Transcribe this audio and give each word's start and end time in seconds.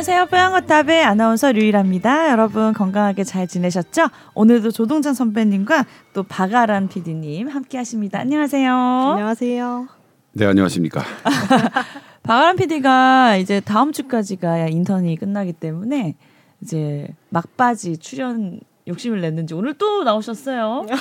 안녕하세요. 0.00 0.26
뽀양거탑의 0.30 1.04
아나운서 1.04 1.52
류일합니다. 1.52 2.30
여러분 2.30 2.72
건강하게 2.72 3.22
잘 3.22 3.46
지내셨죠? 3.46 4.08
오늘도 4.32 4.70
조동찬 4.70 5.12
선배님과 5.12 5.84
또 6.14 6.22
박아란 6.22 6.88
PD님 6.88 7.48
함께 7.48 7.76
하십니다. 7.76 8.18
안녕하세요. 8.18 8.72
안녕하세요. 8.72 9.88
네 10.32 10.46
안녕하십니까. 10.46 11.02
박아란 12.24 12.56
PD가 12.56 13.36
이제 13.36 13.60
다음 13.60 13.92
주까지가 13.92 14.68
인턴이 14.68 15.16
끝나기 15.16 15.52
때문에 15.52 16.14
이제 16.62 17.08
막바지 17.28 17.98
출연 17.98 18.58
욕심을 18.88 19.20
냈는지 19.20 19.52
오늘 19.52 19.74
또 19.74 20.02
나오셨어요. 20.02 20.86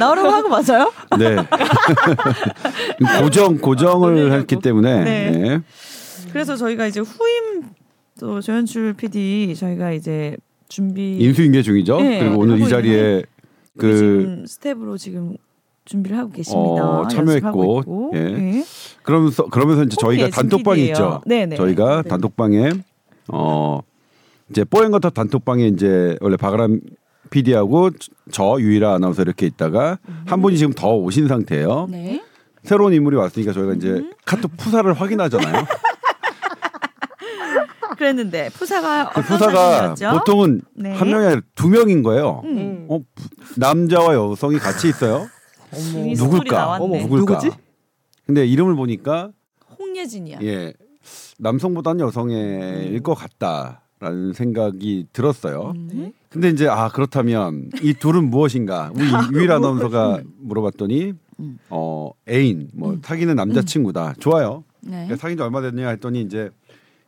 나오라고 0.00 0.30
하고 0.30 0.48
맞아요? 0.48 0.92
네. 1.16 1.36
고정 3.20 3.58
고정을 3.58 4.32
했기 4.32 4.56
때문에. 4.56 5.04
네. 5.04 5.30
네. 5.30 5.60
그래서 6.32 6.56
저희가 6.56 6.86
이제 6.86 7.00
후임 7.00 7.64
또 8.20 8.40
조현출 8.40 8.94
PD 8.94 9.54
저희가 9.56 9.92
이제 9.92 10.36
준비 10.68 11.18
인수인계 11.18 11.62
중이죠. 11.62 12.00
네, 12.00 12.20
그리고 12.20 12.38
오늘 12.40 12.60
이 12.60 12.68
자리에 12.68 13.22
그 13.78 13.96
지금 13.96 14.46
스텝으로 14.46 14.96
지금 14.98 15.36
준비를 15.84 16.18
하고 16.18 16.30
계십니다. 16.30 17.00
어, 17.00 17.08
참여했고, 17.08 17.80
있고. 17.80 18.10
예. 18.14 18.18
네. 18.24 18.64
그러면서 19.02 19.46
그러면서 19.46 19.84
이제 19.84 19.96
저희가 19.98 20.22
홍예진 20.24 20.30
단톡방이 20.42 20.76
PD예요. 20.80 20.92
있죠. 20.92 21.20
네네. 21.26 21.56
저희가 21.56 22.02
네. 22.02 22.08
단톡방에 22.08 22.70
어 23.28 23.80
이제 24.50 24.64
뽀얀거탑 24.64 25.14
단톡방에 25.14 25.66
이제 25.68 26.16
원래 26.20 26.36
박아람 26.36 26.80
PD하고 27.30 27.90
저 28.30 28.56
유일아 28.58 28.94
아나운서 28.94 29.22
이렇게 29.22 29.46
있다가 29.46 29.98
한 30.26 30.42
분이 30.42 30.58
지금 30.58 30.72
더 30.72 30.94
오신 30.94 31.28
상태예요. 31.28 31.86
네. 31.90 32.22
새로운 32.64 32.92
인물이 32.92 33.16
왔으니까 33.16 33.52
저희가 33.52 33.74
이제 33.74 33.88
음. 33.88 34.12
카톡 34.26 34.54
푸사를 34.56 34.92
확인하잖아요. 34.92 35.64
그랬는데 37.98 38.48
푸사가 38.50 39.10
그 39.10 39.20
어떤 39.20 39.24
푸사가 39.24 39.88
사진이었죠? 39.88 40.18
보통은 40.20 40.60
네. 40.74 40.92
한 40.94 41.08
명이 41.10 41.26
아니라 41.26 41.40
두 41.54 41.68
명인 41.68 42.02
거예요. 42.02 42.42
음. 42.44 42.86
어, 42.88 43.00
부- 43.14 43.28
남자와 43.60 44.14
여성이 44.14 44.58
같이 44.58 44.88
있어요. 44.88 45.28
이미 45.76 46.14
스토리 46.16 46.30
누굴까? 46.32 46.56
나왔네. 46.56 46.84
어머, 46.84 46.96
누굴까? 46.98 47.34
누구지? 47.34 47.50
근데 48.26 48.46
이름을 48.46 48.74
보니까 48.76 49.30
홍예진이야. 49.78 50.38
예 50.42 50.72
남성보다는 51.38 52.00
여성일 52.06 53.02
것 53.02 53.14
같다라는 53.14 54.32
생각이 54.34 55.06
들었어요. 55.12 55.72
음. 55.76 56.12
근데 56.30 56.50
이제 56.50 56.68
아 56.68 56.88
그렇다면 56.88 57.70
이 57.82 57.94
둘은 57.94 58.24
무엇인가? 58.30 58.90
우리 58.94 59.04
유일 59.34 59.50
아나운서가 59.52 60.20
물어봤더니 60.40 61.12
음. 61.40 61.58
어 61.70 62.10
애인 62.28 62.68
뭐 62.74 62.96
사귀는 63.02 63.36
남자친구다. 63.36 64.14
좋아요. 64.20 64.64
네. 64.80 64.90
그러니까 64.92 65.16
사귄 65.16 65.36
지 65.36 65.42
얼마 65.42 65.60
됐냐 65.60 65.88
했더니 65.88 66.20
이제 66.22 66.50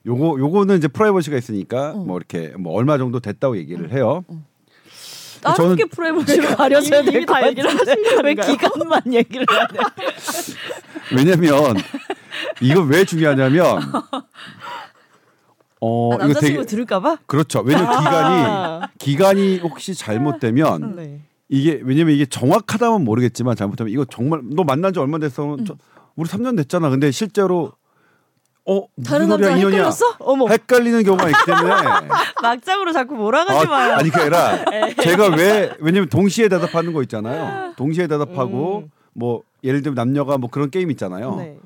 요거 0.07 0.39
요거는 0.39 0.79
이제 0.79 0.89
프라이버시가 0.89 1.37
있으니까 1.37 1.93
어. 1.93 1.97
뭐 1.97 2.17
이렇게 2.17 2.49
뭐 2.59 2.73
얼마 2.75 2.97
정도 2.99 3.21
됐다고 3.21 3.57
얘기를 3.59 3.93
해요. 3.93 4.25
다른 5.43 5.57
저는- 5.71 5.77
게 5.79 5.85
프라이버시가 5.87 6.57
가려져야 6.57 7.01
이미- 7.01 7.25
다 7.27 7.47
얘기를 7.47 7.71
하신 7.71 7.85
거 8.05 8.23
왜? 8.25 8.35
기간만 8.35 9.03
얘기를 9.13 9.47
하냐? 9.49 9.81
왜냐면 11.17 11.77
이거 12.61 12.81
왜 12.83 13.05
중요하냐면 13.05 13.81
어 15.81 16.13
아, 16.21 16.27
이거 16.27 16.41
되게 16.41 16.63
들을까봐? 16.65 17.19
그렇죠. 17.27 17.61
왜냐면 17.61 17.89
아. 17.89 18.01
기간이 18.01 18.89
기간이 18.99 19.59
혹시 19.61 19.95
잘못되면 19.95 20.97
네. 20.97 21.21
이게 21.49 21.81
왜냐면 21.83 22.15
이게 22.15 22.27
정확하다면 22.27 23.03
모르겠지만 23.05 23.57
잘못하면 23.57 23.93
이거 23.93 24.05
정말 24.05 24.41
너 24.45 24.63
만난 24.63 24.93
지 24.93 24.99
얼마 25.01 25.19
됐어? 25.19 25.57
저, 25.67 25.77
우리 26.17 26.29
3년 26.29 26.57
됐잖아. 26.59 26.91
근데 26.91 27.11
실제로 27.11 27.73
어 28.67 28.87
다른 29.05 29.29
남자? 29.29 29.55
헷갈렸어? 29.55 30.17
어머. 30.21 30.47
헷갈리는 30.49 31.03
경우가 31.03 31.29
있기 31.29 31.39
때문에 31.47 31.73
막장으로 32.43 32.93
자꾸 32.93 33.15
몰아가지 33.15 33.67
마요. 33.67 33.95
아, 33.95 34.03
니 34.03 34.11
그게 34.11 34.23
아니라 34.23 34.65
제가 35.03 35.29
왜 35.37 35.73
왜냐면 35.81 36.09
동시에 36.09 36.49
대답하는 36.49 36.93
거 36.93 37.03
있잖아요. 37.03 37.73
동시에 37.77 38.07
대답하고 38.07 38.85
음. 38.85 38.91
뭐 39.15 39.43
예를 39.65 39.83
들면 39.83 39.95
남녀가 39.95 40.39
뭐 40.39 40.51
그런 40.51 40.71
게임 40.71 40.91
있잖아요. 40.91 41.37
네. 41.37 41.57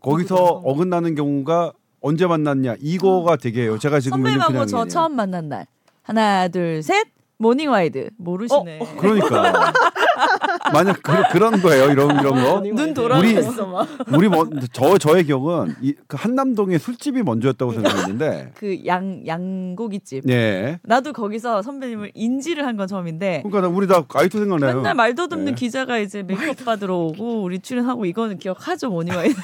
거기서 0.00 0.36
어긋나는 0.36 1.14
경우가 1.14 1.72
언제 2.00 2.26
만났냐 2.26 2.76
이거가 2.80 3.36
되게요. 3.36 3.78
제가 3.78 4.00
지금 4.00 4.22
그냥 4.22 4.66
저. 4.66 4.86
처음 4.86 5.16
만난 5.16 5.48
날 5.48 5.66
하나 6.02 6.48
둘 6.48 6.82
셋 6.82 7.08
모닝와이드 7.38 8.10
모르시네. 8.18 8.80
그러니까 8.98 9.72
만약 10.72 10.98
그, 11.02 11.12
그런 11.32 11.60
거예요. 11.62 11.90
이런 11.90 12.18
이런 12.18 12.34
거. 12.34 12.60
눈 12.60 12.92
돌아갔어 12.92 13.66
막. 13.66 13.88
우리 14.12 14.28
먼저 14.28 14.98
저의 14.98 15.24
기억은 15.24 15.76
이, 15.80 15.94
그 16.08 16.16
한남동에 16.18 16.78
술집이 16.78 17.22
먼저였다고 17.22 17.72
생각했는데 17.74 18.52
그 18.58 18.84
양 18.86 19.24
양고기집. 19.26 20.24
네. 20.26 20.78
나도 20.82 21.12
거기서 21.12 21.62
선배님을 21.62 22.10
인지를 22.14 22.66
한 22.66 22.78
건 22.78 22.86
처음인데 22.86 23.42
그러니까 23.44 23.68
나- 23.68 23.76
우리 23.76 23.86
다 23.88 24.04
아이도 24.14 24.38
생각나요. 24.38 24.76
맨날 24.76 24.94
말도 24.94 25.24
없는 25.24 25.44
네. 25.46 25.52
기자가 25.54 25.98
이제 25.98 26.22
메이크업 26.22 26.64
받으러 26.64 26.96
오고 26.96 27.42
우리 27.42 27.58
출연하고 27.60 28.04
이거는 28.06 28.38
기억하죠 28.38 28.90
모닝와이드. 28.90 29.34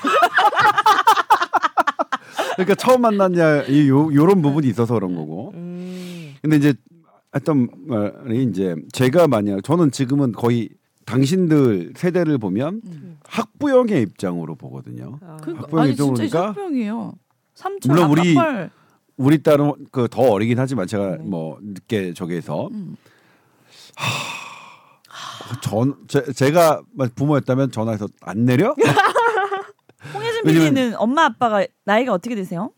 그러니까 2.56 2.75
처음 2.76 3.00
만났냐 3.03 3.62
이 3.69 3.88
요, 3.88 4.12
요런 4.15 4.41
부분이 4.43 4.66
있어서 4.69 4.94
그런 4.94 5.15
거고. 5.16 5.50
음. 5.55 6.34
근데 6.43 6.56
이제 6.56 6.75
했던 7.34 7.68
말이 7.86 8.44
이제 8.44 8.76
제가 8.92 9.26
만약 9.28 9.62
저는 9.62 9.90
지금은 9.90 10.32
거의 10.32 10.68
당신들 11.04 11.92
세대를 11.96 12.38
보면 12.38 12.80
음. 12.86 13.18
학부형의 13.24 14.02
입장으로 14.02 14.54
보거든요. 14.54 15.18
아. 15.22 15.36
그 15.42 15.52
학부형 15.52 15.88
입장으로 15.90 16.14
보니까 16.16 16.46
혁명이에요. 16.52 17.12
삼촌 17.54 17.92
물론 17.94 18.10
우리 18.10 18.38
아빠뻘. 18.38 18.70
우리 19.16 19.42
딸은 19.42 19.72
그 19.92 20.08
더 20.08 20.22
어리긴 20.22 20.58
하지만 20.58 20.86
제가 20.86 21.18
네. 21.18 21.24
뭐 21.24 21.58
늦게 21.62 22.14
저기에서 22.14 22.68
음. 22.72 22.96
전 25.62 25.94
제, 26.08 26.22
제가 26.32 26.82
부모였다면 27.14 27.70
전화해서 27.70 28.08
안 28.22 28.44
내려? 28.44 28.74
홍혜진 30.14 30.42
PD는 30.44 30.94
엄마 30.96 31.24
아빠가 31.24 31.64
나이가 31.84 32.12
어떻게 32.12 32.34
되세요? 32.34 32.72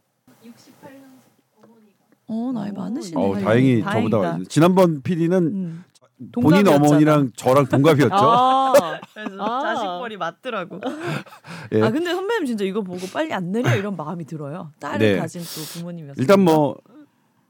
68년 2.29 2.49
어 2.49 2.53
나이 2.53 2.73
많으시네. 2.73 3.21
어 3.21 3.35
다행히 3.41 3.81
다행이다. 3.83 4.17
저보다 4.23 4.39
지난번 4.49 5.03
PD는 5.03 5.37
음. 5.47 5.85
본인 6.33 6.65
동갑이었잖아. 6.65 6.77
어머니랑 6.87 7.31
저랑 7.37 7.67
동갑이었죠. 7.67 8.15
아. 8.15 8.73
그래서 9.15 9.37
아. 9.43 9.61
자식벌이 9.75 10.17
맞더라고. 10.17 10.81
예. 11.73 11.83
아 11.83 11.91
근데 11.91 12.13
선배님 12.13 12.47
진짜 12.47 12.65
이거 12.65 12.83
보고 12.83 13.07
빨리 13.13 13.33
안 13.33 13.53
내려 13.53 13.75
이런 13.77 13.97
마음이 13.97 14.25
들어요. 14.25 14.71
딸을 14.81 14.99
네. 15.15 15.19
가진 15.19 15.43
또 15.43 15.79
부모님이었어요. 15.79 16.21
일단 16.21 16.41
뭐 16.41 16.77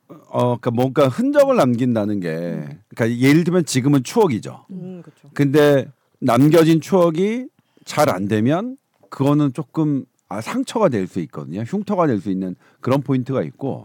어, 0.09 0.57
그러니까 0.57 0.71
뭔가 0.71 1.09
흔적을 1.09 1.57
남긴다는 1.57 2.21
게, 2.21 2.69
그러니까 2.95 3.19
예를 3.19 3.43
들면 3.43 3.65
지금은 3.65 4.05
추억이죠. 4.05 4.65
음, 4.71 5.03
그렇죠. 5.03 5.29
근데 5.35 5.89
남겨진 6.21 6.81
추억이 6.81 7.47
잘 7.85 8.09
안 8.09 8.29
되면 8.29 8.77
그거는 9.11 9.53
조금 9.53 10.05
아, 10.29 10.41
상처가 10.41 10.89
될 10.89 11.09
수 11.09 11.19
있거든요. 11.21 11.63
흉터가 11.63 12.07
될 12.07 12.21
수 12.21 12.31
있는 12.31 12.55
그런 12.81 13.01
포인트가 13.03 13.43
있고, 13.43 13.85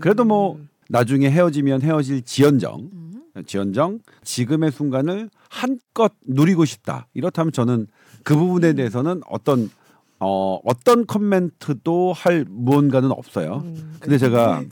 그래도 0.00 0.24
뭐 0.24 0.58
나중에 0.88 1.30
헤어지면 1.30 1.82
헤어질 1.82 2.22
지연정, 2.22 2.90
음. 2.92 3.22
지연정 3.46 4.00
지금의 4.22 4.72
순간을 4.72 5.30
한껏 5.48 6.12
누리고 6.26 6.64
싶다. 6.64 7.08
이렇다면 7.14 7.52
저는 7.52 7.86
그 8.22 8.36
부분에 8.36 8.74
대해서는 8.74 9.22
어떤 9.28 9.70
어, 10.20 10.58
어떤 10.64 11.06
커멘트도 11.06 12.12
할 12.12 12.44
무언가는 12.48 13.10
없어요. 13.10 13.62
음. 13.64 13.96
근데 14.00 14.18
제가 14.18 14.62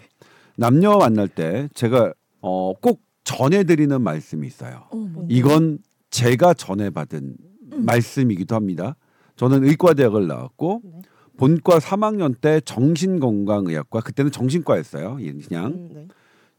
남녀 0.57 0.97
만날 0.97 1.29
때 1.29 1.69
제가 1.75 2.13
어, 2.41 2.73
꼭 2.81 3.03
전해드리는 3.25 4.01
말씀이 4.01 4.47
있어요. 4.47 4.85
어, 4.91 4.97
뭐. 4.97 5.27
이건 5.29 5.79
제가 6.11 6.55
전해받은 6.55 7.37
음. 7.73 7.85
말씀이기도 7.85 8.55
합니다. 8.55 8.97
저는 9.37 9.65
의과대학을 9.65 10.27
나왔고 10.27 10.81
네. 10.85 11.03
본과 11.39 11.79
3학년 11.79 12.41
때 12.41 12.61
정신건강의학과 12.61 14.01
그때는 14.01 14.31
정신과였어요. 14.31 15.19
예, 15.21 15.33
그냥 15.33 15.67
음, 15.73 15.89
네. 15.93 16.09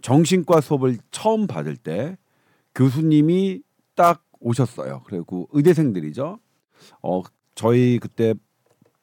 정신과 0.02 0.62
수업을 0.62 0.98
처음 1.12 1.48
받을 1.48 1.78
때 1.78 2.18
교수님이 2.76 3.62
딱 3.96 4.24
오셨어요. 4.40 5.04
그리고 5.06 5.48
의대생들이죠. 5.52 6.40
어 7.02 7.22
저희 7.56 8.00
그때 8.00 8.34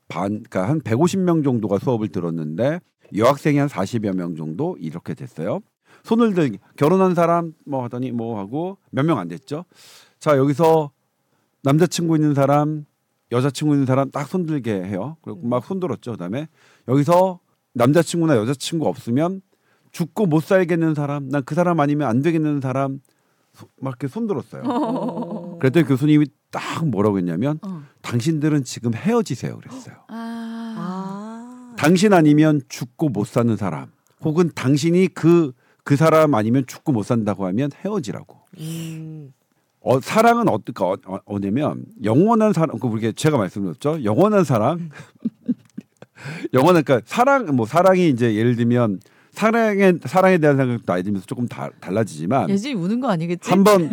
반 0.09 0.43
그러니까 0.43 0.69
한 0.69 0.81
150명 0.81 1.45
정도가 1.45 1.79
수업을 1.79 2.09
들었는데 2.09 2.81
여학생이 3.17 3.59
한 3.59 3.69
40여 3.69 4.15
명 4.15 4.35
정도 4.37 4.77
이렇게 4.79 5.15
됐어요. 5.15 5.61
손을 6.03 6.35
들 6.35 6.59
결혼한 6.77 7.15
사람 7.15 7.55
뭐 7.65 7.85
하더니 7.85 8.11
뭐 8.11 8.39
하고 8.39 8.77
몇 8.91 9.05
명 9.07 9.19
안 9.19 9.29
됐죠. 9.29 9.65
자 10.19 10.37
여기서 10.37 10.91
남자친구 11.63 12.17
있는 12.17 12.35
사람 12.35 12.85
여자친구 13.33 13.75
있는 13.75 13.87
사람 13.87 14.11
딱 14.11 14.29
손들게 14.29 14.73
해요. 14.85 15.17
그리고 15.23 15.41
막 15.47 15.65
손들었죠. 15.65 16.13
그다음에 16.13 16.49
여기서 16.89 17.41
남자친구나 17.75 18.37
여자친구 18.37 18.87
없으면 18.89 19.43
죽고 19.93 20.27
못 20.27 20.43
살겠는 20.43 20.95
사람, 20.95 21.29
난 21.29 21.43
그 21.45 21.55
사람 21.55 21.81
아니면 21.81 22.09
안 22.09 22.23
되겠는 22.23 22.61
사람 22.61 23.01
소- 23.53 23.67
막 23.81 23.91
이렇게 23.91 24.09
손들었어요. 24.09 24.63
어. 24.67 25.59
그랬더니 25.59 25.87
교수님이 25.87 26.27
딱 26.51 26.87
뭐라고 26.87 27.19
했냐면 27.19 27.59
어. 27.63 27.83
당신들은 28.03 28.65
지금 28.65 28.95
헤어지세요 28.95 29.57
그랬어요. 29.59 29.95
아. 30.09 30.75
아. 30.79 31.75
당신 31.77 32.13
아니면 32.13 32.61
죽고 32.69 33.09
못 33.11 33.27
사는 33.27 33.57
사람 33.57 33.91
혹은 34.23 34.51
당신이 34.55 35.09
그그 35.09 35.97
사람 35.97 36.35
아니면 36.35 36.65
죽고 36.67 36.93
못 36.93 37.05
산다고 37.05 37.47
하면 37.47 37.71
헤어지라고. 37.85 38.39
음. 38.59 39.33
어, 39.81 40.01
사랑은 40.01 40.49
어떨까 40.49 40.85
어, 40.87 40.97
어, 41.07 41.19
어 41.25 41.39
냐면 41.39 41.85
영원한 42.05 42.53
사랑 42.53 42.79
그 42.79 42.87
우리가 42.87 43.13
제가 43.17 43.39
말씀드렸죠 43.39 44.05
영원한 44.05 44.45
사랑 44.45 44.91
영원한 46.53 46.85
그러니까 46.85 47.07
사랑 47.07 47.47
뭐 47.57 47.67
사랑이 47.67 48.09
이제 48.09 48.35
예를 48.35 48.57
들면 48.57 49.01
사랑에 49.33 49.95
사랑에 50.05 50.39
대한 50.39 50.57
생각도 50.57 50.85
나이 50.85 51.03
들면서 51.03 51.27
조금 51.27 51.47
다, 51.49 51.71
달라지지만 51.81 52.51
예진이 52.51 52.75
우는 52.75 53.01
거 53.01 53.09
아니겠지? 53.09 53.49
한번 53.49 53.93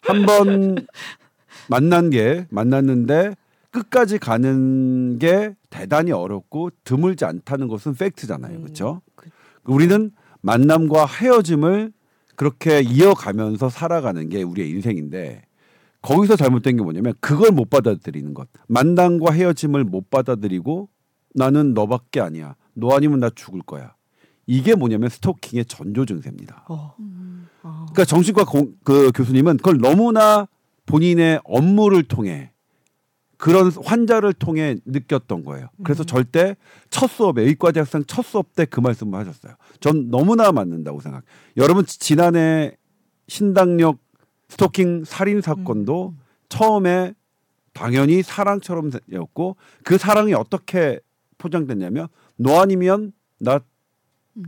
한 0.00 0.24
번 0.24 0.76
만난 1.68 2.10
게 2.10 2.46
만났는데 2.50 3.34
끝까지 3.70 4.18
가는 4.18 5.18
게 5.18 5.54
대단히 5.70 6.12
어렵고 6.12 6.70
드물지 6.84 7.24
않다는 7.24 7.68
것은 7.68 7.94
팩트잖아요. 7.94 8.60
그렇죠? 8.60 9.02
우리는 9.64 10.12
만남과 10.42 11.06
헤어짐을 11.06 11.92
그렇게 12.36 12.80
이어가면서 12.80 13.68
살아가는 13.68 14.28
게 14.28 14.42
우리의 14.42 14.70
인생인데 14.70 15.42
거기서 16.02 16.36
잘못된 16.36 16.76
게 16.76 16.82
뭐냐면 16.82 17.14
그걸 17.20 17.50
못 17.50 17.70
받아들이는 17.70 18.34
것. 18.34 18.48
만남과 18.68 19.32
헤어짐을 19.32 19.84
못 19.84 20.10
받아들이고 20.10 20.88
나는 21.34 21.74
너밖에 21.74 22.20
아니야. 22.20 22.56
너 22.74 22.94
아니면 22.94 23.20
나 23.20 23.30
죽을 23.30 23.62
거야. 23.62 23.94
이게 24.46 24.74
뭐냐면 24.74 25.08
스토킹의 25.08 25.64
전조 25.64 26.04
증세입니다. 26.04 26.66
어. 26.68 26.94
음. 27.00 27.48
어. 27.62 27.86
그러니까 27.92 28.04
정신과 28.04 28.44
공, 28.44 28.74
그 28.84 29.10
교수님은 29.14 29.56
그걸 29.56 29.78
너무나 29.78 30.46
본인의 30.86 31.40
업무를 31.44 32.02
통해 32.02 32.52
그런 33.36 33.70
환자를 33.72 34.32
통해 34.32 34.76
느꼈던 34.84 35.44
거예요. 35.44 35.68
그래서 35.82 36.02
음. 36.04 36.06
절대 36.06 36.56
첫 36.90 37.08
수업에 37.10 37.42
의과 37.42 37.72
대 37.72 37.80
학생 37.80 38.04
첫 38.06 38.24
수업 38.24 38.54
때 38.54 38.64
그 38.66 38.80
말씀을 38.80 39.18
하셨어요. 39.18 39.54
전 39.80 40.10
너무나 40.10 40.52
맞는다고 40.52 41.00
생각. 41.00 41.22
여러분 41.56 41.84
지- 41.84 41.98
지난해 41.98 42.76
신당역 43.28 43.98
스토킹 44.48 45.04
살인 45.04 45.40
사건도 45.40 46.14
처음에 46.48 47.14
당연히 47.72 48.22
사랑처럼였고 48.22 49.56
그 49.82 49.98
사랑이 49.98 50.32
어떻게 50.34 51.00
포장됐냐면 51.38 52.08
너 52.36 52.60
아니면 52.60 53.12
나 53.40 53.60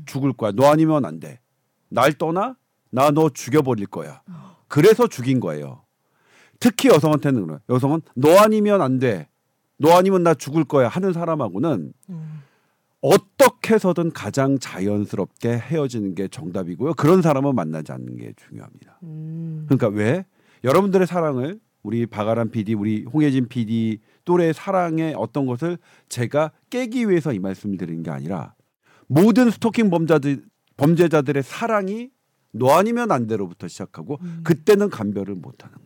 죽을 0.07 0.33
거야. 0.33 0.53
너 0.53 0.67
아니면 0.71 1.05
안 1.05 1.19
돼. 1.21 1.41
날 1.89 2.13
떠나 2.13 2.57
나 2.91 3.11
너 3.11 3.29
죽여버릴 3.31 3.87
거야. 3.87 4.23
그래서 4.69 5.07
죽인 5.09 5.41
거예요. 5.41 5.83
특히 6.61 6.89
여성한테는 6.89 7.43
그래요. 7.43 7.61
여성은 7.69 8.03
너 8.15 8.37
아니면 8.39 8.83
안 8.83 8.99
돼. 8.99 9.29
너 9.79 9.97
아니면 9.97 10.23
나 10.23 10.35
죽을 10.35 10.65
거야 10.65 10.89
하는 10.89 11.13
사람하고는 11.13 11.93
음. 12.09 12.43
어떻게 13.01 13.75
해서든 13.75 14.11
가장 14.13 14.59
자연스럽게 14.59 15.51
헤어지는 15.59 16.15
게 16.15 16.29
정답이고요. 16.29 16.95
그런 16.95 17.23
사람은 17.23 17.55
만나지 17.55 17.93
않는 17.93 18.17
게 18.17 18.33
중요합니다. 18.37 18.99
음. 19.03 19.67
그러니까 19.69 19.89
왜 19.89 20.25
여러분들의 20.65 21.07
사랑을 21.07 21.61
우리 21.83 22.07
박아람 22.07 22.51
PD, 22.51 22.75
우리 22.75 23.05
홍혜진 23.05 23.49
PD 23.49 24.01
또래의 24.25 24.55
사랑의 24.55 25.15
어떤 25.17 25.47
것을 25.47 25.79
제가 26.09 26.51
깨기 26.71 27.09
위해서 27.09 27.33
이 27.33 27.39
말씀을 27.39 27.77
드리는 27.77 28.03
게 28.03 28.11
아니라 28.11 28.55
모든 29.07 29.51
스토킹 29.51 29.91
범자들 29.91 30.43
범죄자들의 30.77 31.43
사랑이 31.43 32.11
너 32.51 32.73
아니면 32.73 33.13
안 33.13 33.27
돼로부터 33.27 33.69
시작하고 33.69 34.19
음. 34.21 34.41
그때는 34.43 34.91
감별을 34.91 35.35
못 35.37 35.63
하는. 35.63 35.77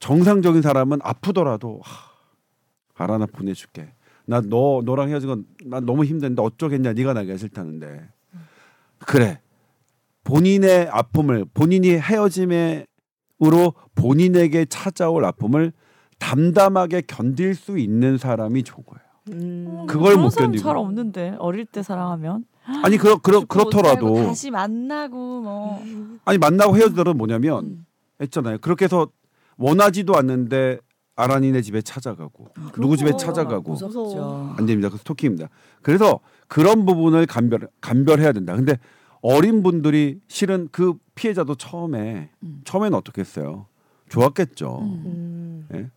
정상적인 0.00 0.62
사람은 0.62 0.98
아프더라도 1.02 1.80
하, 1.82 3.04
알아나 3.04 3.26
보내줄게. 3.26 3.92
나 4.28 4.40
너 4.40 4.82
너랑 4.84 5.08
헤어진 5.08 5.28
건 5.28 5.44
난 5.64 5.84
너무 5.86 6.04
힘든데 6.04 6.40
어쩌겠냐. 6.42 6.92
네가 6.94 7.12
나기가 7.12 7.36
싫다는데. 7.36 8.08
그래. 8.98 9.40
본인의 10.24 10.88
아픔을 10.90 11.44
본인이 11.54 11.90
헤어짐으로 11.90 12.86
본인에게 13.94 14.64
찾아올 14.66 15.24
아픔을 15.24 15.72
담담하게 16.18 17.02
견딜 17.06 17.54
수 17.54 17.78
있는 17.78 18.18
사람이 18.18 18.62
좋은 18.64 18.84
거예요. 18.84 19.06
음. 19.32 19.86
그걸 19.86 20.16
못 20.16 20.30
견디고. 20.30 20.62
잘 20.62 20.76
없는데 20.76 21.36
어릴 21.38 21.64
때 21.66 21.82
사랑하면 21.82 22.44
아니 22.82 22.96
그러, 22.96 23.18
그러, 23.18 23.44
그렇더라도 23.44 24.14
다시 24.26 24.50
만나고 24.50 25.42
뭐 25.42 25.82
아니 26.24 26.38
만나고 26.38 26.76
헤어지더라도 26.76 27.14
뭐냐면 27.16 27.64
음. 27.64 27.86
했잖아요. 28.20 28.58
그렇게 28.58 28.86
해서 28.86 29.08
원하지도 29.56 30.16
않는데 30.16 30.78
아란이네 31.16 31.62
집에 31.62 31.80
찾아가고 31.80 32.48
누구 32.74 32.96
집에 32.96 33.16
찾아가고 33.16 33.72
무섭죠. 33.72 34.54
안 34.56 34.66
됩니다. 34.66 34.90
그 34.90 34.98
스토킹입니다. 34.98 35.48
그래서 35.82 36.20
그런 36.46 36.84
부분을 36.84 37.26
감별 37.26 37.68
감별해야 37.80 38.32
된다. 38.32 38.54
근데 38.54 38.78
어린 39.22 39.62
분들이 39.62 40.20
실은 40.28 40.68
그 40.70 40.94
피해자도 41.14 41.54
처음에 41.54 42.30
음. 42.42 42.60
처음에는 42.64 42.96
어떻게 42.96 43.22
했어요? 43.22 43.66
좋았겠죠. 44.10 44.78
음. 44.82 45.66
음. 45.72 45.90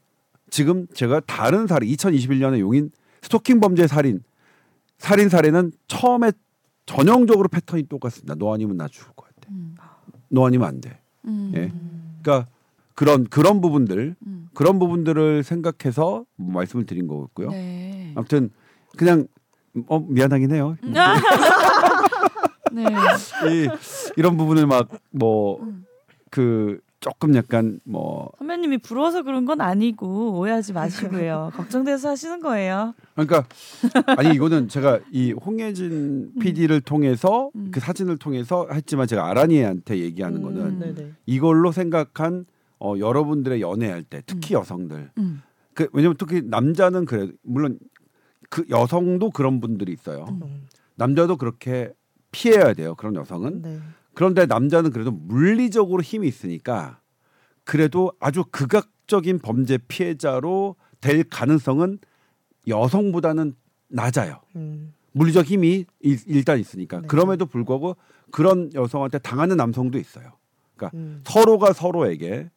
지금 0.50 0.88
제가 0.94 1.20
다른 1.22 1.68
살인 1.68 1.90
2021년에 1.90 2.60
용인 2.60 2.92
스토킹 3.22 3.60
범죄 3.60 3.88
살인 3.88 4.24
살인 4.98 5.30
사례는 5.30 5.74
처음에 5.88 6.32
전형적으로 6.86 7.50
패턴이 7.50 7.84
똑같습니다. 7.84 8.36
너 8.36 8.54
아니면 8.54 8.78
나 8.78 8.88
죽을 8.88 9.14
것 9.16 9.26
같아. 9.28 9.50
음. 9.52 9.76
너 10.30 10.48
아니면 10.48 10.68
안 10.68 10.82
돼. 10.82 11.00
음. 11.26 11.52
예. 11.56 11.72
그러니까 12.22 12.50
그런 13.00 13.24
그런 13.24 13.62
부분들 13.62 14.18
음. 14.28 14.50
그런 14.54 14.78
부분들을 14.78 15.44
생각해서 15.44 16.26
뭐 16.36 16.52
말씀을 16.52 16.86
드린 16.86 17.08
거고요. 17.08 17.50
네. 17.50 18.12
아무튼 18.14 18.50
그냥 18.98 19.26
어 19.88 20.00
미안하긴 20.02 20.52
해요. 20.52 20.76
네. 22.74 22.84
이, 22.84 23.70
이런 24.18 24.36
부분을 24.36 24.68
막뭐 24.68 25.62
음. 25.62 25.86
그 26.30 26.82
조금 27.00 27.36
약간 27.36 27.80
뭐 27.86 28.34
선배님이 28.38 28.80
부러워서 28.80 29.24
그런 29.24 29.46
건 29.46 29.62
아니고 29.62 30.38
오해하지 30.38 30.74
마시고요. 30.74 31.52
걱정돼서 31.56 32.10
하시는 32.10 32.42
거예요. 32.42 32.96
그러니까 33.16 33.46
아니 34.18 34.36
이거는 34.36 34.68
제가 34.68 35.00
이 35.10 35.32
홍예진 35.32 36.34
PD를 36.42 36.82
통해서 36.82 37.50
음. 37.56 37.70
그 37.72 37.80
사진을 37.80 38.18
통해서 38.18 38.68
했지만 38.70 39.08
제가 39.08 39.30
아란이한테 39.30 40.00
얘기하는 40.00 40.40
음. 40.40 40.44
거는 40.44 40.80
네네. 40.80 41.14
이걸로 41.28 41.72
생각한 41.72 42.46
어, 42.80 42.96
여러분들의 42.98 43.62
연애할 43.62 44.04
때 44.04 44.22
특히 44.26 44.54
여성들 44.56 45.12
음. 45.18 45.42
그 45.74 45.88
왜냐면 45.94 46.16
특히 46.18 46.42
남자는 46.44 47.06
그래 47.06 47.30
물론 47.44 47.80
그 48.50 48.66
여성도 48.70 49.30
그런 49.30 49.60
분들이 49.60 49.92
있어요. 49.94 50.26
음. 50.30 50.68
남자도 50.96 51.38
그렇게 51.38 51.92
피해야 52.32 52.74
돼요. 52.74 52.96
그런 52.96 53.16
여성은 53.16 53.62
네. 53.62 53.80
그런데 54.14 54.46
남자는 54.46 54.92
그래도 54.92 55.12
물리적으로 55.12 56.02
힘이 56.02 56.28
있으니까 56.28 57.00
그래도 57.64 58.12
아주 58.20 58.44
극악적인 58.52 59.40
범죄 59.40 59.78
피해자로 59.78 60.76
될 61.02 61.24
가능성은 61.24 62.00
여성보다는 62.68 63.54
낮아요. 63.88 64.42
음. 64.56 64.94
물리적 65.12 65.46
힘이 65.46 65.86
일- 66.02 66.20
일단 66.28 66.60
있으니까 66.60 67.02
네. 67.02 67.08
그럼에도 67.08 67.46
불구하고 67.46 67.96
그런 68.32 68.72
여성한테 68.74 69.20
당하는 69.20 69.58
남성도 69.58 69.98
있어요. 69.98 70.34
그러니까 70.76 70.98
음. 70.98 71.22
서로가 71.26 71.74
서로에게 71.74 72.50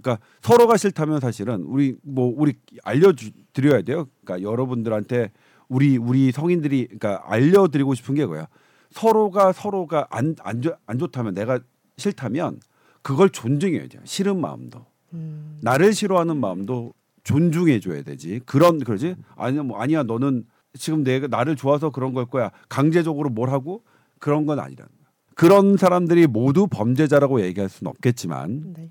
그러니까 0.00 0.18
서로가 0.42 0.76
싫다면 0.76 1.20
사실은 1.20 1.62
우리 1.62 1.96
뭐 2.02 2.32
우리 2.36 2.54
알려드려야 2.82 3.82
돼요. 3.82 4.08
그러니까 4.24 4.48
여러분들한테 4.48 5.30
우리 5.68 5.96
우리 5.96 6.32
성인들이 6.32 6.86
그러니까 6.86 7.22
알려드리고 7.26 7.94
싶은 7.94 8.14
게 8.14 8.26
뭐야? 8.26 8.48
서로가 8.90 9.52
서로가 9.52 10.06
안안 10.10 10.62
안 10.86 10.98
좋다면 10.98 11.34
내가 11.34 11.60
싫다면 11.96 12.60
그걸 13.02 13.30
존중해야 13.30 13.88
돼요. 13.88 14.02
싫은 14.04 14.40
마음도 14.40 14.86
음. 15.12 15.58
나를 15.62 15.92
싫어하는 15.92 16.36
마음도 16.36 16.94
존중해 17.24 17.80
줘야 17.80 18.02
되지. 18.02 18.40
그런 18.46 18.78
그러지? 18.78 19.16
아니야 19.36 19.62
뭐 19.62 19.80
아니야 19.80 20.02
너는 20.02 20.44
지금 20.78 21.04
내가 21.04 21.26
나를 21.26 21.56
좋아서 21.56 21.90
그런 21.90 22.14
걸 22.14 22.26
거야. 22.26 22.50
강제적으로 22.68 23.30
뭘 23.30 23.50
하고 23.50 23.82
그런 24.18 24.46
건 24.46 24.58
아니라는 24.58 24.88
거야. 24.88 25.04
그런 25.34 25.76
사람들이 25.76 26.26
모두 26.26 26.66
범죄자라고 26.68 27.40
얘기할 27.42 27.68
수는 27.68 27.90
없겠지만 27.90 28.74
네. 28.76 28.90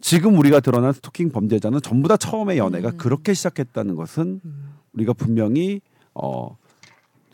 지금 0.00 0.38
우리가 0.38 0.60
드러난 0.60 0.92
스토킹 0.92 1.30
범죄자는 1.30 1.80
전부 1.82 2.08
다 2.08 2.16
처음에 2.16 2.56
연애가 2.56 2.90
음. 2.90 2.96
그렇게 2.96 3.34
시작했다는 3.34 3.94
것은 3.96 4.40
음. 4.44 4.74
우리가 4.94 5.12
분명히 5.12 5.80
어 6.14 6.60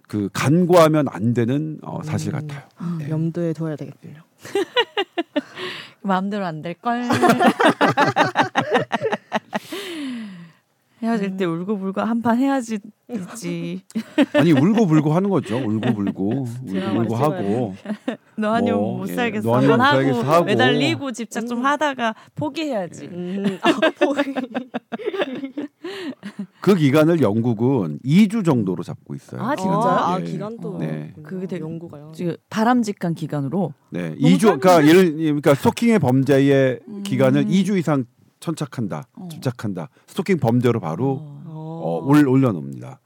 그 0.08 0.28
간과하면 0.32 1.08
안 1.08 1.34
되는 1.34 1.78
어, 1.82 2.00
사실 2.04 2.32
음. 2.34 2.46
같아요. 2.46 2.62
네. 2.98 3.10
염두에 3.10 3.52
둬야 3.52 3.74
되겠군요. 3.76 4.22
마음대로 6.02 6.46
안 6.46 6.62
될 6.62 6.74
걸. 6.74 7.02
헤어질 11.06 11.36
때 11.36 11.44
울고불고 11.44 12.00
한판 12.00 12.38
해야지 12.38 12.78
있지. 13.12 13.82
아니 14.34 14.50
울고 14.52 14.86
불고 14.86 15.12
하는 15.12 15.30
거죠. 15.30 15.56
울고 15.58 15.94
불고 15.94 16.28
울고 16.30 16.46
드라마를 16.66 16.94
불고 17.08 17.14
찍어야 17.14 17.24
하고 17.38 17.74
너 18.36 18.52
아니면 18.52 18.80
뭐, 18.80 18.98
못 18.98 19.08
예, 19.08 19.14
살겠어. 19.14 19.48
너 19.48 19.54
아니면 19.56 19.80
한번 19.80 19.96
못 19.96 20.02
살겠어 20.02 20.18
하고, 20.20 20.32
하고. 20.32 20.44
매달리고 20.46 21.12
집착 21.12 21.46
좀 21.46 21.58
음. 21.58 21.64
하다가 21.64 22.14
포기해야지. 22.34 23.04
음. 23.06 23.58
아. 23.62 23.70
그 26.60 26.74
기간을 26.74 27.20
영국은 27.20 28.00
2주 28.04 28.44
정도로 28.44 28.82
잡고 28.82 29.14
있어요. 29.14 29.40
아, 29.40 29.52
아, 29.52 29.56
진짜요? 29.56 29.80
아 29.80 30.18
예. 30.20 30.24
기간도 30.24 30.78
네. 30.78 31.12
그게 31.22 31.46
되게- 31.46 31.62
연구가요. 31.62 32.12
지금 32.14 32.34
바람직한 32.50 33.14
기간으로. 33.14 33.72
네, 33.90 34.08
너무 34.10 34.18
2주 34.18 34.40
그러니까? 34.60 34.84
예를 34.86 35.12
그러니까 35.16 35.54
스토킹의 35.54 36.00
범죄의 36.00 36.80
음. 36.88 37.02
기간을 37.04 37.44
2주 37.46 37.78
이상 37.78 38.04
천착한다, 38.40 39.04
어. 39.14 39.28
집착한다. 39.30 39.88
스토킹 40.06 40.38
범죄로 40.38 40.80
바로 40.80 41.18
어. 41.20 41.42
어, 41.46 42.00
올, 42.04 42.26
올려놓습니다. 42.26 43.00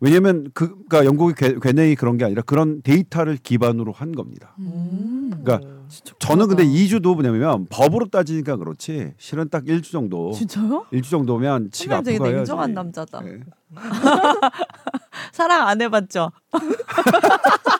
왜냐하면 0.00 0.48
그 0.54 0.68
그러니까 0.88 1.04
영국의 1.04 1.34
괴- 1.34 1.58
괴뇌이 1.60 1.96
그런 1.96 2.16
게 2.18 2.24
아니라 2.24 2.42
그런 2.42 2.82
데이터를 2.82 3.36
기반으로 3.36 3.90
한 3.90 4.12
겁니다. 4.14 4.54
음. 4.60 5.30
그러니까 5.42 5.66
어. 5.66 5.78
저는 6.20 6.46
근데 6.48 6.64
그러다. 6.64 6.78
2주도 6.78 7.14
뭐냐면 7.14 7.66
법으로 7.68 8.06
따지니까 8.08 8.56
그렇지 8.58 9.14
실은 9.18 9.48
딱 9.48 9.64
1주 9.64 9.90
정도 9.90 10.30
진짜요? 10.32 10.86
1주 10.92 11.04
정도면 11.10 11.70
치가 11.72 11.96
선배님 11.96 12.18
되게 12.22 12.24
아프고 12.24 12.36
해야지. 12.36 12.50
냉정한 12.52 12.74
남자다. 12.74 13.20
네. 13.22 13.40
사랑 15.32 15.66
안 15.66 15.80
해봤죠? 15.82 16.30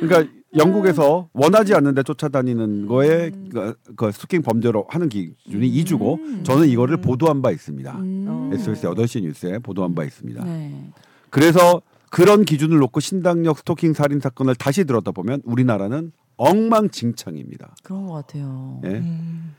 그러니까 0.00 0.32
영국에서 0.56 1.28
원하지 1.32 1.74
않는데 1.74 2.02
쫓아다니는 2.02 2.86
거에 2.86 3.28
음. 3.28 3.50
그, 3.52 3.74
그 3.94 4.10
스토킹 4.12 4.42
범죄로 4.42 4.86
하는 4.88 5.08
기준이 5.08 5.68
음. 5.68 5.84
2주고 5.84 6.44
저는 6.44 6.68
이거를 6.68 6.96
음. 6.96 7.00
보도한 7.02 7.42
바 7.42 7.50
있습니다. 7.50 7.98
음. 7.98 8.50
SBS 8.52 8.88
8시 8.88 9.22
뉴스에 9.22 9.58
보도한 9.58 9.94
바 9.94 10.04
있습니다. 10.04 10.44
네. 10.44 10.90
그래서 11.30 11.82
그런 12.10 12.44
기준을 12.44 12.78
놓고 12.78 12.98
신당역 12.98 13.58
스토킹 13.58 13.92
살인 13.92 14.18
사건을 14.18 14.56
다시 14.56 14.84
들었다 14.84 15.12
보면 15.12 15.42
우리나라는 15.44 16.10
엉망진창입니다. 16.36 17.76
그런 17.82 18.06
것 18.06 18.14
같아요. 18.14 18.80
예? 18.84 18.88
음. 18.88 19.54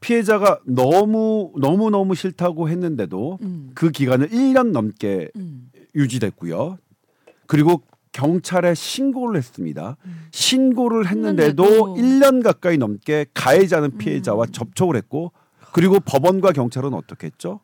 피해자가 0.00 0.60
너무 0.64 1.52
너무 1.58 1.90
너무 1.90 2.14
싫다고 2.14 2.68
했는데도 2.68 3.38
음. 3.42 3.70
그 3.74 3.90
기간을 3.90 4.28
1년 4.28 4.72
넘게 4.72 5.30
음. 5.36 5.70
유지됐고요. 5.94 6.78
그리고 7.46 7.82
경찰에 8.12 8.74
신고를 8.74 9.36
했습니다. 9.36 9.96
신고를 10.32 11.08
했는데도 11.08 11.64
했는데도 11.64 11.94
1년 11.96 12.42
가까이 12.42 12.76
넘게 12.76 13.26
가해자는 13.34 13.98
피해자와 13.98 14.46
음. 14.46 14.52
접촉을 14.52 14.96
했고 14.96 15.32
그리고 15.72 16.00
법원과 16.00 16.52
경찰은 16.52 16.92
어떻게 16.94 17.28
했죠? 17.28 17.60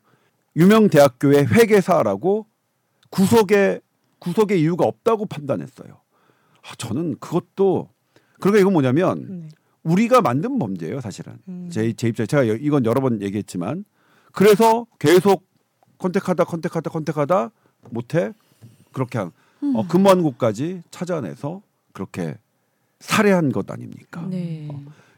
유명 0.55 0.89
대학교의 0.89 1.47
회계사라고 1.47 2.47
구속의 3.09 3.81
구속의 4.19 4.59
이유가 4.61 4.85
없다고 4.85 5.25
판단했어요. 5.27 5.89
아, 6.63 6.75
저는 6.77 7.17
그것도 7.19 7.89
그러니까 8.39 8.61
이건 8.61 8.73
뭐냐면 8.73 9.41
네. 9.41 9.49
우리가 9.83 10.21
만든 10.21 10.57
범죄예요, 10.59 11.01
사실은. 11.01 11.37
음. 11.47 11.69
제, 11.71 11.93
제 11.93 12.07
입장에 12.07 12.25
제가 12.25 12.47
여- 12.47 12.55
이건 12.55 12.85
여러 12.85 12.99
번 13.01 13.21
얘기했지만 13.21 13.85
그래서 14.31 14.85
계속 14.99 15.45
컨택하다 15.97 16.45
컨택하다 16.45 16.89
컨택하다 16.89 17.51
못해 17.91 18.31
그렇게 18.91 19.19
한, 19.19 19.31
음. 19.63 19.75
어, 19.75 19.87
근무한 19.87 20.21
곳까지 20.23 20.83
찾아내서 20.91 21.61
그렇게 21.93 22.37
살해한 22.99 23.51
것 23.51 23.69
아닙니까? 23.71 24.25
네. 24.29 24.67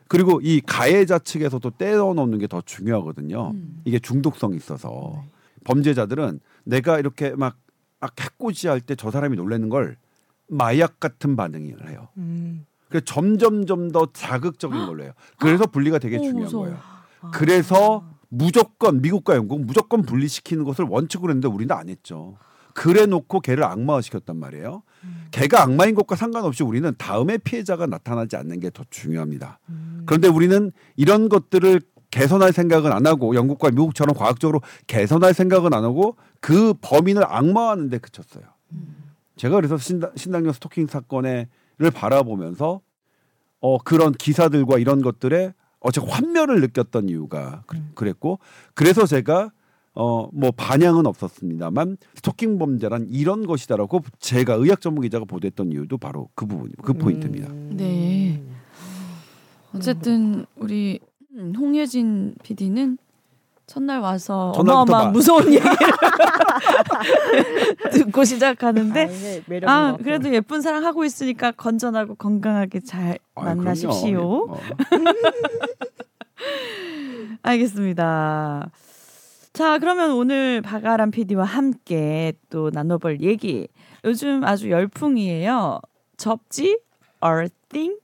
그리고 0.08 0.40
이 0.42 0.60
가해자 0.62 1.20
측에서도 1.20 1.70
떼어놓는 1.78 2.40
게 2.40 2.48
더 2.48 2.62
중요하거든요. 2.62 3.52
음. 3.52 3.82
이게 3.86 4.00
중독성이 4.00 4.56
있어서 4.58 5.24
범죄자들은 5.66 6.40
내가 6.64 7.00
이렇게 7.00 7.32
막, 7.32 7.58
막 8.00 8.14
해코지할 8.20 8.82
때 8.82 8.96
저 8.96 9.12
사람이 9.12 9.36
놀라는 9.36 9.70
걸 9.70 9.98
마약 10.48 11.00
같은 11.00 11.36
반응을 11.36 11.90
해요. 11.90 12.08
음. 12.18 12.66
그래서 12.88 13.06
점점점 13.06 13.92
더 13.92 14.08
자극적인 14.12 14.88
걸로 14.88 15.04
해요. 15.04 15.12
그래서 15.38 15.68
분리가 15.68 16.00
되게 16.00 16.18
어, 16.18 16.22
중요한 16.22 16.44
무서워. 16.44 16.64
거예요. 16.64 16.80
아. 17.22 17.32
그래서 17.32 18.04
무조건 18.30 19.02
미국과 19.02 19.36
영국 19.36 19.62
무조건 19.64 20.02
분리시키는 20.02 20.64
것을 20.64 20.86
원칙으로 20.86 21.30
했는데 21.32 21.48
우리는 21.48 21.74
안 21.76 21.88
했죠. 21.88 22.36
그래 22.80 23.06
놓고 23.06 23.42
걔를 23.42 23.66
악마화 23.66 24.00
시켰단 24.00 24.38
말이에요. 24.38 24.84
걔가 25.32 25.64
악마인 25.64 25.96
것과 25.96 26.16
상관없이 26.16 26.64
우리는 26.64 26.90
다음에 26.98 27.38
피해자가 27.38 27.88
나타나지 27.88 28.38
않는 28.38 28.62
게 28.62 28.70
더 28.70 28.84
중요합니다. 28.90 29.60
음. 29.68 30.04
그런데 30.06 30.30
우리는 30.30 30.72
이런 30.96 31.28
것들을 31.28 31.82
개선할 32.12 32.54
생각은 32.54 32.92
안 32.94 33.06
하고 33.06 33.36
영국과 33.36 33.70
미국처럼 33.72 34.16
과학적으로 34.16 34.62
개선할 34.88 35.34
생각은 35.34 35.74
안 35.74 35.84
하고 35.84 36.16
그 36.40 36.74
범인을 36.82 37.24
악마화하는 37.28 37.90
데 37.90 37.98
그쳤어요. 37.98 38.44
제가 39.36 39.56
그래서 39.56 39.78
신당, 39.78 40.12
신당역 40.16 40.56
스토킹 40.56 40.88
사건을 40.88 41.48
바라보면서 41.94 42.82
어 43.62 43.78
그런 43.80 44.14
기사들과 44.14 44.78
이런 44.80 45.02
것들에 45.02 45.54
어 45.82 45.92
제가 45.92 46.08
환멸을 46.08 46.62
느꼈던 46.62 47.10
이유가 47.10 47.64
그- 47.68 47.76
음. 47.78 47.92
그랬고 47.96 48.40
그래서 48.74 49.06
제가 49.06 49.52
어 50.02 50.30
뭐 50.32 50.52
반향은 50.52 51.06
없었습니다만 51.06 51.98
스토킹 52.16 52.58
범죄란 52.58 53.08
이런 53.10 53.46
것이다라고 53.46 54.02
제가 54.20 54.54
의학 54.54 54.80
전문 54.82 55.02
기자가 55.04 55.26
보도했던 55.26 55.72
이유도 55.72 55.98
바로 55.98 56.30
그 56.36 56.46
부분 56.46 56.72
그 56.82 56.94
포인트입니다. 56.94 57.50
음. 57.50 57.74
네. 57.76 58.42
어쨌든 59.76 60.46
우리 60.56 61.00
음, 61.36 61.54
홍예진 61.58 62.36
PD는 62.44 62.98
첫날 63.68 64.00
와서 64.00 64.52
막- 64.66 65.12
무서운 65.12 65.54
얘기를 65.54 65.70
듣고 67.94 68.22
아, 68.22 68.26
시작하는데 68.26 69.02
아것 69.04 69.62
같아요. 69.66 69.98
그래도 70.04 70.34
예쁜 70.34 70.62
사랑 70.62 70.86
하고 70.86 71.06
있으니까 71.06 71.52
건전하고 71.52 72.16
건강하게 72.16 72.80
잘 72.80 73.20
아유, 73.36 73.46
만나십시오. 73.46 74.48
그럼요. 74.48 74.54
어. 74.56 74.60
알겠습니다. 77.44 78.72
자, 79.60 79.78
그러면 79.78 80.12
오늘 80.12 80.62
박아람 80.62 81.12
PD와 81.12 81.44
함께 81.44 82.32
또 82.50 82.70
나눠볼 82.74 83.20
얘기. 83.20 83.68
요즘 84.06 84.46
아주 84.46 84.72
열풍이에요. 84.72 85.82
접지, 86.16 86.80
earthing, 87.22 88.00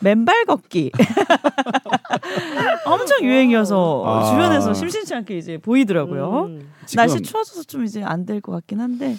맨발 0.00 0.46
걷기. 0.46 0.92
엄청 2.86 3.22
유행이어서 3.22 4.02
아. 4.06 4.30
주변에서 4.30 4.72
심심치 4.72 5.14
않게 5.14 5.36
이제 5.36 5.58
보이더라고요. 5.58 6.44
음. 6.46 6.72
날씨 6.96 7.20
추워져서 7.20 7.64
좀 7.64 7.84
이제 7.84 8.02
안 8.02 8.24
될 8.24 8.40
것 8.40 8.52
같긴 8.52 8.80
한데. 8.80 9.14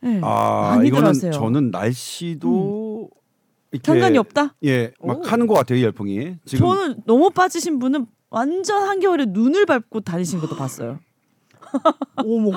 네, 0.00 0.18
아 0.24 0.80
이거는 0.82 1.12
들어세요. 1.12 1.32
저는 1.32 1.70
날씨도 1.72 3.10
이렇게 3.72 3.86
상관이 3.92 4.16
없다? 4.16 4.54
예, 4.64 4.92
막 5.04 5.18
오. 5.18 5.22
하는 5.24 5.46
것 5.46 5.52
같아요 5.52 5.78
이 5.78 5.82
열풍이. 5.84 6.36
지금 6.46 6.66
저는 6.68 7.02
너무 7.04 7.28
빠지신 7.28 7.78
분은 7.80 8.06
완전 8.42 8.82
한겨울에 8.88 9.26
눈을 9.28 9.66
밟고 9.66 10.00
다니신 10.00 10.40
것도 10.40 10.56
봤어요. 10.56 10.98
어머. 12.16 12.50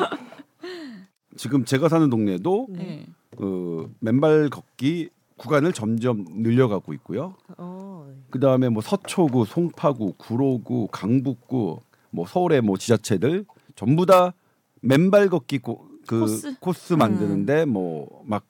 지금 1.36 1.66
제가 1.66 1.90
사는 1.90 2.10
동네도 2.10 2.68
네. 2.70 3.06
그 3.38 3.94
맨발 4.00 4.50
걷기 4.50 5.10
구간을 5.36 5.74
점점 5.74 6.26
늘려가고 6.30 6.94
있고요. 6.94 7.36
어. 7.58 8.10
그 8.30 8.40
다음에 8.40 8.70
뭐 8.70 8.82
서초구, 8.82 9.46
송파구, 9.46 10.14
구로구, 10.18 10.88
강북구, 10.94 11.82
뭐 12.10 12.26
서울의 12.26 12.62
뭐 12.62 12.78
지자체들 12.78 13.46
전부 13.76 14.06
다 14.06 14.34
맨발 14.82 15.28
걷기 15.28 15.60
고, 15.60 15.86
그 16.08 16.22
코스? 16.22 16.56
코스, 16.62 16.94
만드는데 16.94 17.66
뭐 17.66 18.08
뭐막 18.24 18.46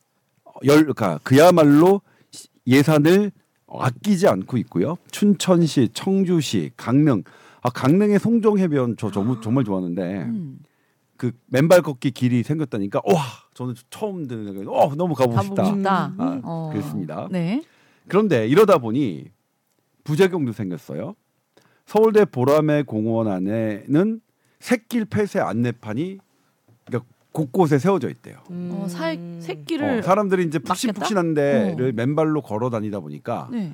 열 0.65 0.77
그러니까 0.81 1.19
그야말로 1.23 2.01
시- 2.29 2.49
예산을 2.67 3.31
아끼지 3.67 4.27
않고 4.27 4.57
있고요. 4.57 4.97
춘천시, 5.11 5.89
청주시, 5.93 6.71
강릉. 6.77 7.23
아 7.61 7.69
강릉의 7.69 8.19
송정 8.19 8.59
해변 8.59 8.95
저 8.97 9.09
정말, 9.09 9.41
정말 9.41 9.63
좋아하는데 9.63 10.23
음. 10.23 10.59
그 11.17 11.31
맨발 11.47 11.81
걷기 11.81 12.11
길이 12.11 12.43
생겼다니까 12.43 13.01
와 13.05 13.21
저는 13.55 13.73
처음 13.89 14.27
듣는 14.27 14.45
생각이 14.45 14.67
어 14.69 14.93
너무 14.95 15.15
가보고 15.15 15.41
싶다. 15.41 15.65
싶다. 15.65 16.13
아, 16.17 16.41
어. 16.43 16.69
그렇습니다. 16.71 17.27
네. 17.31 17.63
그런데 18.07 18.47
이러다 18.47 18.77
보니 18.77 19.31
부작용도 20.03 20.51
생겼어요. 20.51 21.15
서울대 21.87 22.25
보라매 22.25 22.83
공원 22.83 23.27
안에는 23.27 24.21
새길 24.59 25.05
폐쇄 25.05 25.39
안내판이 25.39 26.19
그러니까 26.85 27.09
곳곳에 27.35 27.77
세워져 27.77 28.09
있대요. 28.09 28.37
음. 28.49 28.69
어, 28.71 28.87
살 28.87 29.19
새끼를 29.41 29.99
어, 29.99 30.01
사람들이 30.01 30.45
이제? 30.45 30.57
푹신푹신한 30.57 31.33
데를 31.33 31.91
맨발로 31.91 32.41
걸어 32.41 32.69
다니다 32.69 33.01
보니까 33.01 33.49
네. 33.51 33.73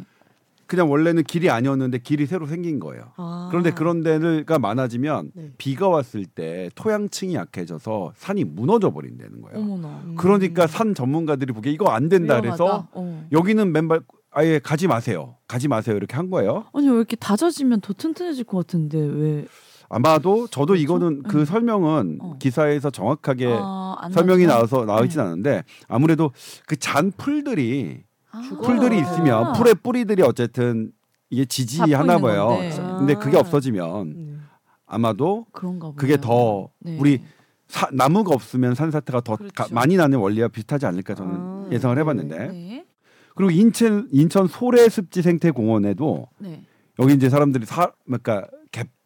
그냥 0.65 0.89
원래는 0.89 1.23
길이 1.23 1.49
아니었는데 1.49 1.99
길이 1.99 2.25
새로 2.25 2.47
생긴 2.47 2.79
거예요. 2.79 3.11
아. 3.17 3.49
그런데 3.51 3.71
그런 3.71 4.01
데가 4.01 4.57
많아지면 4.57 5.31
네. 5.35 5.51
비가 5.59 5.89
왔을 5.89 6.25
때 6.25 6.71
토양층이 6.73 7.35
약해져서 7.35 8.13
산이 8.15 8.45
무너져 8.45 8.91
버린다는 8.91 9.41
거예요. 9.41 9.59
어머나. 9.59 10.01
음. 10.05 10.15
그러니까 10.17 10.65
산 10.65 10.95
전문가들이 10.95 11.53
보기에 11.53 11.71
이거 11.71 11.89
안 11.91 12.09
된다 12.09 12.41
그래서 12.41 12.63
위험하다. 12.63 12.89
어. 12.93 13.27
여기는 13.31 13.71
맨발 13.71 14.01
아예 14.31 14.57
가지 14.57 14.87
마세요. 14.87 15.35
가지 15.47 15.67
마세요. 15.67 15.95
이렇게 15.97 16.15
한 16.15 16.31
거예요. 16.31 16.65
아니 16.73 16.89
왜 16.89 16.95
이렇게 16.95 17.15
다져지면 17.15 17.81
더 17.81 17.93
튼튼해질 17.93 18.45
것 18.45 18.65
같은데 18.65 18.97
왜? 18.97 19.45
아마도 19.91 20.47
저도 20.47 20.67
그렇죠? 20.73 20.81
이거는 20.83 21.23
그 21.23 21.39
음. 21.41 21.45
설명은 21.45 22.17
어. 22.21 22.35
기사에서 22.39 22.89
정확하게 22.89 23.47
어, 23.47 23.95
안 23.99 24.11
설명이? 24.11 24.45
나와서 24.45 24.85
나와 24.85 25.03
있진 25.03 25.19
네. 25.21 25.27
않은데 25.27 25.63
아무래도 25.87 26.31
그 26.67 26.75
잔 26.77 27.11
풀들이 27.11 28.03
아. 28.31 28.41
풀들이 28.63 28.97
아. 28.97 28.99
있으면 29.01 29.53
풀의 29.53 29.75
뿌리들이 29.75 30.21
어쨌든 30.23 30.91
이게 31.29 31.45
지지하나 31.45 32.17
봐요. 32.19 32.47
건데. 32.47 32.75
근데 32.97 33.13
그게 33.15 33.37
아. 33.37 33.41
없어지면 33.41 34.13
네. 34.15 34.33
아마도. 34.85 35.45
그게 35.95 36.17
더 36.19 36.69
네. 36.79 36.97
우리 36.99 37.21
사, 37.67 37.87
나무가 37.93 38.33
없으면 38.33 38.75
산사태가 38.75 39.21
더 39.21 39.35
그렇죠. 39.37 39.53
가- 39.55 39.67
많이 39.71 39.95
나는 39.95 40.19
원리와 40.19 40.47
비슷하지 40.49 40.85
않을까 40.85 41.15
저는 41.15 41.33
아, 41.35 41.67
예상을 41.71 41.95
네. 41.95 42.01
해봤는데 42.01 42.37
네. 42.47 42.85
그리고 43.35 43.51
인천 43.51 44.07
인천 44.11 44.47
소래습지 44.47 45.21
생태공원에도 45.21 46.27
네. 46.39 46.63
여기 46.99 47.13
이제 47.13 47.29
사람들이 47.29 47.65
사 47.65 47.91
그러니까 48.05 48.45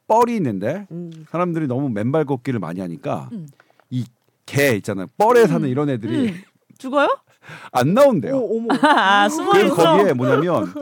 갯벌이 0.08 0.36
있는데 0.38 0.88
음. 0.92 1.12
사람들이 1.30 1.68
너무 1.68 1.90
맨발 1.90 2.26
걷기를 2.26 2.60
많이 2.60 2.82
하니까 2.82 3.30
음. 3.34 3.48
이개 3.90 4.76
있잖아요 4.78 5.08
뻘에 5.18 5.48
사는 5.48 5.64
음. 5.68 5.70
이런 5.70 5.90
애들이 5.90 6.30
음. 6.30 6.42
죽어요? 6.78 7.08
안 7.72 7.94
나온대요. 7.94 8.38
오, 8.38 8.58
어머. 8.58 8.68
아, 8.82 9.30
숨어 9.30 9.52
그래서 9.52 9.68
있어. 9.68 9.98
거기에 9.98 10.14
뭐냐면 10.14 10.74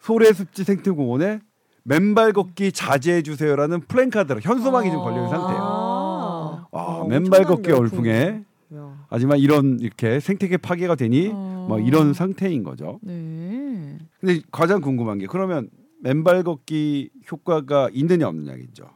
소래습지 0.00 0.64
생태공원에 0.64 1.40
맨발 1.82 2.32
걷기 2.32 2.72
자제해 2.72 3.22
주세요라는 3.22 3.80
플랜카드로 3.80 4.40
현수막이 4.40 4.90
좀 4.90 5.02
걸려 5.02 5.16
있는 5.16 5.28
상태예요. 5.28 5.60
아. 5.62 6.66
와, 6.70 7.00
아, 7.02 7.04
맨발 7.08 7.44
걷기 7.44 7.70
열풍에. 7.70 8.44
야. 8.74 9.06
하지만 9.08 9.38
이런 9.38 9.78
이렇게 9.80 10.20
생태계 10.20 10.58
파괴가 10.58 10.94
되니 10.94 11.30
어. 11.34 11.66
뭐 11.68 11.80
이런 11.80 12.14
상태인 12.14 12.62
거죠. 12.62 13.00
네. 13.02 13.98
근데 14.20 14.40
가장 14.52 14.80
궁금한 14.80 15.18
게 15.18 15.26
그러면 15.26 15.68
맨발 16.00 16.42
걷기 16.42 17.10
효과가 17.30 17.90
있느냐 17.92 18.28
없느냐겠죠. 18.28 18.90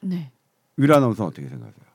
네. 0.00 0.30
는 0.76 1.04
어떻게 1.04 1.48
생각하세요? 1.48 1.88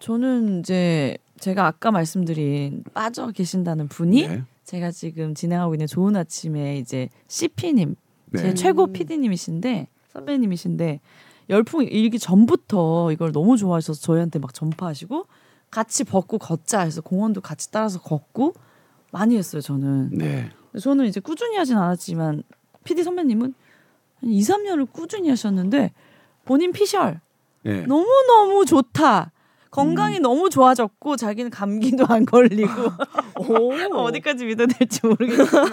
저는 0.00 0.60
이제 0.60 1.16
제가 1.38 1.66
아까 1.66 1.90
말씀드린 1.90 2.82
빠져 2.94 3.30
계신다는 3.30 3.88
분이 3.88 4.26
네. 4.26 4.44
제가 4.64 4.90
지금 4.90 5.34
진행하고 5.34 5.74
있는 5.74 5.86
좋은 5.86 6.16
아침에 6.16 6.78
이제 6.78 7.08
CP님 7.28 7.94
제 8.36 8.42
네. 8.42 8.54
최고 8.54 8.86
PD님이신데 8.88 9.88
선배님이신데 10.08 11.00
열풍 11.50 11.84
일기 11.84 12.18
전부터 12.18 13.10
이걸 13.12 13.32
너무 13.32 13.56
좋아하셔서 13.56 14.00
저희한테 14.00 14.38
막 14.38 14.54
전파하시고 14.54 15.26
같이 15.70 16.04
벗고 16.04 16.38
걷자 16.38 16.80
해서 16.80 17.00
공원도 17.00 17.40
같이 17.40 17.70
따라서 17.70 18.00
걷고 18.00 18.54
많이 19.12 19.36
했어요 19.36 19.60
저는. 19.60 20.10
네. 20.12 20.50
저는 20.80 21.06
이제 21.06 21.20
꾸준히 21.20 21.56
하진 21.56 21.76
않았지만 21.76 22.44
PD 22.84 23.02
선배님은 23.02 23.54
한 24.20 24.30
2, 24.30 24.40
3년을 24.40 24.90
꾸준히 24.92 25.28
하셨는데 25.28 25.92
본인 26.44 26.72
피셜 26.72 27.20
네. 27.62 27.82
너무 27.86 28.06
너무 28.28 28.64
좋다. 28.64 29.32
건강이 29.70 30.18
너무 30.18 30.50
좋아졌고 30.50 31.16
자기는 31.16 31.50
감기도 31.50 32.04
안 32.08 32.24
걸리고 32.24 32.72
오. 33.48 33.72
어디까지 34.02 34.44
믿어야 34.46 34.66
될지 34.66 35.00
모르겠어요. 35.06 35.64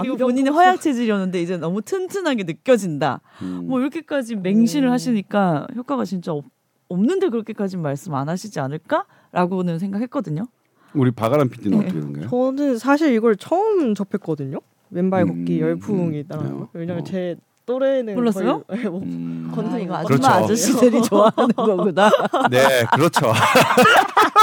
그리고 0.00 0.16
본인의 0.16 0.52
허약 0.52 0.80
체질이었는데 0.80 1.40
이제 1.40 1.56
너무 1.56 1.80
튼튼하게 1.80 2.42
느껴진다. 2.42 3.20
음. 3.42 3.66
뭐 3.68 3.80
이렇게까지 3.80 4.34
맹신을 4.36 4.88
음. 4.88 4.92
하시니까 4.92 5.68
효과가 5.76 6.04
진짜 6.04 6.32
없, 6.32 6.44
없는데 6.88 7.28
그렇게까지 7.28 7.76
말씀 7.76 8.14
안 8.16 8.28
하시지 8.28 8.58
않을까라고는 8.58 9.78
생각했거든요. 9.78 10.48
우리 10.94 11.12
바가람 11.12 11.48
PD는 11.48 11.78
네. 11.78 11.84
어떻게 11.84 12.00
생각해요? 12.00 12.30
저는 12.30 12.78
사실 12.78 13.14
이걸 13.14 13.36
처음 13.36 13.94
접했거든요. 13.94 14.58
맨발 14.88 15.26
걷기 15.26 15.58
음, 15.58 15.60
열풍이다라는 15.60 16.50
음, 16.50 16.60
거. 16.60 16.68
왜냐면 16.72 17.02
어. 17.02 17.04
제 17.04 17.36
또래는 17.70 18.14
몰랐어요? 18.16 18.62
거의 18.64 18.82
뭐 18.86 18.98
음. 19.00 19.52
건- 19.54 19.72
아, 19.72 19.78
이거 19.78 19.94
아줌마 19.94 20.04
그렇죠. 20.18 20.26
아저씨들이 20.44 21.02
좋아하는 21.02 21.54
거구나. 21.54 22.10
네, 22.50 22.84
그렇죠. 22.92 23.32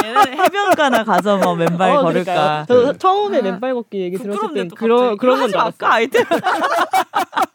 해변가나 0.05 1.03
가서 1.03 1.38
뭐 1.38 1.55
맨발 1.55 1.91
어, 1.91 2.01
걸을까. 2.03 2.65
그러니까요. 2.67 2.93
저 2.93 2.98
처음에 2.98 3.39
아, 3.39 3.41
맨발 3.41 3.74
걷기 3.74 4.00
얘기 4.00 4.17
들었을 4.17 4.68
또 4.70 4.75
그런. 4.75 5.18
그런 5.18 5.40
알았어요. 5.40 5.61
아까 5.61 5.94
아이템. 5.96 6.24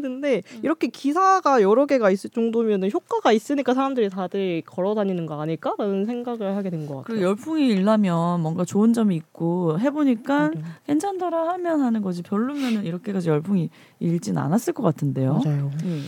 그랬는데 0.00 0.42
이렇게 0.62 0.88
기사가 0.88 1.62
여러 1.62 1.86
개가 1.86 2.10
있을 2.10 2.30
정도면 2.30 2.90
효과가 2.90 3.32
있으니까 3.32 3.74
사람들이 3.74 4.08
다들 4.08 4.62
걸어 4.64 4.94
다니는 4.94 5.26
거 5.26 5.40
아닐까라는 5.40 6.06
생각을 6.06 6.56
하게 6.56 6.70
된 6.70 6.86
것 6.86 6.96
같아요. 6.96 7.02
그리고 7.04 7.22
열풍이 7.22 7.68
일라면 7.68 8.40
뭔가 8.40 8.64
좋은 8.64 8.92
점이 8.92 9.14
있고 9.16 9.78
해보니까 9.78 10.38
맞아요. 10.38 10.52
괜찮더라 10.86 11.48
하면 11.50 11.80
하는 11.82 12.02
거지 12.02 12.22
별로면은 12.22 12.84
이렇게까지 12.84 13.28
열풍이 13.28 13.68
일진 14.00 14.38
않았을 14.38 14.72
것 14.72 14.82
같은데요. 14.82 15.40
맞아요. 15.44 15.70
음. 15.84 16.04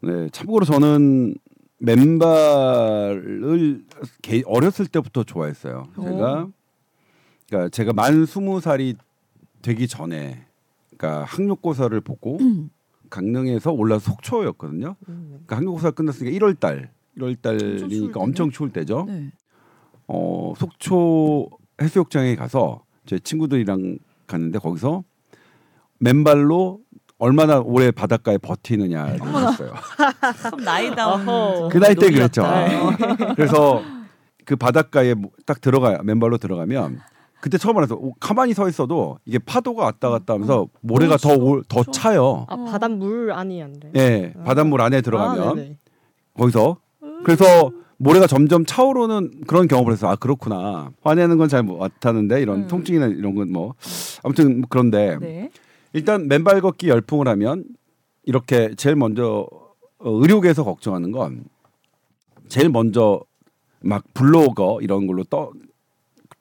네, 0.00 0.28
참고로 0.30 0.64
저는 0.64 1.34
맨발을 1.78 3.84
개- 4.22 4.42
어렸을 4.46 4.86
때부터 4.86 5.24
좋아했어요. 5.24 5.88
제가 5.96 6.48
그러니까 7.48 7.68
제가 7.70 7.92
만 7.92 8.26
스무 8.26 8.60
살이 8.60 8.94
되기 9.62 9.88
전에 9.88 10.44
그러니까 10.96 11.24
학력고사를 11.24 11.98
보고 12.00 12.38
음. 12.40 12.70
강릉에서 13.10 13.72
올라 13.72 13.98
속초였거든요. 13.98 14.96
음. 15.08 15.26
그러니까 15.30 15.56
학력고사 15.56 15.90
끝났으니까 15.92 16.36
1월 16.38 16.58
달, 16.58 16.90
1월 17.16 17.36
엄청 17.42 17.58
추울 17.58 17.78
달이니까. 17.90 18.20
엄청 18.20 18.50
추울 18.50 18.72
때죠. 18.72 19.04
네. 19.08 19.30
어, 20.06 20.52
속초 20.56 21.48
해수욕장에 21.80 22.34
가서 22.36 22.82
제 23.06 23.18
친구들이랑 23.18 23.98
갔는데 24.26 24.58
거기서 24.58 25.04
맨발로 26.00 26.80
얼마나 27.18 27.58
오래 27.58 27.90
바닷가에 27.90 28.38
버티느냐를 28.38 29.18
나이다운 30.64 31.28
어허. 31.28 31.68
그 31.70 31.78
나이 31.78 31.94
때. 31.94 32.10
그랬죠. 32.10 32.44
그래서 33.34 33.82
그 34.44 34.54
바닷가에 34.56 35.14
뭐딱 35.14 35.60
들어가 35.60 36.00
맨발로 36.04 36.38
들어가면 36.38 37.00
그때 37.40 37.56
처음 37.58 37.76
알았어. 37.78 37.94
오, 37.94 38.12
가만히 38.18 38.52
서 38.54 38.68
있어도 38.68 39.18
이게 39.24 39.38
파도가 39.38 39.84
왔다 39.84 40.10
갔다 40.10 40.34
하면서 40.34 40.66
모래가 40.80 41.16
더 41.16 41.36
추워. 41.36 41.62
더 41.68 41.82
추워. 41.82 41.92
차요. 41.92 42.46
아 42.48 42.54
어. 42.54 42.64
바닷물 42.64 43.30
안이 43.32 43.62
안 43.62 43.72
돼. 43.78 43.90
예, 43.96 44.32
바닷물 44.44 44.80
안에 44.80 45.00
들어가면 45.02 45.58
아. 45.58 46.38
거기서 46.38 46.78
그래서 47.24 47.70
모래가 47.96 48.26
점점 48.26 48.64
차오르는 48.64 49.42
그런 49.46 49.66
경험을 49.68 49.92
해서 49.92 50.08
아 50.08 50.16
그렇구나 50.16 50.90
화내는 51.02 51.36
건 51.38 51.48
잘 51.48 51.62
못하는데 51.64 52.40
이런 52.40 52.62
음. 52.62 52.66
통증이나 52.68 53.06
이런 53.06 53.34
건 53.34 53.48
뭐 53.52 53.74
아무튼 54.22 54.62
그런데 54.68 55.16
네. 55.20 55.50
일단 55.92 56.28
맨발 56.28 56.60
걷기 56.60 56.88
열풍을 56.88 57.26
하면 57.28 57.64
이렇게 58.24 58.74
제일 58.76 58.94
먼저 58.96 59.46
어, 59.98 60.10
의료계에서 60.10 60.62
걱정하는 60.64 61.10
건 61.12 61.44
제일 62.48 62.68
먼저 62.68 63.20
막 63.80 64.04
블로거 64.14 64.78
이런 64.82 65.06
걸로 65.06 65.24
떠 65.24 65.50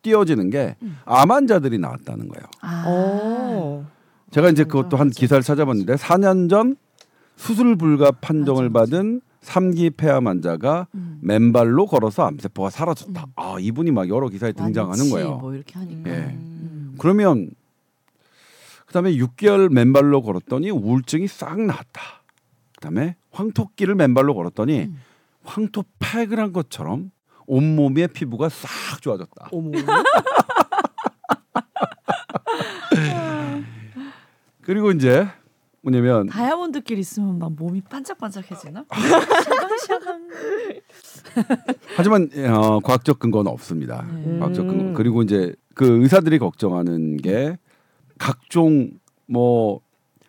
띄어지는 0.08 0.50
게 0.50 0.76
음. 0.82 0.98
암 1.06 1.32
환자들이 1.32 1.80
나왔다는 1.80 2.30
거예요. 2.30 2.46
아. 2.62 2.84
어. 2.88 3.86
제가 4.32 4.50
이제? 4.50 4.64
그것도 4.64 4.96
한 4.98 5.10
기사를 5.10 5.42
찾아봤는데 5.44 5.96
4년 5.96 6.50
전 6.50 6.78
수술 7.36 7.76
불가 7.76 8.12
판정을 8.12 8.70
맞아, 8.70 8.80
맞아. 8.80 8.92
받은 8.98 9.22
3기 9.42 9.96
폐암 9.98 10.28
환자가 10.28 10.88
음. 10.96 11.20
맨발로 11.22 11.86
걸어서 11.88 12.24
암세포가 12.24 12.70
사라졌다. 12.70 13.22
음. 13.22 13.32
아 13.36 13.58
이분이 13.60 13.92
막 13.92 14.08
여러 14.10 14.30
기사에 14.30 14.54
등장하는 14.54 15.00
완치 15.00 15.12
거예요. 15.12 15.38
뭐 15.38 15.54
이렇게 15.54 15.78
하니까. 15.78 16.10
예. 16.10 16.14
음. 16.14 16.96
그러면 16.98 17.50
그다음에 18.86 19.12
6개월 19.14 19.72
맨발로 19.72 20.22
걸었더니 20.22 20.72
우울증이 20.72 21.28
싹 21.28 21.62
나았다. 21.62 22.02
그다음에 22.76 23.16
황토끼를 23.32 23.96
맨발로 23.96 24.34
걸었더니 24.36 24.84
음. 24.84 25.00
황토팩을 25.44 26.40
한 26.40 26.54
것처럼 26.54 27.12
온몸의 27.48 28.10
피부가 28.10 28.50
싹 28.50 29.02
좋아졌다. 29.02 29.50
그리고 34.62 34.92
이제 34.92 35.28
뭐냐면 35.82 36.28
다이아몬드끼리 36.28 37.00
있으면 37.00 37.40
막 37.40 37.54
몸이 37.54 37.82
반짝반짝해지나? 37.82 38.86
아. 38.90 39.00
샤방샤방. 39.00 40.28
하지만 41.96 42.30
어, 42.50 42.80
과학적 42.82 43.20
근거는 43.20 43.50
없습니다. 43.52 44.06
네. 44.26 44.40
과학적 44.40 44.68
근거. 44.68 44.84
음. 44.84 44.94
그리고 44.94 45.22
이제 45.22 45.56
그 45.74 46.02
의사들이 46.02 46.40
걱정하는 46.40 47.18
게 47.18 47.58
각종 48.18 48.92
뭐 49.28 49.80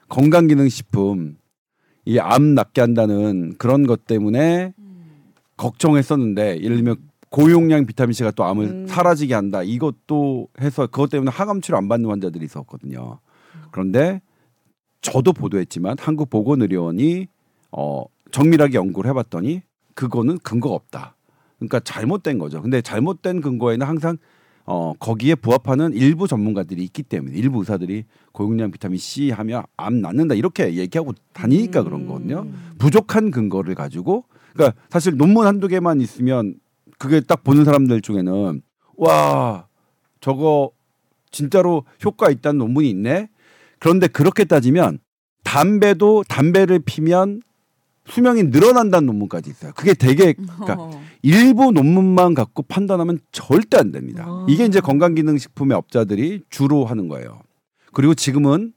건강기능식품 0.08 1.36
이 2.04 2.18
암 2.18 2.54
낫게 2.54 2.80
한다는 2.80 3.54
그런 3.58 3.86
것 3.86 4.06
때문에 4.06 4.72
걱정했었는데 5.56 6.62
예를 6.62 6.76
들면 6.76 6.96
고용량 7.30 7.86
비타민 7.86 8.12
C가 8.12 8.30
또 8.32 8.44
암을 8.44 8.64
음. 8.64 8.86
사라지게 8.86 9.34
한다. 9.34 9.62
이것도 9.62 10.48
해서 10.60 10.86
그것 10.86 11.10
때문에 11.10 11.30
항암 11.30 11.60
치료 11.60 11.76
안 11.76 11.88
받는 11.88 12.08
환자들이 12.08 12.44
있었거든요. 12.44 13.20
그런데 13.70 14.20
저도 15.00 15.32
보도했지만 15.32 15.96
한국 15.98 16.30
보건의료원이 16.30 17.28
어 17.72 18.04
정밀하게 18.30 18.74
연구를 18.74 19.10
해봤더니 19.10 19.62
그거는 19.94 20.38
근거가 20.38 20.74
없다. 20.74 21.16
그러니까 21.58 21.80
잘못된 21.80 22.38
거죠. 22.38 22.62
근데 22.62 22.80
잘못된 22.80 23.40
근거에는 23.40 23.86
항상 23.86 24.16
어 24.64 24.92
거기에 24.98 25.34
부합하는 25.34 25.94
일부 25.94 26.28
전문가들이 26.28 26.82
있기 26.84 27.02
때문에 27.02 27.36
일부 27.36 27.60
의사들이 27.60 28.04
고용량 28.32 28.70
비타민 28.70 28.98
C 28.98 29.30
하면 29.30 29.62
암 29.76 30.00
낫는다 30.00 30.34
이렇게 30.34 30.74
얘기하고 30.76 31.14
다니니까 31.32 31.82
그런 31.82 32.06
거거든요. 32.06 32.40
음. 32.40 32.74
부족한 32.78 33.30
근거를 33.30 33.74
가지고 33.74 34.24
그러니까 34.52 34.78
사실 34.90 35.16
논문 35.16 35.46
한두 35.46 35.68
개만 35.68 36.00
있으면 36.00 36.54
그게 36.98 37.20
딱 37.20 37.44
보는 37.44 37.64
사람들 37.64 38.00
중에는 38.02 38.60
와 38.96 39.66
저거 40.20 40.72
진짜로 41.30 41.84
효과 42.04 42.30
있다는 42.30 42.58
논문이 42.58 42.90
있네. 42.90 43.28
그런데 43.78 44.08
그렇게 44.08 44.44
따지면 44.44 44.98
담배도 45.44 46.24
담배를 46.28 46.80
피면 46.80 47.42
수명이 48.06 48.44
늘어난다는 48.44 49.06
논문까지 49.06 49.50
있어요. 49.50 49.72
그게 49.76 49.94
되게 49.94 50.32
그러니까 50.32 50.76
어. 50.78 51.02
일부 51.22 51.70
논문만 51.72 52.34
갖고 52.34 52.62
판단하면 52.62 53.18
절대 53.32 53.76
안 53.76 53.92
됩니다. 53.92 54.24
아. 54.26 54.46
이게 54.48 54.64
이제 54.64 54.80
건강기능식품의 54.80 55.76
업자들이 55.76 56.42
주로 56.50 56.84
하는 56.86 57.08
거예요. 57.08 57.40
그리고 57.92 58.14
지금은 58.14 58.72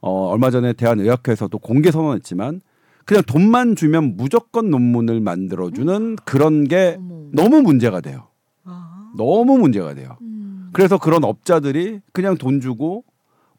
어, 0.00 0.28
얼마 0.28 0.50
전에 0.50 0.72
대한의학회에서도 0.72 1.58
공개 1.58 1.90
선언했지만 1.90 2.60
그냥 3.08 3.22
돈만 3.22 3.74
주면 3.74 4.18
무조건 4.18 4.68
논문을 4.68 5.20
만들어주는 5.20 6.16
그런 6.26 6.68
게. 6.68 6.98
너무 7.32 7.62
문제가 7.62 8.02
돼요. 8.02 8.28
아. 8.64 9.12
너무 9.16 9.56
문제가 9.56 9.94
돼요. 9.94 10.18
음. 10.20 10.68
그래서 10.74 10.98
그런 10.98 11.24
업자들이 11.24 12.00
그냥 12.12 12.36
돈 12.36 12.60
주고 12.60 13.04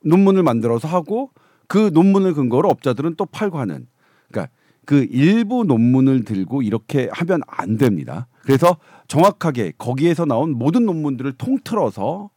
논문을 0.05 0.43
만들어서 0.43 0.87
하고 0.87 1.31
그 1.67 1.89
논문을 1.91 2.35
근거로 2.35 2.69
업자들은 2.69 3.15
또 3.15 3.25
팔고 3.25 3.57
하는 3.57 3.87
그러니까 4.27 4.53
그 4.85 5.07
일부 5.09 5.63
논문을 5.63 6.25
들고 6.25 6.61
이렇게 6.61 7.09
하면 7.11 7.41
안 7.47 7.77
됩니다. 7.77 8.27
그래서 8.43 8.77
정확하게 9.07 9.73
거기에서 9.79 10.25
나온 10.25 10.51
모든 10.51 10.85
논문들을 10.85 11.33
통틀어서 11.33 12.29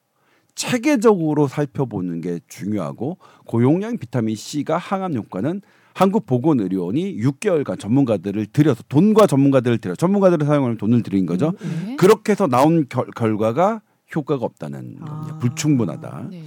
체계적으로 0.55 1.46
살펴보는 1.46 2.22
게 2.22 2.40
중요하고 2.48 3.18
고용량 3.46 3.98
비타민 3.98 4.35
C가 4.35 4.79
항암 4.79 5.12
효과는 5.14 5.61
한국보건의료원이 5.94 7.18
6개월간 7.18 7.78
전문가들을 7.78 8.46
들여서 8.46 8.83
돈과 8.88 9.26
전문가들을 9.26 9.78
들여 9.78 9.94
전문가들을 9.94 10.46
사용하면 10.46 10.76
돈을 10.78 11.02
들인 11.02 11.26
거죠. 11.26 11.52
네. 11.87 11.96
그렇게 11.96 12.33
해서 12.33 12.46
나온 12.46 12.87
결, 12.88 13.07
결과가 13.14 13.81
효과가 14.14 14.44
없다는 14.44 14.96
아. 15.00 15.05
겁니다. 15.05 15.38
불충분하다. 15.38 16.26
네. 16.31 16.42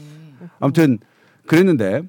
아무튼 0.60 1.00
그랬는데 1.46 2.04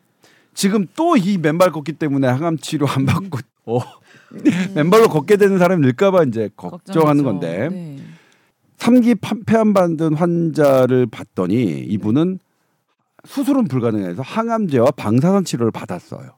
지금 0.54 0.86
또 0.96 1.16
이 1.16 1.38
맨발 1.38 1.70
걷기 1.72 1.92
때문에 1.94 2.26
항암 2.28 2.58
치료 2.58 2.86
안 2.86 3.04
받고 3.06 3.38
어, 3.66 3.80
맨발로 4.74 5.08
걷게 5.08 5.36
되는 5.36 5.58
사람이 5.58 5.82
늘까봐 5.84 6.24
이제 6.24 6.48
걱정하는 6.56 7.22
걱정이죠. 7.22 7.24
건데 7.24 7.68
네. 7.70 7.96
삼기 8.78 9.16
파- 9.16 9.36
폐암 9.46 9.72
받은 9.72 10.14
환자를 10.14 11.06
봤더니 11.06 11.80
이분은 11.80 12.38
수술은 13.24 13.64
불가능해서 13.68 14.22
항암제와 14.22 14.92
방사선 14.92 15.44
치료를 15.44 15.72
받았어요. 15.72 16.30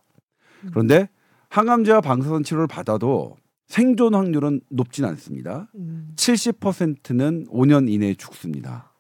그런데 0.71 1.09
항암제와 1.49 2.01
방사선 2.01 2.43
치료를 2.43 2.67
받아도 2.67 3.37
생존 3.67 4.15
확률은 4.15 4.61
높진 4.71 5.05
않습니다. 5.05 5.69
음. 5.75 6.13
70%는 6.17 7.47
5년 7.49 7.91
이내에 7.91 8.15
죽습니다. 8.15 8.93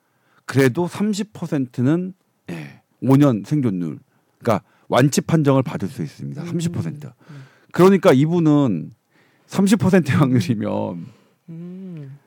그래도 0.44 0.86
30%는 0.86 2.14
예, 2.50 2.82
5년 3.02 3.46
생존율, 3.46 3.98
그러니까 4.38 4.64
완치 4.88 5.20
판정을 5.20 5.62
받을 5.62 5.88
수 5.88 6.02
있습니다. 6.02 6.42
30%. 6.42 7.12
그러니까 7.72 8.12
이분은 8.12 8.92
30%의 9.46 10.16
확률이면 10.16 11.06
음. 11.50 12.18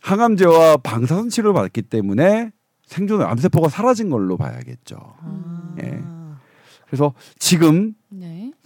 항암제와 0.00 0.78
방사선 0.78 1.28
치료를 1.28 1.52
받았기 1.52 1.82
때문에 1.82 2.52
생존 2.84 3.22
암세포가 3.22 3.68
사라진 3.68 4.10
걸로 4.10 4.36
봐야겠죠. 4.36 4.96
아. 5.00 5.74
예. 5.82 6.00
그래서 6.86 7.12
지금 7.38 7.94
네. 8.05 8.05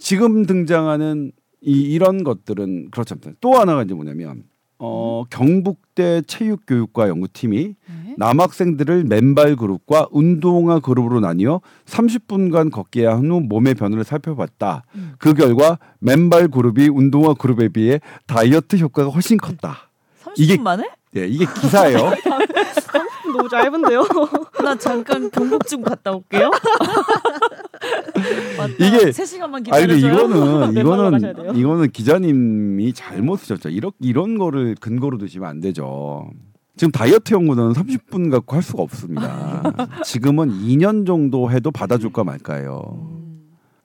지금 0.05 0.45
등장하는 0.45 1.31
이 1.61 1.79
이런 1.81 2.23
것들은 2.23 2.89
그렇지 2.89 3.13
않다. 3.13 3.31
또 3.39 3.53
하나가 3.53 3.83
이제 3.83 3.93
뭐냐면 3.93 4.43
어 4.79 5.23
경북대 5.29 6.23
체육교육과 6.25 7.07
연구팀이 7.07 7.57
네. 7.67 8.15
남학생들을 8.17 9.03
맨발 9.03 9.55
그룹과 9.55 10.07
운동화 10.11 10.79
그룹으로 10.79 11.19
나뉘어 11.19 11.61
30분간 11.85 12.71
걷게 12.71 13.05
한 13.05 13.29
후 13.29 13.41
몸의 13.41 13.75
변화를 13.75 14.03
살펴봤다. 14.03 14.83
음. 14.95 15.13
그 15.19 15.35
결과 15.35 15.77
맨발 15.99 16.47
그룹이 16.47 16.89
운동화 16.89 17.35
그룹에 17.35 17.69
비해 17.69 17.99
다이어트 18.25 18.77
효과가 18.77 19.09
훨씬 19.11 19.37
컸다. 19.37 19.91
30분 20.23 20.33
이게- 20.37 20.57
만에? 20.57 20.89
예, 21.15 21.27
이게 21.27 21.45
기사예요. 21.61 21.97
너무 23.31 23.49
짧은데요. 23.49 24.03
나 24.63 24.75
잠깐 24.77 25.29
경복궁 25.31 25.81
갔다 25.83 26.11
올게요. 26.11 26.51
맞다. 28.57 28.73
이게- 28.79 29.11
3시간만 29.11 29.71
아니 29.73 29.87
근데 29.87 29.95
기다려줘요. 29.95 30.13
이거는 30.13 30.73
돼요. 30.73 30.83
이거는 30.83 31.55
이거는 31.55 31.91
기자님이 31.91 32.93
잘못 32.93 33.37
쓰셨죠. 33.39 33.69
이런 33.69 33.91
이런 33.99 34.37
거를 34.37 34.75
근거로 34.79 35.17
두시면 35.17 35.49
안 35.49 35.59
되죠. 35.61 36.29
지금 36.77 36.91
다이어트 36.91 37.33
연구는 37.33 37.73
30분 37.73 38.31
갖고 38.31 38.55
할 38.55 38.63
수가 38.63 38.83
없습니다. 38.83 39.61
지금은 40.03 40.49
2년 40.63 41.05
정도 41.05 41.51
해도 41.51 41.69
받아줄까 41.71 42.23
말까요. 42.23 42.81
음. 42.97 43.17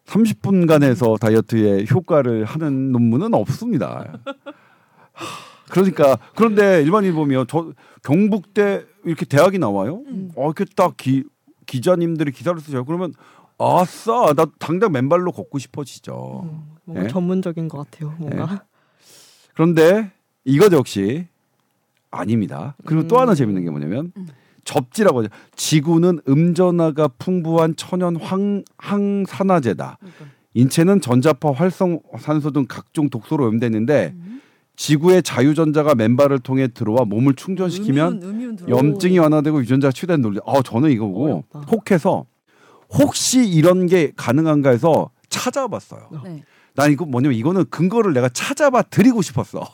30분간 0.06 0.82
해서 0.84 1.16
다이어트에 1.20 1.84
효과를 1.90 2.44
하는 2.44 2.92
논문은 2.92 3.34
없습니다. 3.34 4.04
하, 5.68 5.72
그러니까 5.72 6.18
그런데 6.34 6.82
일반인 6.82 7.14
보면 7.14 7.46
저 7.48 7.72
경북대 8.02 8.84
이렇게 9.04 9.24
대학이 9.24 9.58
나와요. 9.58 10.02
음. 10.06 10.30
어 10.36 10.46
이렇게 10.46 10.64
딱 10.76 10.96
기, 10.96 11.24
기자님들이 11.66 12.32
기사를 12.32 12.58
쓰죠. 12.60 12.84
그러면 12.84 13.12
아싸 13.58 14.32
나 14.34 14.46
당장 14.58 14.92
맨발로 14.92 15.32
걷고 15.32 15.58
싶어지죠. 15.58 16.42
음, 16.44 16.76
뭔가 16.84 17.04
예? 17.04 17.08
전문적인 17.08 17.68
것 17.68 17.78
같아요. 17.78 18.14
뭔가. 18.18 18.64
그런데 19.54 20.12
이것 20.44 20.72
역시 20.72 21.26
아닙니다. 22.10 22.76
그리고 22.84 23.08
또 23.08 23.16
음. 23.16 23.20
하나 23.22 23.34
재밌는 23.34 23.64
게 23.64 23.70
뭐냐면 23.70 24.12
음. 24.16 24.28
접지라고 24.64 25.20
하죠. 25.20 25.28
지구는 25.54 26.20
음전화가 26.28 27.08
풍부한 27.18 27.76
천연 27.76 28.16
황, 28.16 28.64
항산화제다. 28.78 29.98
그러니까. 29.98 30.24
인체는 30.54 31.00
전자파, 31.00 31.52
활성산소 31.52 32.50
등 32.50 32.66
각종 32.68 33.08
독소로 33.08 33.44
오염되는데 33.44 34.14
음. 34.14 34.40
지구의 34.76 35.22
자유전자가 35.22 35.94
맨발을 35.94 36.38
통해 36.40 36.68
들어와 36.68 37.04
몸을 37.04 37.34
충전시키면 37.34 38.22
음이온, 38.22 38.58
음이온. 38.62 38.68
염증이 38.68 39.18
완화되고 39.18 39.60
유전자가 39.62 39.92
치유되는 39.92 40.20
논리. 40.22 40.38
아 40.46 40.60
저는 40.62 40.90
이거 40.90 41.06
보고 41.06 41.24
어렵다. 41.24 41.60
혹해서 41.70 42.26
혹시 42.90 43.46
이런 43.48 43.86
게 43.86 44.12
가능한가 44.16 44.70
해서 44.70 45.10
찾아봤어요. 45.28 46.08
네. 46.24 46.42
난 46.74 46.92
이거 46.92 47.06
뭐냐면 47.06 47.38
이거는 47.38 47.64
근거를 47.70 48.12
내가 48.12 48.28
찾아봐 48.28 48.82
드리고 48.82 49.22
싶었어. 49.22 49.66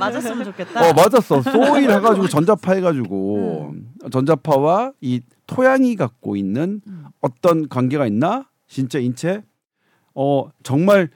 맞았으면 0.00 0.44
좋겠다. 0.44 0.88
어 0.88 0.92
맞았어. 0.92 1.40
소일 1.42 1.90
해가지고 1.90 2.26
전자파 2.28 2.72
해가지고 2.74 3.74
전자파와 4.10 4.92
이 5.00 5.20
토양이 5.46 5.94
갖고 5.94 6.34
있는 6.36 6.80
음. 6.86 7.04
어떤 7.20 7.68
관계가 7.68 8.06
있나? 8.08 8.48
진짜 8.66 8.98
인체 8.98 9.42
어 10.14 10.50
정말 10.64 11.10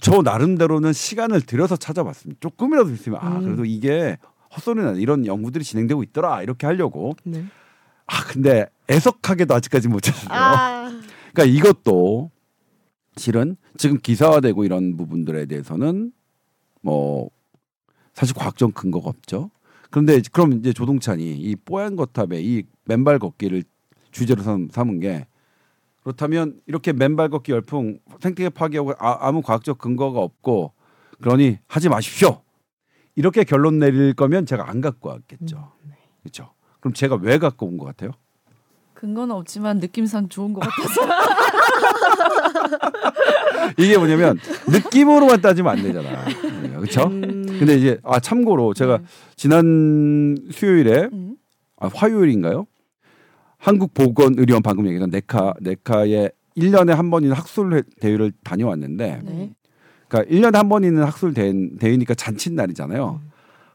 저 0.00 0.22
나름대로는 0.22 0.92
시간을 0.92 1.42
들여서 1.42 1.76
찾아봤습니다. 1.76 2.38
조금이라도 2.40 2.90
있으면 2.90 3.18
아 3.20 3.38
음. 3.38 3.44
그래도 3.44 3.64
이게 3.64 4.18
헛소리나 4.54 4.92
이런 4.92 5.26
연구들이 5.26 5.64
진행되고 5.64 6.02
있더라 6.04 6.42
이렇게 6.42 6.66
하려고 6.66 7.14
네. 7.24 7.44
아 8.06 8.24
근데 8.24 8.66
애석하게도 8.90 9.54
아직까지 9.54 9.88
못 9.88 10.00
찾았어요. 10.00 10.28
아. 10.30 11.00
그러니까 11.32 11.44
이것도 11.44 12.30
실은 13.16 13.56
지금 13.76 13.98
기사화되고 13.98 14.64
이런 14.64 14.96
부분들에 14.96 15.46
대해서는 15.46 16.12
뭐 16.82 17.30
사실 18.14 18.34
과학적 18.34 18.74
근거가 18.74 19.08
없죠. 19.08 19.50
그런데 19.90 20.20
그럼 20.32 20.54
이제 20.54 20.72
조동찬이 20.72 21.36
이 21.36 21.56
뽀얀 21.56 21.96
거탑에 21.96 22.40
이 22.40 22.64
맨발 22.84 23.18
걷기를 23.18 23.64
주제로 24.10 24.42
삼, 24.42 24.68
삼은 24.70 25.00
게 25.00 25.26
그렇다면 26.02 26.58
이렇게 26.66 26.92
맨발 26.92 27.28
걷기 27.28 27.52
열풍 27.52 27.98
생태계 28.20 28.50
파괴하고 28.50 28.94
아, 28.98 29.30
무 29.32 29.42
과학적 29.42 29.78
근거가 29.78 30.20
없고 30.20 30.72
그러니 31.20 31.58
하지 31.68 31.88
마십시오. 31.88 32.40
이렇게 33.16 33.44
결론 33.44 33.78
내릴 33.78 34.14
거면 34.14 34.46
제가 34.46 34.70
안 34.70 34.80
갖고 34.80 35.10
왔겠죠. 35.10 35.72
그렇죠. 36.22 36.50
그럼 36.80 36.94
제가 36.94 37.16
왜 37.20 37.38
갖고 37.38 37.66
온 37.66 37.76
것 37.76 37.84
같아요? 37.86 38.12
근거는 38.94 39.34
없지만 39.34 39.78
느낌상 39.78 40.28
좋은 40.28 40.52
것 40.52 40.60
같아서. 40.60 41.00
이게 43.78 43.96
뭐냐면 43.98 44.38
느낌으로만 44.68 45.40
따지면 45.40 45.76
안 45.78 45.82
되잖아. 45.82 46.24
그렇죠? 46.78 47.06
음. 47.08 47.44
근데 47.58 47.76
이제 47.76 47.98
아 48.04 48.20
참고로 48.20 48.74
제가 48.74 48.98
네. 48.98 49.04
지난 49.36 50.36
수요일에 50.50 51.08
음. 51.12 51.36
아 51.78 51.88
화요일인가요? 51.92 52.66
한국보건의료원 53.60 54.62
방금 54.62 54.86
얘기한 54.88 55.10
네카 55.10 55.54
네카에 55.60 56.30
1년에 56.56 56.90
한번 56.90 57.22
있는 57.22 57.36
학술 57.36 57.74
회- 57.74 57.82
대회를 58.00 58.32
다녀왔는데 58.42 59.20
네. 59.24 59.52
그러니까 60.08 60.34
1년에 60.34 60.54
한번 60.54 60.82
있는 60.84 61.02
학술 61.04 61.32
대, 61.34 61.52
대회니까 61.78 62.14
잔칫날이잖아요. 62.14 63.20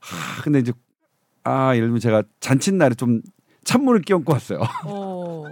하, 0.01 0.41
근데 0.43 0.59
이제 0.59 0.73
아 1.43 1.73
예를 1.75 1.87
들면 1.87 1.99
제가 1.99 2.23
잔칫날에 2.39 2.95
좀 2.95 3.21
찬물을 3.63 4.01
끼얹고 4.01 4.33
왔어요. 4.33 4.59
어. 4.85 5.45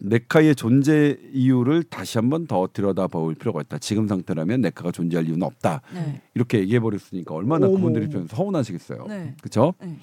네카의 0.00 0.56
존재 0.56 1.16
이유를 1.32 1.84
다시 1.84 2.18
한번 2.18 2.46
더 2.48 2.68
들여다볼 2.72 3.36
필요가 3.36 3.60
있다. 3.60 3.78
지금 3.78 4.08
상태라면 4.08 4.60
네카가 4.60 4.90
존재할 4.90 5.26
이유는 5.26 5.42
없다. 5.44 5.82
네. 5.94 6.20
이렇게 6.34 6.58
얘기해 6.58 6.80
버렸으니까 6.80 7.32
얼마나. 7.34 7.68
그분들이 7.68 8.10
좀 8.10 8.26
서운하시겠어요. 8.26 9.06
네. 9.08 9.34
그렇죠? 9.40 9.74
네. 9.80 9.96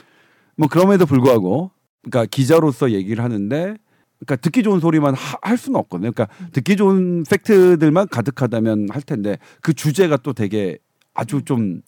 뭐 0.56 0.67
그럼에도 0.69 1.06
불구하고 1.06 1.71
그러니까 2.03 2.25
기자로서 2.29 2.91
얘기를 2.91 3.23
하는데 3.23 3.75
그러니까 4.19 4.35
듣기 4.37 4.63
좋은 4.63 4.79
소리만 4.79 5.15
하- 5.15 5.37
할 5.41 5.57
수는 5.57 5.79
없거든요. 5.79 6.11
그러니까 6.11 6.27
듣기 6.51 6.75
좋은 6.75 7.23
팩트들만 7.29 8.07
가득하다면 8.09 8.87
할 8.91 9.01
텐데 9.01 9.37
그 9.61 9.73
주제가 9.73 10.17
또 10.17 10.33
되게 10.33 10.77
아주 11.13 11.41
좀 11.43 11.81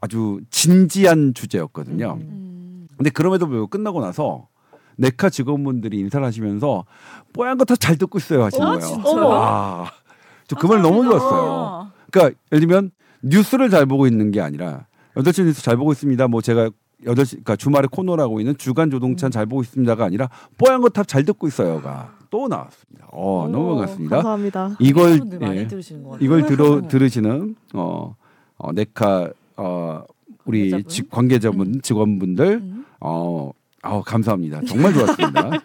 아주 0.00 0.40
진지한 0.50 1.32
주제였거든요. 1.34 2.18
음. 2.20 2.20
음. 2.20 2.88
근데 2.96 3.10
그럼에도 3.10 3.46
불구하고 3.46 3.68
끝나고 3.68 4.00
나서 4.00 4.48
네카 4.98 5.28
직원분들이 5.30 5.98
인사를 5.98 6.24
하시면서 6.26 6.84
뽀얀 7.34 7.58
거 7.58 7.64
다 7.66 7.76
잘 7.76 7.96
듣고 7.96 8.18
있어요 8.18 8.44
하시는 8.44 8.66
아, 8.66 8.70
거예요. 8.78 8.86
진짜요? 8.86 9.32
아, 9.32 9.90
저 10.48 10.56
그 10.56 10.66
말 10.68 10.80
너무 10.80 11.04
좋았어요. 11.04 11.52
아. 11.52 11.92
그러니까 12.10 12.38
예를 12.52 12.60
들면 12.66 12.90
뉴스를 13.22 13.68
잘 13.68 13.84
보고 13.84 14.06
있는 14.06 14.30
게 14.30 14.40
아니라 14.40 14.86
8시 15.16 15.44
뉴스 15.44 15.62
잘 15.62 15.76
보고 15.76 15.92
있습니다. 15.92 16.28
뭐 16.28 16.40
제가 16.40 16.70
8시 17.04 17.30
그러니까 17.30 17.56
주말에 17.56 17.86
코너를 17.90 18.22
하고 18.22 18.40
있는 18.40 18.56
주간 18.56 18.90
조동찬 18.90 19.30
잘 19.30 19.46
보고 19.46 19.62
있습니다가 19.62 20.04
아니라 20.04 20.28
뽀얀 20.58 20.80
거탑 20.80 21.06
잘 21.06 21.24
듣고 21.24 21.46
있어요가 21.46 22.16
또 22.30 22.48
나왔습니다. 22.48 23.06
어, 23.12 23.48
너무 23.50 23.72
어, 23.72 23.76
반갑습니다. 23.76 24.16
감사합니다. 24.16 24.76
이걸 24.80 25.20
예. 25.42 25.68
이걸 26.20 26.46
들어 26.46 26.88
들으시는 26.88 27.54
어, 27.74 28.16
어 28.56 28.72
네카 28.72 29.30
어 29.56 30.02
우리 30.44 30.70
관계자분. 30.70 30.88
직, 30.88 31.10
관계자분 31.10 31.82
직원분들 31.82 32.46
음. 32.62 32.84
어, 33.00 33.50
아 33.82 34.00
감사합니다. 34.00 34.62
정말 34.66 34.92
좋았습니다. 34.94 35.50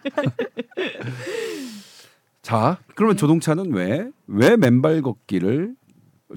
자, 2.41 2.77
그러면 2.95 3.17
조동차는 3.17 3.71
왜 3.73 4.09
왜 4.33 4.55
맨발 4.55 5.01
걷기를 5.01 5.75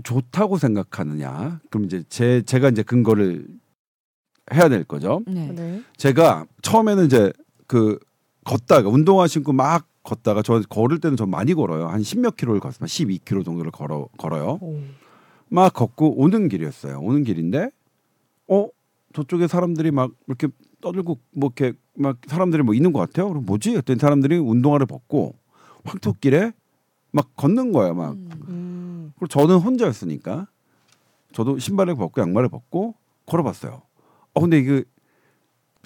좋다고 0.03 0.59
생각하느냐? 0.59 1.61
그럼 1.71 1.85
이제 1.85 2.03
제 2.09 2.43
제가 2.43 2.69
이제 2.69 2.83
근거를 2.83 3.47
해야 4.53 4.69
될 4.69 4.85
거죠. 4.85 5.23
네. 5.27 5.53
네. 5.53 5.83
제가 5.97 6.47
처음에는 6.63 7.07
이제 7.07 7.33
그 7.67 7.99
걷다가 8.45 8.89
운동화 8.89 9.27
신고 9.27 9.53
막 9.53 9.87
걷다가 10.03 10.43
저 10.43 10.61
걸을 10.69 11.01
때는 11.01 11.17
좀 11.17 11.31
많이 11.31 11.55
걸어요. 11.55 11.89
한 11.89 12.03
10몇 12.03 12.37
킬로를 12.37 12.61
걷습니다. 12.61 12.87
12킬로 12.87 13.45
정도를 13.45 13.71
걸어 13.71 14.09
걸어요. 14.19 14.59
오. 14.61 14.79
막 15.49 15.73
걷고 15.73 16.21
오는 16.21 16.49
길이었어요. 16.49 16.99
오는 17.01 17.25
길인데 17.25 17.71
어 18.49 18.69
저쪽에 19.15 19.47
사람들이 19.47 19.91
막 19.91 20.11
이렇게 20.27 20.49
떠들고 20.83 21.19
뭐 21.33 21.51
이렇게 21.57 21.77
막 21.95 22.19
사람들이 22.27 22.63
뭐 22.63 22.75
있는 22.75 22.93
것 22.93 23.01
같아요. 23.01 23.29
그럼 23.29 23.47
뭐지? 23.47 23.71
그랬더니 23.71 23.99
사람들이 23.99 24.37
운동화를 24.37 24.87
벗고 24.87 25.35
황토길에 25.85 26.53
막 27.13 27.35
걷는 27.37 27.73
거예요. 27.73 27.95
막 27.95 28.13
음. 28.13 28.31
음. 28.49 29.13
그리고 29.17 29.29
저는 29.29 29.57
혼자였으니까 29.57 30.49
저도 31.33 31.59
신발을 31.59 31.95
벗고 31.95 32.21
양말을 32.21 32.49
벗고 32.51 32.95
걸어봤어요. 33.27 33.83
어 34.35 34.41
근데 34.41 34.59
이게 34.59 34.85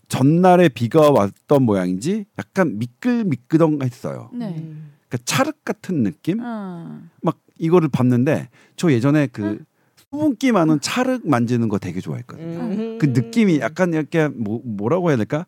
전날에 0.08 0.68
비가 0.68 1.10
왔던 1.10 1.62
모양인지 1.62 2.24
약간 2.38 2.78
미끌미끌덩했어요. 2.78 4.30
네. 4.32 4.54
음. 4.58 4.92
그러니까 5.08 5.24
찰흙 5.24 5.64
같은 5.64 6.02
느낌? 6.02 6.38
아. 6.40 7.00
막 7.22 7.38
이거를 7.58 7.88
봤는데 7.88 8.48
저 8.76 8.90
예전에 8.90 9.26
그 9.26 9.62
수분기 9.96 10.52
많은 10.52 10.80
찰흙 10.80 11.28
만지는 11.28 11.68
거 11.68 11.78
되게 11.78 12.00
좋아했거든요. 12.00 12.58
음. 12.60 12.98
그 12.98 13.06
느낌이 13.06 13.60
약간 13.60 13.92
이렇게 13.92 14.28
뭐, 14.28 14.60
뭐라고 14.64 15.10
해야 15.10 15.16
될까? 15.18 15.46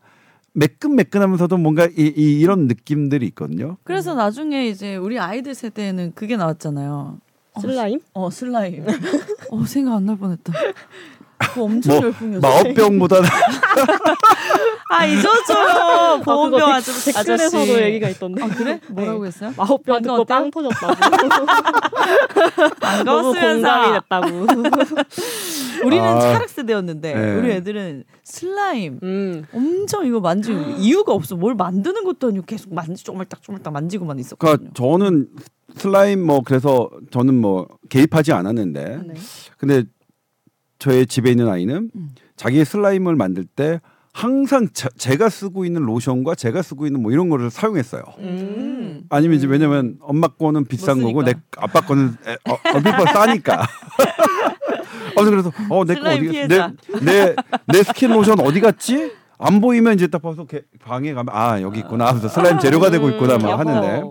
매끈매끈하면서도 0.52 1.56
뭔가 1.58 1.86
이, 1.86 2.12
이, 2.16 2.40
이런 2.40 2.66
느낌들이 2.66 3.24
있거든요. 3.28 3.76
그래서 3.84 4.14
나중에 4.14 4.66
이제 4.68 4.96
우리 4.96 5.18
아이들 5.18 5.54
세대에는 5.54 6.12
그게 6.14 6.36
나왔잖아요. 6.36 7.18
어, 7.54 7.60
슬라임? 7.60 8.00
어 8.12 8.30
슬라임. 8.30 8.84
어 9.50 9.64
생각 9.64 9.94
안 9.94 10.06
날 10.06 10.18
뻔했다. 10.18 10.52
그거 11.40 11.62
엄청 11.64 11.96
뭐, 11.96 12.04
열풍이었어. 12.06 12.40
마법병보다는 12.46 13.28
아 14.92 15.06
잊었죠. 15.06 16.22
보험병 16.24 16.60
그거 16.60 16.72
아저 16.72 16.92
댓- 16.92 17.14
댓글에서도 17.14 17.62
아저씨. 17.62 17.82
얘기가 17.82 18.08
있던데. 18.10 18.42
아 18.42 18.48
그래? 18.48 18.80
뭐라고 18.90 19.26
했어요? 19.26 19.52
마법병 19.56 20.02
듣고? 20.02 20.24
빵 20.24 20.50
터졌다고. 20.50 20.94
너무 23.04 23.32
반가웠으면서 23.32 24.00
됐다고. 24.00 24.46
우리는 25.84 26.04
아. 26.04 26.20
차륵 26.20 26.48
세대였는데 26.48 27.14
네. 27.14 27.34
우리 27.36 27.50
애들은 27.52 28.04
슬라임 28.24 28.98
음. 29.02 29.44
엄청 29.54 30.06
이거 30.06 30.20
만지고 30.20 30.58
이유가 30.78 31.12
없어. 31.12 31.36
뭘 31.36 31.54
만드는 31.54 32.04
것도 32.04 32.28
아니고 32.28 32.44
계속 32.46 32.74
만지 32.74 33.02
쪼물딱 33.04 33.42
쪼물딱 33.42 33.72
만지고만 33.72 34.18
있었거든요. 34.18 34.56
그러니까 34.58 34.74
저는 34.74 35.28
슬라임 35.76 36.24
뭐 36.26 36.40
그래서 36.44 36.90
저는 37.10 37.40
뭐 37.40 37.66
개입하지 37.88 38.32
않았는데 38.32 39.00
네. 39.06 39.14
근데 39.56 39.84
저의 40.80 41.06
집에 41.06 41.30
있는 41.30 41.48
아이는 41.48 41.90
음. 41.94 42.08
자기의 42.36 42.64
슬라임을 42.64 43.14
만들 43.14 43.44
때 43.44 43.80
항상 44.12 44.66
자, 44.72 44.88
제가 44.96 45.28
쓰고 45.28 45.64
있는 45.64 45.82
로션과 45.82 46.34
제가 46.34 46.62
쓰고 46.62 46.86
있는 46.86 47.00
뭐 47.02 47.12
이런 47.12 47.28
거를 47.28 47.48
사용했어요. 47.50 48.02
음. 48.18 49.04
아니면 49.08 49.36
이제 49.36 49.46
왜냐면 49.46 49.98
엄마 50.00 50.26
거는 50.26 50.64
비싼 50.64 50.98
못 51.00 51.08
거고 51.08 51.22
내. 51.22 51.34
아빠 51.58 51.80
거는 51.80 52.16
에, 52.26 52.32
어, 52.50 52.58
얼핏 52.74 52.90
봐 52.90 53.04
싸니까. 53.12 53.62
어 55.16 55.24
그래서 55.24 55.52
어내 55.68 55.94
거 55.94 56.00
슬라임 56.00 56.18
어디 56.22 56.30
피해자. 56.30 56.72
내내 57.02 57.82
스킨 57.84 58.10
로션 58.12 58.40
어디 58.40 58.60
갔지? 58.60 59.12
안 59.38 59.60
보이면 59.60 59.94
이제 59.94 60.06
딱 60.06 60.20
봐서 60.22 60.44
개- 60.46 60.62
방에 60.80 61.12
가면 61.14 61.34
아 61.34 61.60
여기 61.62 61.80
있구나 61.80 62.06
하면서 62.08 62.28
슬라임 62.28 62.58
재료가 62.58 62.90
되고 62.90 63.08
있구나 63.10 63.38
막 63.38 63.54
음, 63.54 63.58
하는데. 63.60 64.02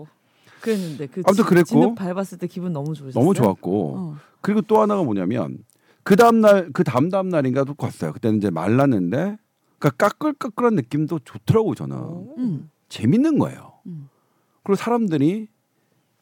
그랬는데 0.60 1.06
그 1.08 1.22
아무튼 1.26 1.44
지- 1.44 1.48
그랬고. 1.48 1.66
진흙 1.68 1.94
밟았을 1.96 2.38
때 2.38 2.46
기분 2.46 2.72
너무 2.72 2.94
좋으셨어요? 2.94 3.20
너무 3.22 3.34
좋았고 3.34 3.94
어. 3.96 4.16
그리고 4.40 4.60
또 4.62 4.80
하나가 4.80 5.02
뭐냐면 5.02 5.58
그 6.10 6.16
다음 6.16 6.40
날그 6.40 6.82
다음 6.82 7.08
다음 7.08 7.28
날인가도 7.28 7.74
갔어요. 7.74 8.12
그때는 8.12 8.38
이제 8.38 8.50
말랐는데 8.50 9.38
그러니까 9.78 9.90
까끌까끌한 10.08 10.74
느낌도 10.74 11.20
좋더라고 11.20 11.76
저는 11.76 11.96
음. 12.36 12.70
재밌는 12.88 13.38
거예요. 13.38 13.74
음. 13.86 14.08
그리고 14.64 14.74
사람들이 14.74 15.46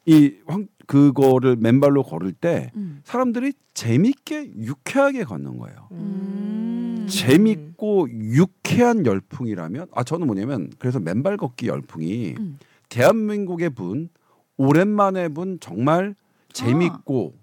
이 0.05 0.35
황, 0.45 0.67
그거를 0.85 1.55
맨발로 1.55 2.03
걸을 2.03 2.33
때 2.33 2.71
음. 2.75 3.01
사람들이 3.03 3.53
재밌게 3.73 4.57
유쾌하게 4.57 5.23
걷는 5.23 5.57
거예요. 5.57 5.87
음. 5.93 7.07
재밌고 7.09 8.09
유쾌한 8.11 9.07
열풍이라면 9.07 9.87
아 9.91 10.03
저는 10.03 10.27
뭐냐면 10.27 10.69
그래서 10.77 10.99
맨발 10.99 11.37
걷기 11.37 11.65
열풍이 11.65 12.35
음. 12.37 12.59
대한민국의 12.89 13.71
분 13.71 14.09
오랜만에 14.55 15.29
분 15.29 15.57
정말 15.59 16.13
재밌고 16.53 17.33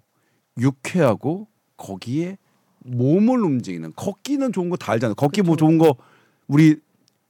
유쾌하고 0.57 1.49
거기에 1.77 2.37
몸을 2.79 3.43
움직이는 3.43 3.93
걷기는 3.95 4.51
좋은 4.51 4.69
거 4.69 4.77
다 4.77 4.91
알잖아요. 4.93 5.15
걷기 5.15 5.41
뭐 5.41 5.55
좋은 5.55 5.77
거 5.77 5.95
우리 6.47 6.77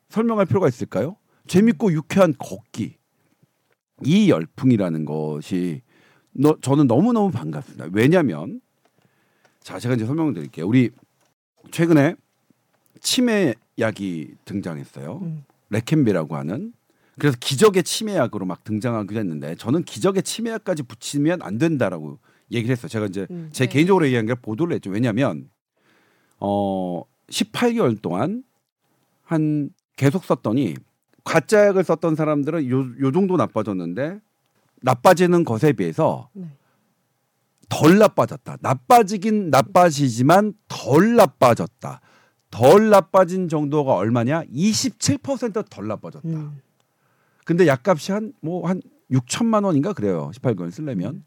설명할 0.10 0.46
필요가 0.46 0.68
있을까요? 0.68 1.16
재밌고 1.48 1.92
유쾌한 1.94 2.34
걷기 2.38 2.96
이 4.06 4.30
열풍이라는 4.30 5.06
것이 5.06 5.82
너, 6.32 6.58
저는 6.62 6.88
너무 6.88 7.14
너무 7.14 7.32
반갑습니다. 7.32 7.88
왜냐하면 7.94 8.62
자 9.62 9.80
제가 9.80 9.96
이제 9.96 10.06
설명을 10.06 10.34
드릴게요. 10.34 10.68
우리 10.68 10.92
최근에 11.72 12.16
치매 13.02 13.54
약이 13.80 14.36
등장했어요. 14.46 15.20
음. 15.24 15.44
레켄비라고 15.70 16.36
하는 16.36 16.74
그래서 17.20 17.36
기적의 17.40 17.84
치매약으로 17.84 18.46
막 18.46 18.64
등장하기도 18.64 19.20
했는데 19.20 19.56
저는 19.56 19.84
기적의 19.84 20.24
치매약까지 20.24 20.84
붙이면 20.84 21.42
안 21.42 21.58
된다라고 21.58 22.20
얘기를 22.52 22.72
했어요. 22.76 22.90
제가 22.90 23.08
이제 23.08 23.28
음. 23.30 23.50
제 23.52 23.66
네. 23.66 23.72
개인적으로 23.72 24.06
얘기한 24.06 24.26
게 24.26 24.36
보도를 24.36 24.76
했죠. 24.76 24.90
왜냐하면 24.90 25.50
어 26.40 27.04
18개월 27.30 28.02
동안 28.02 28.44
한 29.24 29.70
계속 29.96 30.24
썼더니 30.24 30.76
가짜약을 31.24 31.84
썼던 31.84 32.16
사람들은 32.16 32.70
요, 32.70 32.86
요 33.00 33.12
정도 33.12 33.36
나빠졌는데 33.36 34.20
나빠지는 34.82 35.44
것에 35.44 35.74
비해서 35.74 36.30
네. 36.34 36.48
덜 37.70 37.98
나빠졌다. 37.98 38.58
나빠지긴 38.62 39.50
나빠지지만 39.50 40.54
덜 40.70 41.16
나빠졌다. 41.16 42.00
덜 42.50 42.90
나빠진 42.90 43.50
정도가 43.50 43.96
얼마냐? 43.96 44.44
27%덜 44.46 45.88
나빠졌다. 45.88 46.30
음. 46.30 46.62
근데 47.44 47.68
약값이 47.68 48.12
한 48.14 48.34
뭐한 48.42 48.82
6천만 49.12 49.64
원인가 49.64 49.94
그래요. 49.94 50.32
18개월 50.36 50.72
쓰려면. 50.72 51.24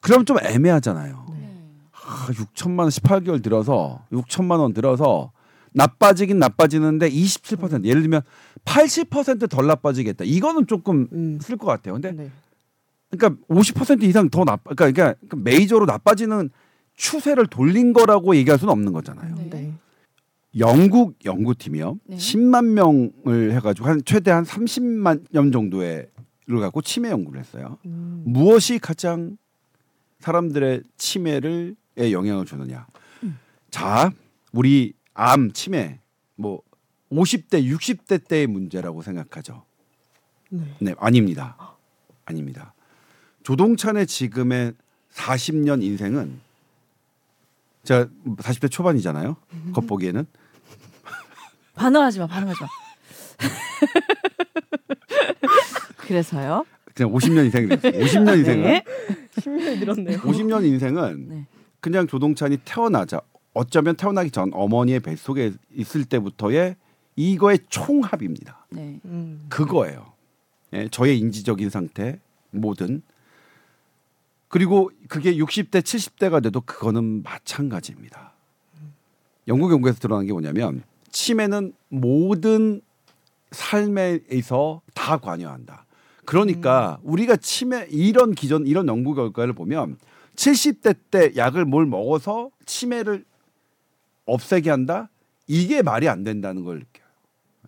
그럼 0.00 0.24
좀 0.24 0.38
애매하잖아요. 0.42 1.26
네. 1.30 1.64
아, 1.92 2.26
6천만 2.30 2.80
원 2.80 2.88
18개월 2.88 3.42
들어서 3.42 4.04
6천만 4.12 4.60
원 4.60 4.72
들어서 4.72 5.32
나빠지긴 5.72 6.38
나빠지는데 6.38 7.10
27% 7.10 7.84
예를 7.84 8.02
들면 8.02 8.22
80%덜 8.64 9.66
나빠지겠다. 9.66 10.24
이거는 10.24 10.66
조금 10.66 11.08
음. 11.12 11.38
쓸것 11.40 11.66
같아요. 11.66 11.94
근데 11.94 12.12
네. 12.12 12.30
그러니까 13.10 13.42
50% 13.48 14.02
이상 14.04 14.30
더 14.30 14.44
나빠 14.44 14.74
그러니까, 14.74 15.14
그러니까 15.14 15.36
메이저로 15.36 15.86
나빠지는 15.86 16.50
추세를 16.96 17.46
돌린 17.46 17.92
거라고 17.92 18.36
얘기할 18.36 18.58
수는 18.58 18.72
없는 18.72 18.92
거잖아요. 18.92 19.34
네. 19.36 19.50
네. 19.50 19.74
영국 20.58 21.14
연구팀이요. 21.24 21.98
네. 22.06 22.16
10만 22.16 22.64
명을 22.66 23.52
해가지고 23.52 23.88
한 23.88 24.02
최대 24.04 24.30
한 24.30 24.44
30만 24.44 25.24
년 25.30 25.52
정도의 25.52 25.96
를 25.96 26.09
갖고 26.58 26.82
치매 26.82 27.10
연구를 27.10 27.38
했어요. 27.38 27.78
음. 27.86 28.24
무엇이 28.26 28.78
가장 28.78 29.36
사람들의 30.18 30.82
치매를 30.96 31.76
에 31.98 32.12
영향을 32.12 32.46
주느냐? 32.46 32.86
자, 33.70 34.10
우리 34.52 34.94
암 35.14 35.52
치매 35.52 36.00
뭐 36.36 36.62
50대 37.12 37.64
60대 37.64 38.26
때의 38.26 38.46
문제라고 38.46 39.02
생각하죠. 39.02 39.64
네. 40.48 40.62
네, 40.80 40.94
아닙니다. 40.98 41.76
아닙니다. 42.24 42.72
조동찬의 43.42 44.06
지금의 44.06 44.72
40년 45.12 45.82
인생은 45.82 46.40
제가 47.84 48.08
40대 48.38 48.70
초반이잖아요. 48.70 49.36
겉보기에는 49.74 50.26
반응하지 51.74 52.18
마, 52.18 52.26
반응하지 52.26 52.60
마. 52.62 52.68
그래서요. 56.10 56.66
그냥 56.92 57.12
50년 57.12 57.44
인생이 57.44 57.68
됐어요. 57.68 57.92
50년 57.92 58.38
인생은 58.38 58.62
네. 58.64 58.84
10년이 59.36 59.78
늘었네요. 59.78 60.18
50년 60.18 60.64
인생은 60.64 61.28
네. 61.28 61.46
그냥 61.78 62.08
조동찬이 62.08 62.58
태어나자 62.64 63.20
어쩌면 63.54 63.94
태어나기 63.94 64.32
전 64.32 64.50
어머니의 64.52 64.98
뱃속에 64.98 65.52
있을 65.72 66.04
때부터의 66.04 66.74
이거의 67.14 67.60
총합입니다. 67.68 68.66
네. 68.70 68.98
음. 69.04 69.46
그거예요. 69.48 70.12
예, 70.72 70.88
저의 70.88 71.16
인지적인 71.20 71.70
상태 71.70 72.18
모든 72.50 73.02
그리고 74.48 74.90
그게 75.06 75.36
60대 75.36 75.82
70대가 75.82 76.42
돼도 76.42 76.62
그거는 76.62 77.22
마찬가지입니다. 77.22 78.32
영국 79.46 79.70
연구에서 79.70 80.00
드러난 80.00 80.26
게 80.26 80.32
뭐냐면 80.32 80.82
치매는 81.12 81.72
모든 81.88 82.80
삶에서 83.52 84.82
다 84.92 85.18
관여한다. 85.18 85.86
그러니까 86.24 86.98
우리가 87.02 87.36
치매 87.36 87.86
이런 87.90 88.32
기존 88.32 88.66
이런 88.66 88.86
연구 88.88 89.14
결과를 89.14 89.52
보면 89.52 89.96
70대 90.36 90.96
때 91.10 91.32
약을 91.36 91.64
뭘 91.64 91.86
먹어서 91.86 92.50
치매를 92.66 93.24
없애게 94.26 94.70
한다. 94.70 95.10
이게 95.46 95.82
말이 95.82 96.08
안 96.08 96.22
된다는 96.22 96.64
걸 96.64 96.78
느껴요. 96.78 97.06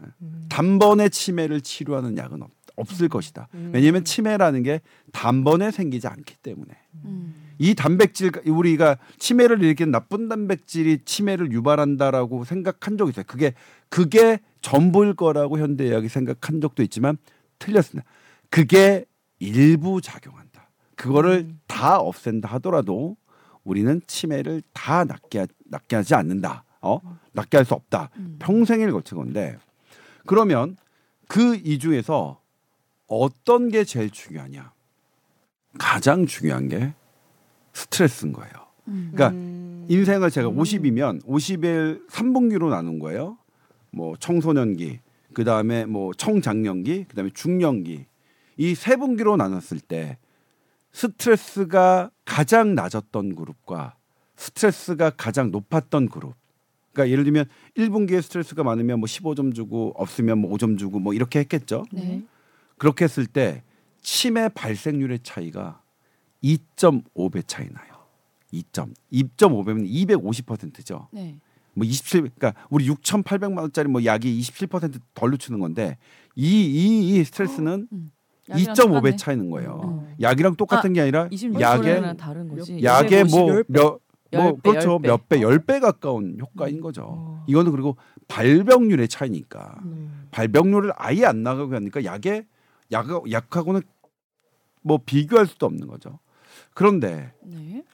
예. 0.03 0.49
단번에 0.49 1.09
치매를 1.09 1.61
치료하는 1.61 2.17
약은 2.17 2.43
없, 2.43 2.51
없을 2.77 3.09
것이다. 3.09 3.49
왜냐하면 3.73 4.05
치매라는 4.05 4.63
게 4.63 4.81
단번에 5.13 5.71
생기지 5.71 6.07
않기 6.07 6.37
때문에 6.37 6.71
음. 7.05 7.35
이 7.59 7.75
단백질 7.75 8.31
우리가 8.47 8.99
치매를 9.19 9.63
일으키는 9.63 9.91
나쁜 9.91 10.29
단백질이 10.29 11.01
치매를 11.05 11.53
유발한다라고 11.53 12.45
생각한 12.45 12.97
적이 12.97 13.11
있어요. 13.11 13.25
그게 13.27 13.55
그게 13.89 14.41
전부일 14.63 15.15
거라고 15.15 15.59
현대의학이 15.59 16.09
생각한 16.09 16.61
적도 16.61 16.83
있지만 16.83 17.19
틀렸습니다. 17.59 18.09
그게 18.63 19.07
일부 19.39 20.03
작용한다. 20.03 20.69
그거를 20.95 21.55
다 21.67 21.99
없앤다 21.99 22.49
하더라도 22.57 23.17
우리는 23.65 23.99
치매를 24.07 24.63
다 24.75 25.05
낫게 25.05 25.39
하- 25.41 25.47
낫게 25.65 25.97
하지 25.97 26.15
않는다. 26.15 26.65
어? 26.83 26.99
낫게 27.33 27.57
할 27.57 27.65
수 27.65 27.73
없다. 27.73 28.11
음. 28.19 28.37
평생을 28.39 28.93
거친 28.93 29.17
건데 29.17 29.57
그러면 30.27 30.77
그 31.29 31.57
이 31.57 31.79
중에서 31.79 32.41
어떤 33.07 33.71
게 33.71 33.85
제일 33.85 34.11
중요하냐? 34.11 34.71
가장 35.79 36.27
중요한 36.27 36.69
게 36.69 36.93
스트레스인 37.73 38.35
거예요. 38.35 38.53
음. 38.89 39.13
그러니까 39.15 39.35
음. 39.35 39.87
인생을 39.89 40.29
제가 40.31 40.51
50이면 40.51 41.25
50일 41.25 42.07
3분기로 42.11 42.69
나눈 42.69 42.99
거예요. 42.99 43.39
뭐 43.93 44.15
청소년기, 44.19 45.01
그 45.33 45.45
다음에 45.45 45.87
뭐 45.87 46.13
청장년기, 46.13 47.07
그 47.09 47.17
다음에 47.17 47.31
중년기 47.33 48.05
이 48.59 48.75
세 48.75 48.97
분기로 48.97 49.37
나눴을 49.37 49.81
때 49.87 50.19
스트레스가 50.93 52.11
가장 52.25 52.75
낮았던 52.75 53.35
그룹과 53.35 53.97
스트레스가 54.37 55.11
가장 55.11 55.51
높았던 55.51 56.09
그룹. 56.09 56.35
그러니까 56.93 57.11
예를 57.13 57.25
들면 57.25 57.47
1분기에 57.77 58.21
스트레스가 58.23 58.63
많으면 58.65 59.01
뭐 59.01 59.07
15점 59.07 59.55
주고 59.55 59.93
없으면 59.97 60.39
뭐 60.39 60.53
5점 60.57 60.79
주고 60.79 60.99
뭐 60.99 61.15
이렇게 61.15 61.39
했겠죠. 61.41 61.85
네. 61.93 62.23
그렇게 62.77 63.05
했을 63.05 63.27
때 63.27 63.63
치매 64.03 64.49
발생률의 64.49 65.21
차이가 65.23 65.81
2.5배 66.45 67.47
차이 67.47 67.69
나요. 67.71 67.93
2점. 68.53 68.93
2.5배면 69.13 69.89
250%죠. 69.89 71.09
네. 71.13 71.37
뭐 71.75 71.87
27, 71.87 72.31
그러니까 72.37 72.55
우리 72.69 72.87
6,800만 72.91 73.59
원짜리 73.59 73.89
뭐 73.89 74.05
약이 74.05 74.39
27%덜 74.41 75.31
늦추는 75.31 75.59
건데 75.61 75.97
이 76.37 76.45
이 76.45 77.17
이 77.21 77.25
스트레스는 77.25 77.89
음. 77.93 78.11
약이랑 78.51 78.75
2.5배 78.75 78.93
똑같네. 78.95 79.17
차이는 79.17 79.51
거예요. 79.51 79.81
어. 79.85 80.09
약이랑 80.21 80.57
똑같은 80.57 80.93
게 80.93 81.01
아니라 81.03 81.29
26 81.31 81.61
약의 81.61 82.17
다른 82.17 82.49
거지. 82.49 82.83
약의 82.83 83.21
250, 83.27 83.49
열 83.49 83.65
배? 83.65 83.73
뭐몇뭐 83.81 84.01
열 84.33 84.53
배, 84.63 84.71
그렇죠. 84.71 84.99
몇 84.99 85.29
배 85.29 85.41
열 85.43 85.59
배 85.65 85.81
가까운 85.81 86.37
효과인 86.41 86.81
거죠. 86.81 87.05
어. 87.07 87.45
이거는 87.47 87.71
그리고 87.71 87.97
발병률의 88.29 89.09
차이니까 89.09 89.81
네. 89.85 90.09
발병률을 90.31 90.93
아예 90.97 91.25
안 91.25 91.43
나가게 91.43 91.75
하니까 91.75 92.05
약의 92.05 92.47
약 92.93 93.07
약하고는 93.31 93.83
뭐 94.83 94.99
비교할 95.05 95.47
수도 95.47 95.67
없는 95.67 95.87
거죠. 95.87 96.19
그런데 96.75 97.33
네. 97.43 97.85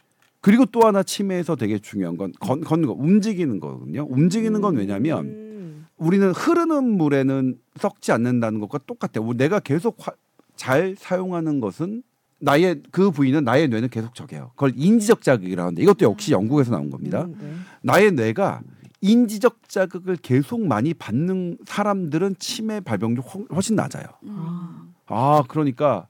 그리고 0.41 0.65
또 0.67 0.83
하나 0.87 1.03
치매에서 1.03 1.57
되게 1.57 1.79
중요한 1.79 2.17
건 2.17 2.33
건, 2.41 2.61
걷는 2.63 2.87
거 2.87 2.95
움직이는 2.95 3.61
거거든요. 3.61 4.07
움직이는 4.09 4.61
건 4.61 4.77
왜냐면 4.77 5.25
음. 5.27 5.87
우리는 5.99 6.31
흐르는 6.31 6.85
물에는 6.97 7.59
썩지 7.77 8.13
않는다는 8.13 8.61
것과 8.61 8.79
똑같아요. 8.87 9.33
내가 9.35 9.59
계속 9.61 9.97
화- 9.99 10.13
잘 10.59 10.95
사용하는 10.99 11.61
것은 11.61 12.03
나의 12.41 12.83
그 12.91 13.11
부위는 13.11 13.45
나의 13.45 13.69
뇌는 13.69 13.89
계속 13.89 14.15
저게요. 14.15 14.51
그걸 14.55 14.73
인지적 14.77 15.23
자극이라고 15.23 15.67
하는데 15.69 15.83
이것도 15.83 16.05
역시 16.05 16.33
영국에서 16.33 16.73
나온 16.73 16.91
겁니다. 16.91 17.23
음, 17.23 17.37
네. 17.41 17.53
나의 17.83 18.13
뇌가 18.13 18.61
인지적 19.01 19.69
자극을 19.69 20.17
계속 20.17 20.61
많이 20.67 20.93
받는 20.95 21.59
사람들은 21.65 22.37
치매 22.39 22.81
발병률 22.81 23.21
훨- 23.23 23.47
훨씬 23.53 23.77
낮아요. 23.77 24.05
음. 24.25 24.93
아, 25.07 25.43
그러니까 25.49 26.09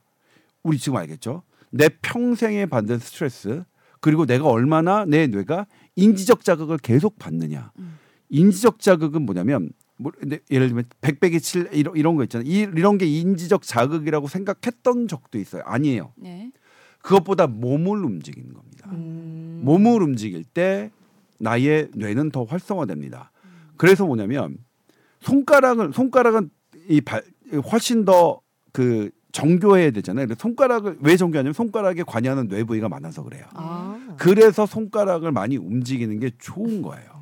우리 0.63 0.77
지금 0.77 0.97
알겠죠? 0.97 1.43
내 1.71 1.87
평생에 2.01 2.65
받는 2.65 2.99
스트레스 2.99 3.63
그리고 4.01 4.25
내가 4.25 4.47
얼마나 4.47 5.05
내 5.05 5.27
뇌가 5.27 5.67
인지적 5.95 6.43
자극을 6.43 6.77
계속 6.79 7.17
받느냐. 7.19 7.71
음. 7.79 7.97
인지적 8.29 8.79
자극은 8.79 9.23
뭐냐면 9.23 9.69
예를 10.49 10.67
들면 10.67 10.85
백백이 11.01 11.41
칠 11.41 11.69
이런, 11.73 11.95
이런 11.95 12.15
거 12.15 12.23
있잖아요. 12.23 12.49
이, 12.49 12.59
이런 12.59 12.97
게 12.97 13.05
인지적 13.05 13.63
자극이라고 13.63 14.27
생각했던 14.27 15.07
적도 15.07 15.37
있어요. 15.37 15.63
아니에요. 15.65 16.13
네. 16.15 16.51
그것보다 17.01 17.47
몸을 17.47 18.03
움직이는 18.03 18.53
겁니다. 18.53 18.89
음. 18.91 19.61
몸을 19.63 20.01
움직일 20.01 20.43
때 20.43 20.91
나의 21.39 21.89
뇌는 21.93 22.31
더 22.31 22.43
활성화됩니다. 22.43 23.31
그래서 23.77 24.05
뭐냐면 24.05 24.57
손가락을 25.21 25.93
손가락은 25.93 26.49
이 26.89 27.01
발, 27.01 27.23
훨씬 27.71 28.05
더 28.05 28.41
그 28.71 29.09
정교해야 29.31 29.91
되잖아요. 29.91 30.27
근데 30.27 30.39
손가락을 30.39 30.97
왜 31.01 31.15
정교하냐면 31.15 31.53
손가락에 31.53 32.03
관여하는 32.03 32.47
뇌 32.47 32.63
부위가 32.63 32.89
많아서 32.89 33.23
그래요. 33.23 33.45
아. 33.53 34.15
그래서 34.17 34.65
손가락을 34.65 35.31
많이 35.31 35.57
움직이는 35.57 36.19
게 36.19 36.31
좋은 36.39 36.81
거예요. 36.81 37.18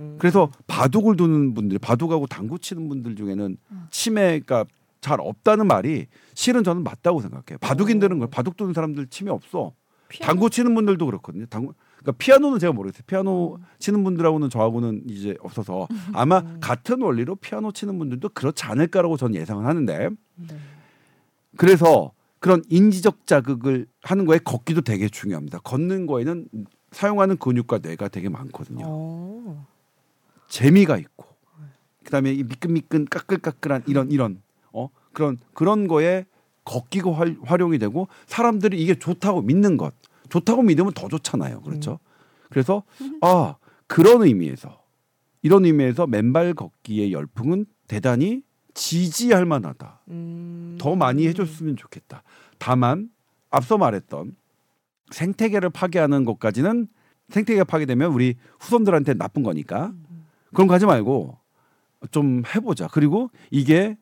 음. 0.00 0.16
그래서 0.18 0.50
바둑을 0.66 1.16
두는 1.16 1.54
분들, 1.54 1.78
바둑하고 1.78 2.26
당구 2.26 2.58
치는 2.58 2.88
분들 2.88 3.16
중에는 3.16 3.56
치매가 3.90 4.64
잘 5.00 5.20
없다는 5.20 5.66
말이 5.66 6.06
실은 6.34 6.64
저는 6.64 6.82
맞다고 6.82 7.20
생각해요. 7.20 7.58
바둑인들은 7.60 8.18
그래요. 8.18 8.30
바둑 8.30 8.56
두는 8.56 8.74
사람들 8.74 9.06
치매 9.08 9.30
없어. 9.30 9.72
당구 10.22 10.50
치는 10.50 10.74
분들도 10.74 11.04
그렇거든요. 11.04 11.46
당구 11.46 11.74
그러니까 11.98 12.12
피아노는 12.18 12.58
제가 12.58 12.72
모르겠어요. 12.72 13.02
피아노 13.06 13.58
치는 13.78 14.04
분들하고는 14.04 14.50
저하고는 14.50 15.02
이제 15.08 15.36
없어서 15.40 15.86
아마 16.12 16.42
같은 16.60 17.02
원리로 17.02 17.36
피아노 17.36 17.72
치는 17.72 17.98
분들도 17.98 18.30
그렇지 18.30 18.64
않을까라고 18.64 19.16
저는 19.16 19.34
예상을 19.34 19.64
하는데 19.64 20.08
네. 20.36 20.56
그래서 21.56 22.12
그런 22.38 22.62
인지적 22.70 23.26
자극을 23.26 23.86
하는 24.02 24.24
거에 24.24 24.38
걷기도 24.38 24.80
되게 24.80 25.08
중요합니다. 25.08 25.58
걷는 25.58 26.06
거에는 26.06 26.48
사용하는 26.92 27.36
근육과 27.36 27.78
뇌가 27.78 28.08
되게 28.08 28.28
많거든요. 28.28 28.84
어. 28.86 29.66
재미가 30.48 30.96
있고 30.98 31.26
그다음에 32.04 32.32
이 32.32 32.42
미끈미끈 32.42 33.06
까끌까끌한 33.06 33.84
이런 33.86 34.10
이런 34.10 34.42
어 34.72 34.88
그런 35.12 35.38
그런 35.52 35.86
거에 35.86 36.26
걷기가 36.64 37.12
활, 37.12 37.36
활용이 37.42 37.78
되고 37.78 38.08
사람들이 38.26 38.80
이게 38.82 38.94
좋다고 38.94 39.42
믿는 39.42 39.76
것 39.76 39.94
좋다고 40.28 40.62
믿으면 40.62 40.92
더 40.92 41.08
좋잖아요. 41.08 41.62
그렇죠? 41.62 41.98
그래서 42.50 42.82
아 43.20 43.56
그런 43.86 44.22
의미에서 44.22 44.82
이런 45.42 45.64
의미에서 45.64 46.06
맨발 46.06 46.54
걷기의 46.54 47.12
열풍은 47.12 47.66
대단히 47.86 48.42
지지할 48.74 49.44
만하다. 49.44 50.00
음. 50.08 50.76
더 50.78 50.94
많이 50.94 51.26
해줬으면 51.26 51.76
좋겠다. 51.76 52.22
다만 52.58 53.10
앞서 53.50 53.78
말했던 53.78 54.36
생태계를 55.10 55.70
파괴하는 55.70 56.24
것까지는 56.24 56.86
생태계가 57.30 57.64
파괴되면 57.64 58.12
우리 58.12 58.36
후손들한테 58.60 59.14
나쁜 59.14 59.42
거니까 59.42 59.92
그런 60.52 60.66
거 60.66 60.74
하지 60.74 60.86
말고 60.86 61.36
좀 62.10 62.42
해보자. 62.54 62.88
그리고 62.88 63.30
이게 63.50 63.96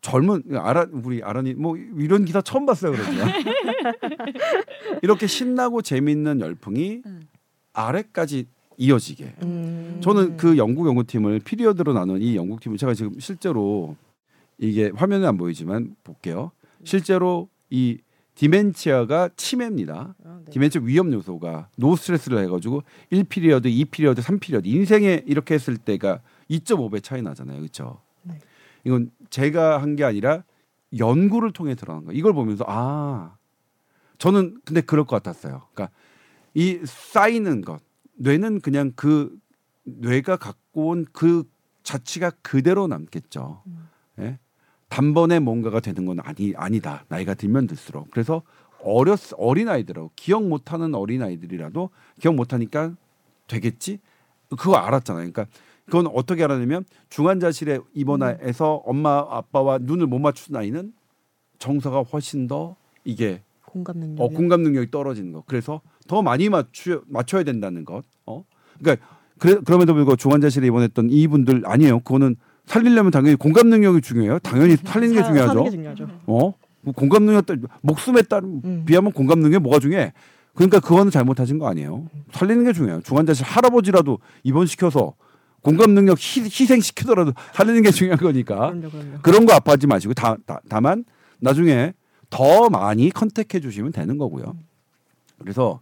젊은 0.00 0.42
아라 0.56 0.86
우리 0.92 1.22
아라니 1.22 1.54
뭐 1.54 1.76
이런 1.76 2.24
기사 2.24 2.40
처음 2.40 2.66
봤어요 2.66 2.92
그러죠. 2.92 3.10
이렇게 5.02 5.26
신나고 5.26 5.82
재밌는 5.82 6.40
열풍이 6.40 7.02
음. 7.04 7.22
아래까지 7.72 8.46
이어지게. 8.76 9.34
음. 9.42 9.98
저는 10.00 10.36
그 10.36 10.56
영국 10.56 10.86
연구팀을 10.86 11.40
피리어드로 11.40 11.92
나눈 11.92 12.22
이 12.22 12.36
연구팀을 12.36 12.78
제가 12.78 12.94
지금 12.94 13.18
실제로 13.18 13.96
이게 14.58 14.92
화면에 14.94 15.26
안 15.26 15.36
보이지만 15.36 15.96
볼게요. 16.04 16.52
실제로 16.84 17.48
이 17.70 17.98
dementia가 18.38 19.30
치매입니다. 19.34 20.14
아, 20.24 20.40
네. 20.44 20.50
dementia 20.52 20.80
위험 20.84 21.12
요소가 21.12 21.68
no 21.76 21.96
stress를 21.96 22.38
해가지고 22.44 22.84
1 23.10 23.17
period, 23.17 23.64
2 23.66 23.73
period, 23.73 24.20
3 24.20 24.26
period 24.26 24.64
인생에 24.66 25.24
이렇게 25.26 25.54
했을 25.54 25.76
때가 25.76 26.20
2.5배 26.48 27.02
차이 27.02 27.20
나잖아요, 27.20 27.58
그렇죠? 27.58 28.00
네. 28.22 28.38
이건 28.84 29.10
제가 29.30 29.82
한 29.82 29.96
게 29.96 30.04
아니라 30.04 30.44
연구를 30.96 31.52
통해 31.52 31.74
드러난 31.74 32.04
거. 32.04 32.12
이걸 32.12 32.32
보면서 32.32 32.64
아 32.68 33.36
저는 34.18 34.60
근데 34.64 34.82
그럴 34.82 35.04
것 35.04 35.16
같았어요. 35.16 35.62
그러니까 35.74 35.92
이 36.54 36.78
쌓이는 36.84 37.62
것 37.62 37.82
뇌는 38.14 38.60
그냥 38.60 38.92
그 38.94 39.36
뇌가 39.82 40.36
갖고 40.36 40.90
온 40.90 41.04
그 41.12 41.42
자취가 41.82 42.30
그대로 42.42 42.86
남겠죠. 42.86 43.62
예? 44.20 44.38
단번에 44.88 45.38
뭔가가 45.38 45.80
되는 45.80 46.06
건 46.06 46.18
아니 46.20 46.54
아니다. 46.56 47.04
나이가 47.08 47.34
들면 47.34 47.66
들수록 47.66 48.10
그래서 48.10 48.42
어렸 48.82 49.18
어린 49.36 49.68
아이들하고 49.68 50.10
기억 50.16 50.44
못 50.46 50.72
하는 50.72 50.94
어린 50.94 51.22
아이들이라도 51.22 51.90
기억 52.20 52.34
못 52.34 52.52
하니까 52.52 52.94
되겠지. 53.46 53.98
그거 54.50 54.76
알았잖아요. 54.76 55.30
그러니까 55.30 55.46
그건 55.86 56.06
어떻게 56.08 56.44
알았냐면 56.44 56.84
중환자실에 57.08 57.80
입원해서 57.94 58.74
엄마 58.86 59.18
아빠와 59.28 59.78
눈을 59.78 60.06
못 60.06 60.18
맞춘 60.18 60.56
아이는 60.56 60.92
정서가 61.58 62.02
훨씬 62.02 62.46
더 62.46 62.76
이게 63.04 63.42
공감 63.66 63.98
능력. 63.98 64.22
어, 64.22 64.28
공감 64.28 64.62
능력이 64.62 64.90
떨어지는 64.90 65.32
거. 65.32 65.42
그래서 65.46 65.80
더 66.06 66.22
많이 66.22 66.48
맞추 66.48 67.02
맞춰야 67.06 67.42
된다는 67.42 67.84
것. 67.84 68.04
어, 68.26 68.44
그러니까 68.78 69.06
그래, 69.38 69.56
그럼에도 69.64 69.94
불구하고 69.94 70.16
중환자실에 70.16 70.66
입원했던 70.66 71.10
이분들 71.10 71.62
아니에요. 71.64 72.00
그거는 72.00 72.36
살리려면 72.68 73.10
당연히 73.10 73.34
공감 73.36 73.68
능력이 73.68 74.02
중요해요. 74.02 74.38
당연히 74.40 74.76
살리는 74.76 75.14
게 75.14 75.22
사- 75.22 75.28
중요하죠. 75.28 75.52
사는 75.54 75.64
게 75.64 75.70
중요하죠. 75.70 76.08
어, 76.26 76.54
그 76.84 76.92
공감 76.92 77.24
능력 77.24 77.46
따 77.46 77.54
목숨에 77.82 78.22
따른 78.22 78.60
음. 78.64 78.84
비하면 78.84 79.12
공감 79.12 79.40
능력이 79.40 79.62
뭐가 79.62 79.78
중요해? 79.78 80.12
그러니까 80.54 80.80
그거는 80.80 81.10
잘못하신 81.10 81.58
거 81.58 81.68
아니에요. 81.68 82.06
살리는 82.32 82.64
게 82.64 82.72
중요해요. 82.72 83.00
중환자실 83.02 83.46
할아버지라도 83.46 84.18
입원시켜서 84.42 85.14
공감 85.62 85.92
능력 85.94 86.18
희, 86.18 86.42
희생시키더라도 86.42 87.32
살리는 87.54 87.82
게 87.82 87.90
중요한 87.90 88.18
거니까. 88.18 88.54
그럼요, 88.70 88.90
그럼요. 88.90 89.18
그런 89.22 89.46
거 89.46 89.54
아파하지 89.54 89.86
마시고 89.86 90.14
다, 90.14 90.36
다, 90.46 90.60
다만 90.68 91.04
나중에 91.40 91.94
더 92.30 92.68
많이 92.68 93.10
컨택해 93.10 93.60
주시면 93.60 93.92
되는 93.92 94.18
거고요. 94.18 94.56
그래서 95.38 95.80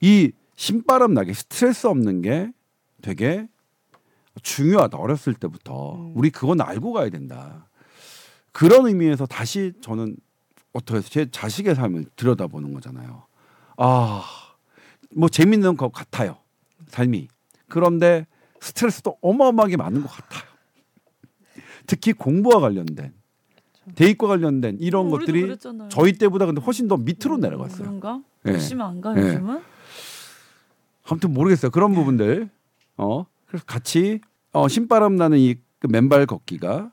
이 0.00 0.32
신바람 0.56 1.14
나게 1.14 1.32
스트레스 1.32 1.86
없는 1.86 2.22
게 2.22 2.50
되게 3.02 3.46
중요하다. 4.42 4.98
어렸을 4.98 5.34
때부터 5.34 5.94
음. 5.94 6.12
우리 6.14 6.30
그건 6.30 6.60
알고 6.60 6.92
가야 6.92 7.08
된다. 7.08 7.68
그런 8.52 8.86
의미에서 8.86 9.26
다시 9.26 9.72
저는 9.80 10.16
어떻게 10.72 10.98
해서 10.98 11.08
제 11.08 11.30
자식의 11.30 11.74
삶을 11.74 12.06
들여다보는 12.16 12.74
거잖아요. 12.74 13.26
아, 13.76 14.24
뭐 15.14 15.28
재밌는 15.28 15.76
것 15.76 15.92
같아요. 15.92 16.38
삶이. 16.88 17.28
그런데 17.68 18.26
스트레스도 18.60 19.18
어마어마하게 19.20 19.76
많은 19.76 20.02
것 20.02 20.08
같아요. 20.10 20.42
특히 21.86 22.12
공부와 22.12 22.60
관련된 22.60 23.12
대입과 23.94 24.26
관련된 24.26 24.78
이런 24.80 25.06
우리도 25.06 25.18
것들이 25.18 25.42
그랬잖아요. 25.42 25.88
저희 25.90 26.12
때보다 26.14 26.46
근데 26.46 26.60
훨씬 26.60 26.88
더 26.88 26.96
밑으로 26.96 27.36
내려갔어요. 27.36 27.82
그런가? 27.82 28.22
예. 28.46 28.52
열심히 28.52 28.82
안 28.82 29.00
가, 29.00 29.14
예. 29.16 29.20
요즘은? 29.20 29.62
아무튼 31.04 31.34
모르겠어요. 31.34 31.70
그런 31.70 31.94
부분들. 31.94 32.48
어 32.96 33.26
그래서 33.54 33.64
같이 33.66 34.20
어 34.52 34.66
신바람 34.66 35.14
나는 35.14 35.38
이그 35.38 35.86
맨발 35.88 36.26
걷기가 36.26 36.90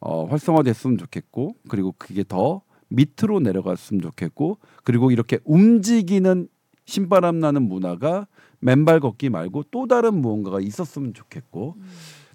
어 0.00 0.26
활성화됐으면 0.26 0.98
좋겠고 0.98 1.56
그리고 1.68 1.94
그게 1.96 2.24
더 2.28 2.60
밑으로 2.88 3.40
내려갔으면 3.40 4.02
좋겠고 4.02 4.58
그리고 4.84 5.10
이렇게 5.10 5.38
움직이는 5.44 6.48
신바람 6.84 7.40
나는 7.40 7.62
문화가 7.62 8.26
맨발 8.60 9.00
걷기 9.00 9.30
말고 9.30 9.64
또 9.70 9.86
다른 9.86 10.20
무언가가 10.20 10.60
있었으면 10.60 11.14
좋겠고 11.14 11.76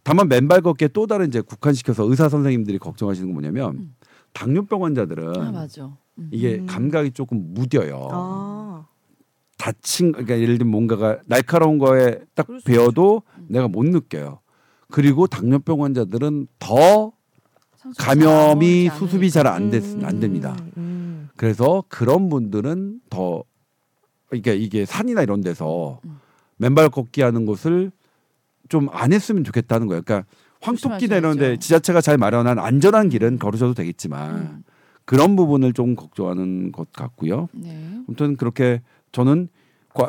다만 0.03 0.27
맨발 0.27 0.61
걷기에 0.61 0.87
또 0.87 1.05
다른 1.05 1.27
이제 1.27 1.41
국한시켜서 1.41 2.09
의사 2.09 2.27
선생님들이 2.27 2.79
걱정하시는 2.79 3.27
건 3.27 3.33
뭐냐면 3.33 3.75
음. 3.75 3.95
당뇨병 4.33 4.83
환자들은 4.83 5.39
아 5.39 5.51
맞아. 5.51 5.95
음. 6.17 6.29
이게 6.31 6.55
음. 6.55 6.65
감각이 6.65 7.11
조금 7.11 7.53
무뎌요. 7.53 8.07
아, 8.11 8.87
다친 9.59 10.13
그러니까 10.13 10.39
예를 10.39 10.57
들면 10.57 10.71
뭔가가 10.71 11.19
날카로운 11.27 11.77
거에 11.77 12.21
딱 12.33 12.47
베어도 12.65 13.21
음. 13.37 13.38
내가 13.49 13.67
못 13.67 13.85
느껴요. 13.85 14.39
그리고 14.89 15.27
당뇨병 15.27 15.83
환자들은 15.83 16.47
더 16.59 17.11
감염이 17.97 18.87
잘 18.89 18.97
수습이 18.97 19.29
잘안됐 19.31 19.95
음, 19.95 20.05
안 20.05 20.19
됩니다. 20.19 20.55
음. 20.77 21.29
그래서 21.35 21.83
그런 21.87 22.29
분들은 22.29 23.01
더 23.09 23.43
이게 24.33 24.55
이게 24.55 24.85
산이나 24.85 25.21
이런 25.23 25.41
데서 25.41 25.99
음. 26.05 26.19
맨발 26.57 26.89
걷기 26.89 27.21
하는 27.21 27.45
것을 27.45 27.91
좀 28.67 28.87
안 28.91 29.13
했으면 29.13 29.43
좋겠다는 29.43 29.87
거예요. 29.87 30.01
그러니까 30.03 30.27
황토끼나 30.61 31.15
이런 31.17 31.31
데 31.33 31.37
조심하셔야죠. 31.55 31.59
지자체가 31.59 32.01
잘 32.01 32.17
마련한 32.17 32.59
안전한 32.59 33.09
길은 33.09 33.39
걸으셔도 33.39 33.73
되겠지만 33.73 34.35
음. 34.35 34.63
그런 35.05 35.35
부분을 35.35 35.73
좀 35.73 35.95
걱정하는 35.95 36.71
것 36.71 36.91
같고요. 36.93 37.47
네. 37.53 37.97
아무튼 38.07 38.35
그렇게 38.35 38.81
저는 39.11 39.47
과- 39.47 39.58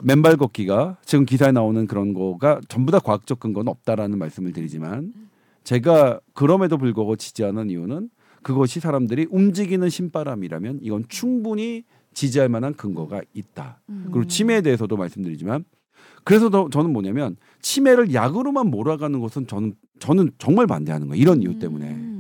맨발 0.03 0.37
걷기가 0.37 0.99
지금 1.05 1.25
기사에 1.25 1.53
나오는 1.53 1.87
그런 1.87 2.15
거가 2.15 2.61
전부 2.69 2.93
다 2.93 2.99
과학적 2.99 3.41
근거는 3.41 3.69
없다라는 3.69 4.19
말씀을 4.19 4.53
드리지만 4.53 5.13
제가 5.65 6.21
그럼에도 6.35 6.79
불구하고 6.79 7.17
지지하는 7.17 7.71
이유는 7.71 8.11
그것이 8.43 8.81
사람들이 8.81 9.27
움직이는 9.31 9.89
신바람이라면 9.89 10.81
이건 10.83 11.05
충분히 11.09 11.85
지지할 12.15 12.49
만한 12.49 12.75
근거가 12.75 13.21
있다. 13.35 13.81
음. 13.89 14.09
그리고 14.13 14.27
치매에 14.27 14.63
대해서도 14.63 14.97
말씀드리지만 14.97 15.65
그래서 16.25 16.51
더 16.51 16.69
저는 16.71 16.93
뭐냐면 16.93 17.37
치매를 17.61 18.15
약으로만 18.15 18.67
몰아가는 18.69 19.21
것은 19.21 19.47
저는 19.47 19.75
저는 19.99 20.31
정말 20.39 20.67
반대하는 20.67 21.09
거예요. 21.09 21.21
이런 21.21 21.43
이유 21.43 21.59
때문에 21.59 21.91
음. 21.91 22.20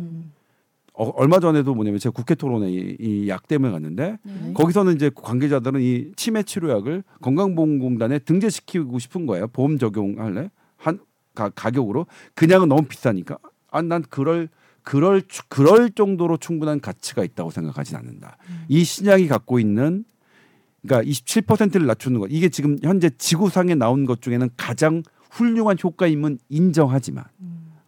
어, 0.92 1.08
얼마 1.16 1.38
전에도 1.40 1.74
뭐냐면 1.74 1.98
제가 1.98 2.12
국회 2.12 2.34
토론회 2.34 2.68
이약 2.70 3.48
때문에 3.48 3.72
갔는데 3.72 4.18
네. 4.22 4.52
거기서는 4.54 4.94
이제 4.96 5.10
관계자들은 5.14 5.80
이 5.80 6.12
치매 6.16 6.42
치료약을 6.42 7.04
건강보험공단에 7.22 8.18
등재시키고 8.20 8.98
싶은 8.98 9.26
거예요. 9.26 9.46
보험 9.48 9.78
적용할래? 9.78 10.50
한 10.76 10.98
가, 11.34 11.48
가격으로? 11.50 12.06
그냥은 12.34 12.68
너무 12.68 12.82
비싸니까. 12.82 13.38
아, 13.70 13.82
난 13.82 14.02
그럴 14.10 14.48
그럴 14.82 15.22
추- 15.28 15.42
그럴 15.48 15.90
정도로 15.90 16.36
충분한 16.38 16.80
가치가 16.80 17.22
있다고 17.22 17.50
생각하진 17.50 17.96
않는다. 17.96 18.36
이 18.68 18.82
신약이 18.82 19.28
갖고 19.28 19.58
있는 19.60 20.04
그러니까 20.82 21.08
27%를 21.10 21.86
낮추는 21.86 22.18
것 22.20 22.28
이게 22.30 22.48
지금 22.48 22.78
현재 22.82 23.10
지구상에 23.10 23.74
나온 23.74 24.06
것 24.06 24.22
중에는 24.22 24.48
가장 24.56 25.02
훌륭한 25.30 25.76
효과임은 25.82 26.38
인정하지만 26.48 27.24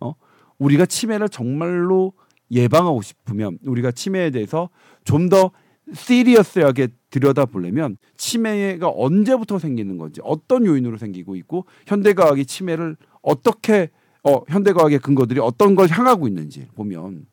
어? 0.01 0.15
우리가 0.59 0.85
치매를 0.87 1.29
정말로 1.31 2.13
예방하고 2.53 3.03
싶으면 3.03 3.59
우리가 3.65 3.91
치매에 3.91 4.31
대해서 4.31 4.69
좀 5.05 5.29
더 5.29 5.51
시리어스하게 5.93 6.89
들여다보려면 7.11 7.97
치매가 8.17 8.93
언제부터 8.95 9.59
생기는 9.59 9.99
건지 9.99 10.21
어떤 10.25 10.65
요인으로 10.65 10.97
생기고 10.97 11.37
있고 11.37 11.67
현대과학이 11.87 12.47
치매를 12.47 12.97
어떻게 13.21 13.91
어 14.25 14.43
현대과학의 14.49 15.01
근거들이 15.01 15.41
어떤 15.41 15.75
걸 15.75 15.89
향하고 15.89 16.29
있는지 16.29 16.69
보면 16.75 17.27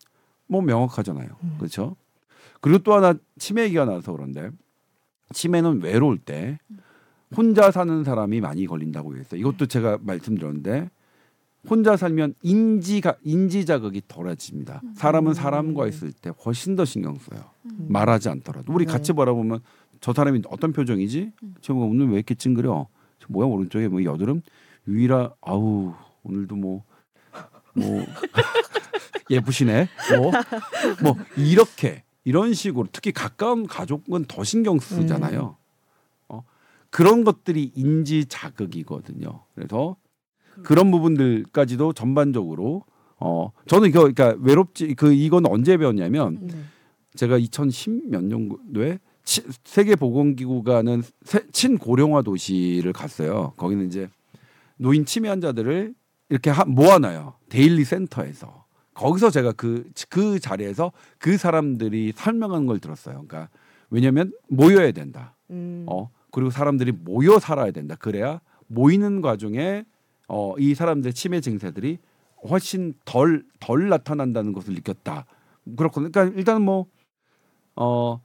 뭐 0.47 0.61
명확하잖아요. 0.61 1.29
그렇죠? 1.57 1.95
그리고 2.61 2.79
또 2.79 2.93
하나 2.93 3.13
치매 3.37 3.63
얘기가 3.63 3.85
나와서 3.85 4.11
그런데 4.11 4.49
치매는 5.33 5.81
외로울 5.83 6.17
때 6.17 6.59
혼자 7.35 7.69
사는 7.69 8.03
사람이 8.03 8.41
많이 8.41 8.65
걸린다고 8.65 9.15
했어요 9.15 9.39
이것도 9.39 9.67
제가 9.67 9.99
말씀드렸는데 10.01 10.89
혼자 11.67 11.97
살면 11.97 12.35
인지가 12.41 13.15
인지 13.23 13.65
자극이 13.65 14.03
덜해집니다. 14.07 14.81
사람은 14.95 15.33
사람과 15.33 15.87
있을 15.87 16.11
때 16.11 16.31
훨씬 16.45 16.75
더 16.75 16.85
신경 16.85 17.15
써요. 17.15 17.43
말하지 17.63 18.29
않더라도 18.29 18.71
우리 18.73 18.85
네. 18.85 18.91
같이 18.91 19.13
바라보면 19.13 19.59
저 19.99 20.13
사람이 20.13 20.43
어떤 20.47 20.71
표정이지? 20.71 21.31
저 21.61 21.73
오늘 21.73 22.07
왜 22.07 22.15
이렇게 22.15 22.35
찡그려? 22.35 22.87
저 23.19 23.25
뭐야 23.29 23.47
오른쪽에 23.47 23.87
뭐 23.87 24.03
여드름? 24.03 24.41
유이라 24.87 25.33
아우 25.41 25.93
오늘도 26.23 26.55
뭐뭐 26.55 26.83
예쁘시네. 29.29 29.89
뭐, 30.17 30.31
뭐 31.03 31.25
이렇게 31.37 32.03
이런 32.23 32.53
식으로 32.53 32.87
특히 32.91 33.11
가까운 33.11 33.67
가족은 33.67 34.25
더 34.25 34.43
신경 34.43 34.79
쓰잖아요. 34.79 35.57
어? 36.29 36.43
그런 36.89 37.23
것들이 37.23 37.71
인지 37.75 38.25
자극이거든요. 38.25 39.43
그래서 39.55 39.95
그런 40.63 40.91
부분들까지도 40.91 41.93
전반적으로 41.93 42.83
어 43.19 43.51
저는 43.67 43.89
이거 43.89 43.99
그러니까 44.01 44.35
외롭지 44.41 44.95
그 44.95 45.13
이건 45.13 45.45
언제 45.45 45.77
배웠냐면 45.77 46.39
네. 46.41 46.55
제가 47.15 47.37
2010 47.37 48.09
몇 48.09 48.23
년도에 48.23 48.99
치- 49.23 49.43
세계 49.63 49.95
보건기구가 49.95 50.77
하는 50.77 51.03
세- 51.23 51.45
친고령화 51.51 52.21
도시를 52.21 52.93
갔어요. 52.93 53.53
거기는 53.57 53.85
이제 53.87 54.07
노인 54.77 55.05
치매 55.05 55.27
환자들을 55.29 55.93
이렇게 56.29 56.49
하- 56.49 56.65
모아놔요. 56.65 57.33
daily 57.49 57.83
센터에서. 57.83 58.65
거기서 58.93 59.29
제가 59.29 59.51
그, 59.53 59.89
그 60.09 60.39
자리에서 60.39 60.91
그 61.19 61.37
사람들이 61.37 62.13
설명하는 62.15 62.65
걸 62.67 62.79
들었어요. 62.79 63.23
그러니까 63.27 63.49
왜냐면 63.89 64.31
모여야 64.49 64.91
된다. 64.91 65.35
음. 65.49 65.85
어 65.87 66.09
그리고 66.31 66.49
사람들이 66.51 66.91
모여 66.91 67.39
살아야 67.39 67.71
된다. 67.71 67.95
그래야 67.97 68.39
모이는 68.67 69.21
과정에 69.21 69.83
어 70.29 70.55
이 70.59 70.75
사람들의 70.75 71.13
치매 71.13 71.41
증세들이 71.41 71.97
훨씬 72.49 72.93
덜 73.05 73.43
덜 73.59 73.89
나타난다는 73.89 74.53
것을 74.53 74.73
느꼈다. 74.75 75.25
그렇거든요. 75.75 76.11
그러니까 76.11 76.37
일단 76.37 76.61
뭐 76.61 76.87
어 77.75 78.21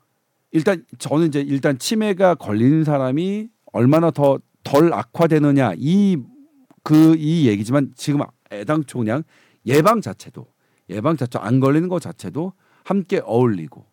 일단 0.52 0.84
저는 0.98 1.28
이제 1.28 1.40
일단 1.40 1.78
치매가 1.78 2.36
걸리는 2.36 2.84
사람이 2.84 3.48
얼마나 3.72 4.10
더 4.10 4.38
덜 4.64 4.92
악화되느냐 4.94 5.74
이그 5.76 7.16
이 7.18 7.46
얘기지만 7.48 7.92
지금 7.96 8.22
애당초 8.50 8.98
그냥 8.98 9.22
예방 9.66 10.00
자체도 10.00 10.46
예방 10.90 11.16
자체 11.16 11.38
안 11.38 11.60
걸리는 11.60 11.88
것 11.88 12.00
자체도 12.00 12.54
함께 12.82 13.20
어울리고 13.24 13.84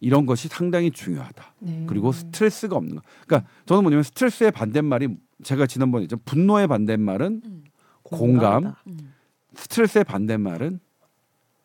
이런 0.00 0.26
것이 0.26 0.48
상당히 0.48 0.90
중요하다. 0.90 1.54
네. 1.60 1.84
그리고 1.88 2.12
스트레스가 2.12 2.76
없는 2.76 2.96
거. 2.96 3.02
그러니까 3.26 3.50
저는 3.66 3.82
뭐냐면 3.82 4.02
스트레스의 4.04 4.50
반대말이 4.52 5.08
제가 5.42 5.66
지난번에 5.66 6.06
좀 6.06 6.18
분노의 6.24 6.66
반대말은 6.68 7.42
음. 7.44 7.64
공감. 8.02 8.74
음. 8.86 9.12
스트레스의 9.54 10.04
반대말은 10.04 10.80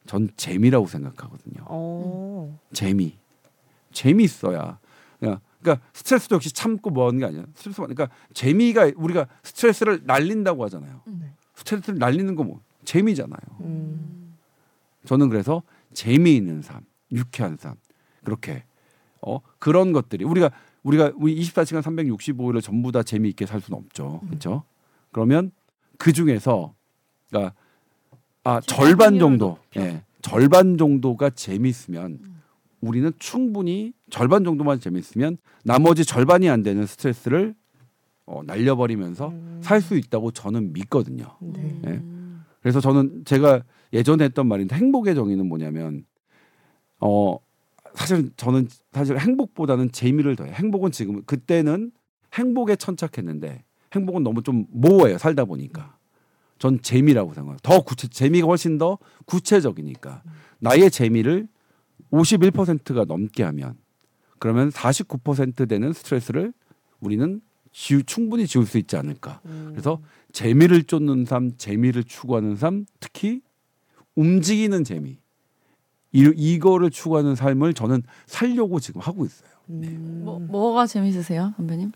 전 0.05 0.29
재미라고 0.35 0.87
생각하거든요. 0.87 1.63
어. 1.67 2.59
재미. 2.73 3.17
재미있어야. 3.91 4.79
그러니까 5.19 5.85
스트레스도 5.93 6.35
역시 6.35 6.51
참고 6.51 6.89
뭐 6.89 7.07
하는 7.07 7.19
게 7.19 7.25
아니야. 7.25 7.45
스트레스 7.55 7.77
받- 7.81 7.87
그러니까 7.87 8.09
재미가 8.33 8.91
우리가 8.97 9.27
스트레스를 9.43 10.01
날린다고 10.03 10.63
하잖아요. 10.65 11.01
네. 11.05 11.31
스트레스를 11.55 11.99
날리는 11.99 12.35
거 12.35 12.43
뭐 12.43 12.59
재미잖아요. 12.83 13.39
음. 13.61 14.33
저는 15.05 15.29
그래서 15.29 15.63
재미있는 15.93 16.61
삶, 16.61 16.81
유쾌한 17.13 17.55
삶 17.55 17.75
그렇게 18.23 18.63
어 19.21 19.39
그런 19.59 19.93
것들이 19.93 20.25
우리가 20.25 20.51
우리가 20.83 21.13
우리 21.15 21.39
24시간 21.39 21.81
365일을 21.81 22.61
전부 22.61 22.91
다 22.91 23.03
재미있게 23.03 23.45
살 23.45 23.61
수는 23.61 23.79
없죠. 23.79 24.21
그렇죠? 24.27 24.63
그러면 25.11 25.51
그 25.97 26.11
중에서 26.11 26.73
그러니까 27.29 27.53
아 28.43 28.59
절반 28.61 29.19
정도, 29.19 29.57
예, 29.77 30.03
절반 30.21 30.77
정도가 30.77 31.29
재미있으면 31.29 32.19
우리는 32.81 33.11
충분히 33.17 33.93
절반 34.09 34.43
정도만 34.43 34.79
재미있으면 34.81 35.37
나머지 35.63 36.03
절반이 36.03 36.49
안 36.49 36.63
되는 36.63 36.85
스트레스를 36.85 37.55
어, 38.25 38.41
날려버리면서 38.45 39.29
음. 39.29 39.59
살수 39.61 39.95
있다고 39.97 40.31
저는 40.31 40.73
믿거든요. 40.73 41.37
네. 41.39 41.79
예. 41.87 42.01
그래서 42.61 42.79
저는 42.79 43.23
제가 43.25 43.63
예전에 43.91 44.25
했던 44.25 44.47
말인데 44.47 44.75
행복의 44.75 45.15
정의는 45.15 45.47
뭐냐면 45.47 46.05
어 46.99 47.37
사실 47.93 48.31
저는 48.37 48.67
사실 48.91 49.17
행복보다는 49.17 49.91
재미를 49.91 50.35
더해. 50.35 50.51
행복은 50.51 50.91
지금 50.91 51.23
그때는 51.23 51.91
행복에 52.33 52.75
천착했는데 52.75 53.63
행복은 53.93 54.23
너무 54.23 54.41
좀 54.43 54.65
모호해요 54.71 55.17
살다 55.17 55.45
보니까. 55.45 55.97
전 56.59 56.81
재미라고 56.81 57.33
생각해요. 57.33 57.57
더 57.61 57.81
구체 57.81 58.07
재미가 58.07 58.47
훨씬 58.47 58.77
더 58.77 58.97
구체적이니까 59.25 60.23
나의 60.59 60.89
재미를 60.89 61.47
51%가 62.11 63.05
넘게 63.05 63.43
하면 63.43 63.75
그러면 64.39 64.69
49% 64.69 65.67
되는 65.67 65.93
스트레스를 65.93 66.53
우리는 66.99 67.41
지우, 67.73 68.03
충분히 68.03 68.47
지울 68.47 68.65
수 68.65 68.77
있지 68.77 68.95
않을까. 68.95 69.41
음. 69.45 69.69
그래서 69.71 70.01
재미를 70.31 70.83
쫓는 70.83 71.25
삶, 71.25 71.57
재미를 71.57 72.03
추구하는 72.03 72.55
삶, 72.55 72.85
특히 72.99 73.41
움직이는 74.15 74.83
재미. 74.83 75.17
이, 76.13 76.31
이거를 76.35 76.89
추구하는 76.91 77.35
삶을 77.35 77.73
저는 77.73 78.03
살려고 78.27 78.79
지금 78.79 79.01
하고 79.01 79.25
있어요. 79.25 79.49
음. 79.69 80.21
뭐 80.23 80.39
뭐가 80.39 80.85
재밌으세요, 80.85 81.53
선배님? 81.57 81.91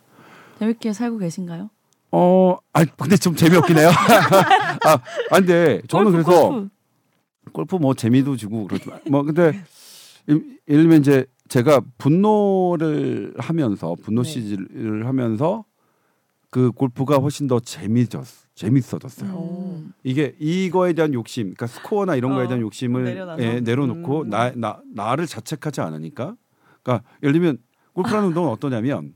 재밌게 0.60 0.94
살고 0.94 1.20
계신가요? 1.20 1.70
어, 2.12 2.58
아 2.74 2.84
근데 2.86 3.16
좀 3.18 3.36
재미없긴 3.36 3.78
해요. 3.78 3.90
아, 4.86 4.92
아, 4.94 5.00
근데 5.40 5.82
저는 5.88 6.12
골프, 6.12 6.24
그래서 6.24 6.50
골프. 6.50 6.70
골프 7.52 7.76
뭐 7.76 7.94
재미도 7.94 8.38
주고 8.38 8.66
그렇지만 8.68 9.00
뭐 9.10 9.24
근데 9.24 9.62
이- 10.28 10.32
예를 10.68 10.84
들면 10.84 11.00
이제 11.02 11.26
제가 11.50 11.82
분노를 11.98 13.34
하면서 13.38 13.96
분노 14.02 14.24
네. 14.24 14.30
시즌을 14.30 15.06
하면서 15.06 15.64
그 16.50 16.72
골프가 16.72 17.18
훨씬 17.18 17.48
더 17.48 17.60
재미졌 17.60 18.26
재밌어졌어요. 18.58 19.30
음. 19.30 19.94
이게 20.04 20.36
이거에 20.40 20.94
대한 20.94 21.14
욕심, 21.14 21.54
그러니까 21.54 21.68
스코어나 21.68 22.16
이런 22.16 22.34
거에 22.34 22.46
어, 22.46 22.48
대한 22.48 22.62
욕심을 22.62 23.04
내려놔서? 23.04 23.44
예, 23.44 23.60
내려놓고 23.60 24.24
음. 24.24 24.30
나, 24.30 24.52
나 24.56 24.82
나를 24.94 25.28
자책하지 25.28 25.82
않으니까. 25.82 26.36
그러니까 26.82 27.08
예를 27.22 27.34
들면 27.34 27.60
골프라는 27.94 28.30
운동은 28.30 28.50
어떠냐면 28.50 29.14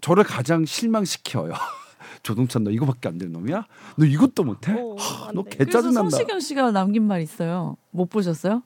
저를 0.00 0.22
가장 0.22 0.64
실망시켜요. 0.64 1.52
조동찬 2.22 2.62
너 2.62 2.70
이거밖에 2.70 3.08
안 3.08 3.18
되는 3.18 3.32
놈이야? 3.32 3.66
너 3.96 4.04
이것도 4.06 4.44
못해? 4.44 4.72
어, 4.72 4.94
하, 4.96 5.28
안너 5.28 5.42
돼. 5.42 5.50
개 5.50 5.56
그래서 5.58 5.78
짜증난다. 5.78 6.10
성시경 6.10 6.40
씨가 6.40 6.70
남긴 6.70 7.02
말 7.02 7.20
있어요. 7.20 7.76
못 7.90 8.08
보셨어요? 8.08 8.62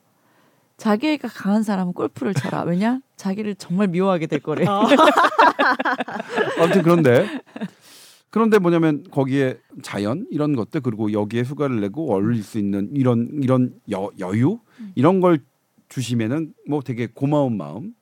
자기가 0.77 1.27
강한 1.27 1.63
사람은 1.63 1.93
골프를 1.93 2.33
쳐라. 2.33 2.61
왜냐? 2.63 2.99
자기를 3.17 3.55
정말 3.55 3.87
미워하게 3.87 4.27
될 4.27 4.39
거래. 4.39 4.65
아. 4.65 4.83
아무튼 6.57 6.83
그런데 6.83 7.41
그런데 8.29 8.59
뭐냐면 8.59 9.03
거기에 9.09 9.57
자연 9.81 10.27
이런 10.29 10.55
것들 10.55 10.81
그리고 10.81 11.11
여기에 11.11 11.43
휴가를 11.43 11.81
내고 11.81 12.11
어울릴 12.13 12.43
수 12.43 12.59
있는 12.59 12.89
이런 12.95 13.29
이런 13.41 13.73
여, 13.91 14.09
여유 14.19 14.59
이런 14.95 15.19
걸 15.19 15.39
주시면은 15.87 16.53
뭐 16.67 16.81
되게 16.81 17.07
고마운 17.07 17.57
마음 17.57 17.93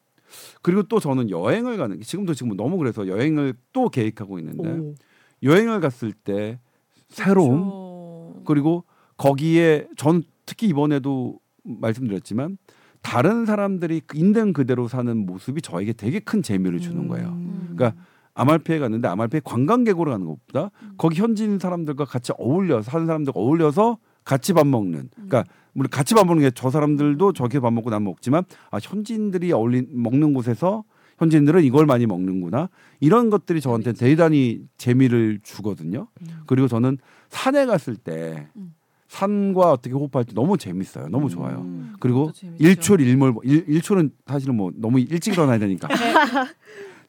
그리고 0.61 0.83
또 0.83 0.99
저는 0.99 1.29
여행을 1.29 1.77
가는 1.77 1.97
게 1.97 2.03
지금도 2.03 2.33
지금 2.33 2.57
너무 2.57 2.77
그래서 2.77 3.07
여행을 3.07 3.53
또 3.71 3.89
계획하고 3.89 4.39
있는데 4.39 4.69
오. 4.69 4.95
여행을 5.43 5.79
갔을 5.79 6.11
때 6.11 6.59
새로움 7.07 7.69
그렇죠. 7.69 8.43
그리고 8.45 8.83
거기에 9.15 9.87
전 9.95 10.23
특히 10.45 10.67
이번에도 10.67 11.39
말씀드렸지만 11.63 12.57
다른 13.01 13.45
사람들이 13.45 14.01
있는 14.15 14.51
그대로 14.51 14.87
사는 14.87 15.15
모습이 15.15 15.61
저에게 15.61 15.93
되게 15.93 16.19
큰 16.19 16.41
재미를 16.41 16.79
주는 16.79 17.07
거예요. 17.07 17.29
음. 17.29 17.73
그러니까 17.75 18.01
아말피에 18.37 18.79
갔는데 18.79 19.07
아말피에 19.07 19.41
관광객으로 19.43 20.11
가는 20.11 20.25
것보다 20.25 20.71
거기 20.97 21.19
현지인 21.19 21.59
사람들과 21.59 22.05
같이 22.05 22.31
어울려서 22.37 22.89
사는 22.89 23.05
사람들과 23.05 23.39
어울려서 23.39 23.97
같이 24.23 24.53
밥 24.53 24.67
먹는 24.67 25.09
그러니까 25.13 25.43
우리 25.73 25.87
같이 25.89 26.13
밥 26.15 26.25
먹는 26.25 26.43
게 26.43 26.51
저 26.53 26.69
사람들도 26.69 27.33
저기 27.33 27.59
밥 27.59 27.71
먹고 27.73 27.89
난 27.89 28.03
먹지만 28.03 28.43
아 28.71 28.77
현지인들이 28.81 29.51
어울린 29.51 29.87
먹는 29.91 30.33
곳에서 30.33 30.83
현지인들은 31.19 31.63
이걸 31.63 31.85
많이 31.87 32.05
먹는구나 32.05 32.69
이런 32.99 33.29
것들이 33.29 33.59
저한테 33.61 33.93
대단히 33.93 34.61
재미를 34.77 35.39
주거든요. 35.41 36.07
그리고 36.45 36.67
저는 36.67 36.97
산에 37.29 37.65
갔을 37.65 37.95
때 37.95 38.47
음. 38.55 38.73
산과 39.07 39.71
어떻게 39.71 39.95
호흡할 39.95 40.25
때 40.25 40.33
너무 40.33 40.57
재밌어요. 40.57 41.07
너무 41.07 41.29
좋아요. 41.29 41.59
음. 41.61 41.93
그리고. 41.99 42.31
일출 42.59 42.99
일몰 43.01 43.33
일, 43.43 43.63
일출은 43.67 44.11
사실은 44.27 44.55
뭐 44.55 44.71
너무 44.75 44.99
일찍 44.99 45.33
일어나야 45.33 45.57
되니까 45.59 45.87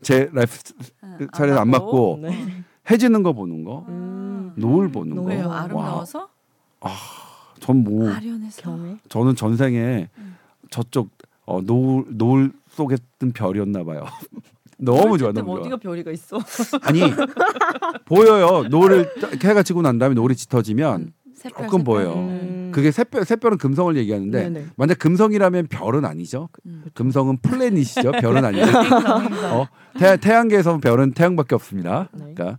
제 0.02 0.28
life 0.32 0.52
아, 1.02 1.16
스타일에 1.20 1.52
안 1.52 1.68
맞고 1.70 2.18
네. 2.22 2.62
해지는 2.90 3.22
거 3.22 3.32
보는 3.32 3.64
거 3.64 3.84
음. 3.88 4.52
노을 4.56 4.90
보는 4.90 5.16
거. 5.16 5.22
왜요? 5.22 5.48
와. 5.48 5.62
아름다워서? 5.62 6.28
전뭐 7.60 8.10
아련해서. 8.10 8.62
경외. 8.62 8.96
저는 9.08 9.34
전생에 9.34 10.08
음. 10.18 10.36
저쪽 10.70 11.10
어, 11.44 11.60
노을 11.60 12.04
노을 12.10 12.52
속에 12.70 12.96
뜬 13.18 13.32
별이었나 13.32 13.82
봐요. 13.84 14.04
너무 14.80 15.18
좋아, 15.18 15.32
너무 15.32 15.46
좋아. 15.54 15.60
어디가 15.60 15.76
별이가 15.78 16.12
있어? 16.12 16.38
아니 16.82 17.00
보여요. 18.04 18.68
노을을 18.68 19.12
딱 19.20 19.44
해가 19.44 19.64
지고 19.64 19.82
난 19.82 19.98
다음에 19.98 20.14
노을이 20.14 20.36
짙어지면 20.36 21.00
음, 21.00 21.12
새별, 21.34 21.66
조금 21.66 21.80
새별. 21.80 21.84
보여요. 21.84 22.12
음. 22.14 22.57
그게 22.78 22.90
샛별 22.90 23.24
샛별은 23.24 23.58
금성을 23.58 23.96
얘기하는데 23.96 24.42
네네. 24.50 24.66
만약 24.76 24.98
금성이라면 24.98 25.66
별은 25.68 26.04
아니죠. 26.04 26.48
음. 26.66 26.84
금성은 26.94 27.38
플래닛이죠. 27.42 28.12
별은 28.20 28.44
아니죠. 28.46 28.66
어, 29.52 29.66
태, 29.98 30.16
태양계에서 30.16 30.78
별은 30.78 31.12
태양밖에 31.12 31.54
없습니다. 31.54 32.08
네. 32.14 32.32
그러니까 32.34 32.58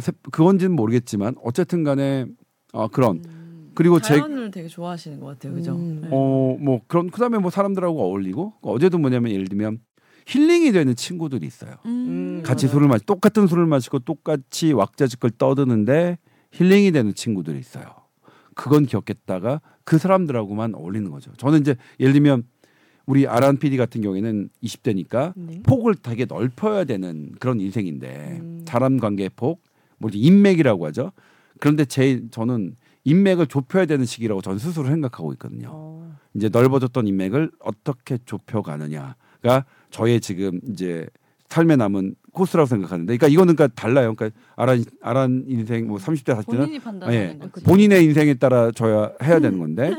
새- 0.00 0.12
그건지는 0.32 0.74
모르겠지만 0.74 1.34
어쨌든 1.42 1.84
간에 1.84 2.26
어, 2.72 2.88
그런 2.88 3.22
음. 3.26 3.70
그리고 3.74 4.00
제 4.00 4.16
자연을 4.16 4.50
되게 4.50 4.66
좋아하시는 4.66 5.20
것 5.20 5.26
같아요, 5.26 5.54
그죠? 5.54 5.72
음. 5.76 6.00
네. 6.02 6.08
어뭐 6.10 6.80
그런 6.88 7.10
그다음에 7.10 7.38
뭐 7.38 7.50
사람들하고 7.50 8.02
어울리고 8.02 8.54
어제도 8.62 8.98
뭐냐면 8.98 9.30
예를 9.32 9.46
들면 9.46 9.78
힐링이 10.26 10.72
되는 10.72 10.94
친구들이 10.96 11.46
있어요. 11.46 11.76
음. 11.86 12.42
같이 12.44 12.66
맞아요. 12.66 12.74
술을 12.74 12.88
마시 12.88 13.06
똑같은 13.06 13.46
술을 13.46 13.66
마시고 13.66 14.00
똑같이 14.00 14.72
왁자지껄 14.72 15.30
떠드는데 15.38 16.18
힐링이 16.52 16.92
되는 16.92 17.14
친구들이 17.14 17.58
있어요. 17.58 17.84
그건 18.58 18.86
기억했다가 18.86 19.60
그 19.84 19.98
사람들하고만 19.98 20.74
어울리는 20.74 21.08
거죠. 21.12 21.30
저는 21.36 21.60
이제 21.60 21.76
예를 22.00 22.12
들면 22.12 22.42
우리 23.06 23.28
아란 23.28 23.56
PD 23.56 23.76
같은 23.76 24.02
경우에는 24.02 24.50
20대니까 24.64 25.32
네. 25.36 25.62
폭을 25.62 25.94
되게 25.94 26.24
넓혀야 26.24 26.82
되는 26.82 27.30
그런 27.38 27.60
인생인데 27.60 28.38
음. 28.40 28.64
사람 28.66 28.98
관계의 28.98 29.30
폭, 29.36 29.62
뭐지 29.98 30.18
인맥이라고 30.18 30.86
하죠. 30.86 31.12
그런데 31.60 31.84
제 31.84 32.20
저는 32.32 32.74
인맥을 33.04 33.46
좁혀야 33.46 33.86
되는 33.86 34.04
시기라고 34.04 34.42
전 34.42 34.58
스스로 34.58 34.88
생각하고 34.88 35.32
있거든요. 35.34 35.68
어. 35.72 36.16
이제 36.34 36.48
넓어졌던 36.48 37.06
인맥을 37.06 37.52
어떻게 37.60 38.18
좁혀가느냐가 38.24 39.64
저의 39.90 40.20
지금 40.20 40.60
이제 40.68 41.06
삶에 41.48 41.76
남은 41.76 42.14
코스라고 42.32 42.66
생각하는데, 42.66 43.16
그러니까 43.16 43.28
이거는 43.28 43.56
그러니까 43.56 43.74
달라요. 43.80 44.14
그러니까 44.14 44.38
아란 44.56 44.84
아란 45.00 45.44
인생 45.48 45.88
뭐 45.88 45.98
30대 45.98 46.34
40대는 46.36 46.46
본인이 46.46 46.78
판단하는 46.78 47.40
예, 47.42 47.48
거죠. 47.48 47.64
본인의 47.64 48.04
인생에 48.04 48.34
따라 48.34 48.70
져야 48.70 49.12
해야 49.22 49.40
되는 49.40 49.58
건데 49.60 49.94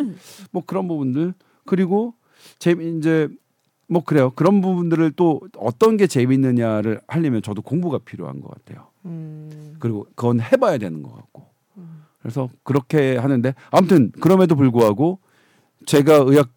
뭐 0.52 0.64
그런 0.66 0.88
부분들 0.88 1.34
그리고 1.66 2.14
재 2.60 2.72
이제 2.72 3.28
뭐 3.88 4.04
그래요 4.04 4.32
그런 4.36 4.62
부분들을 4.62 5.12
또 5.16 5.41
어떤 5.58 5.97
게 5.97 6.08
재밌느냐를 6.08 7.02
하려면 7.08 7.41
저도 7.41 7.62
공부가 7.62 7.97
필요한 7.97 8.39
것 8.39 8.50
같아요 8.52 8.88
음. 9.06 9.76
그리고 9.80 10.06
그건 10.16 10.39
해봐야 10.39 10.78
되는 10.78 11.02
것 11.02 11.16
같고 11.16 11.47
음. 11.78 12.04
그래서 12.22 12.50
그렇게 12.64 13.18
하는데 13.18 13.54
아무튼 13.72 14.12
그럼에도 14.20 14.56
불구하고 14.56 15.20
제가 15.88 16.24
의학 16.26 16.50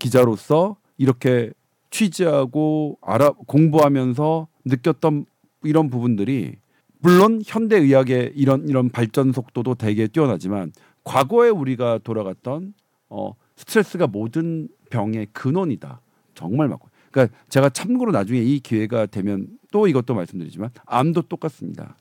기자로서 0.00 0.76
이렇게 0.98 1.52
취재하고 1.90 2.98
알아 3.02 3.32
공부하면서 3.46 4.48
느꼈던 4.64 5.26
이런 5.62 5.90
부분들이 5.90 6.56
물론 7.00 7.42
현대 7.44 7.76
의학의 7.76 8.32
이런 8.34 8.68
이런 8.68 8.90
발전 8.90 9.32
속도도 9.32 9.74
되게 9.74 10.06
뛰어나지만 10.06 10.72
과거에 11.04 11.48
우리가 11.48 11.98
돌아갔던 12.04 12.74
어 13.08 13.34
스트레스가 13.56 14.06
모든 14.06 14.68
병의 14.90 15.28
근원이다. 15.32 16.00
정말 16.34 16.68
맞고. 16.68 16.88
그러니까 17.10 17.36
제가 17.48 17.70
참고로 17.70 18.12
나중에 18.12 18.40
이 18.40 18.60
기회가 18.60 19.06
되면 19.06 19.48
또 19.72 19.86
이것도 19.86 20.14
말씀드리지만 20.14 20.70
암도 20.86 21.22
똑같습니다. 21.22 21.96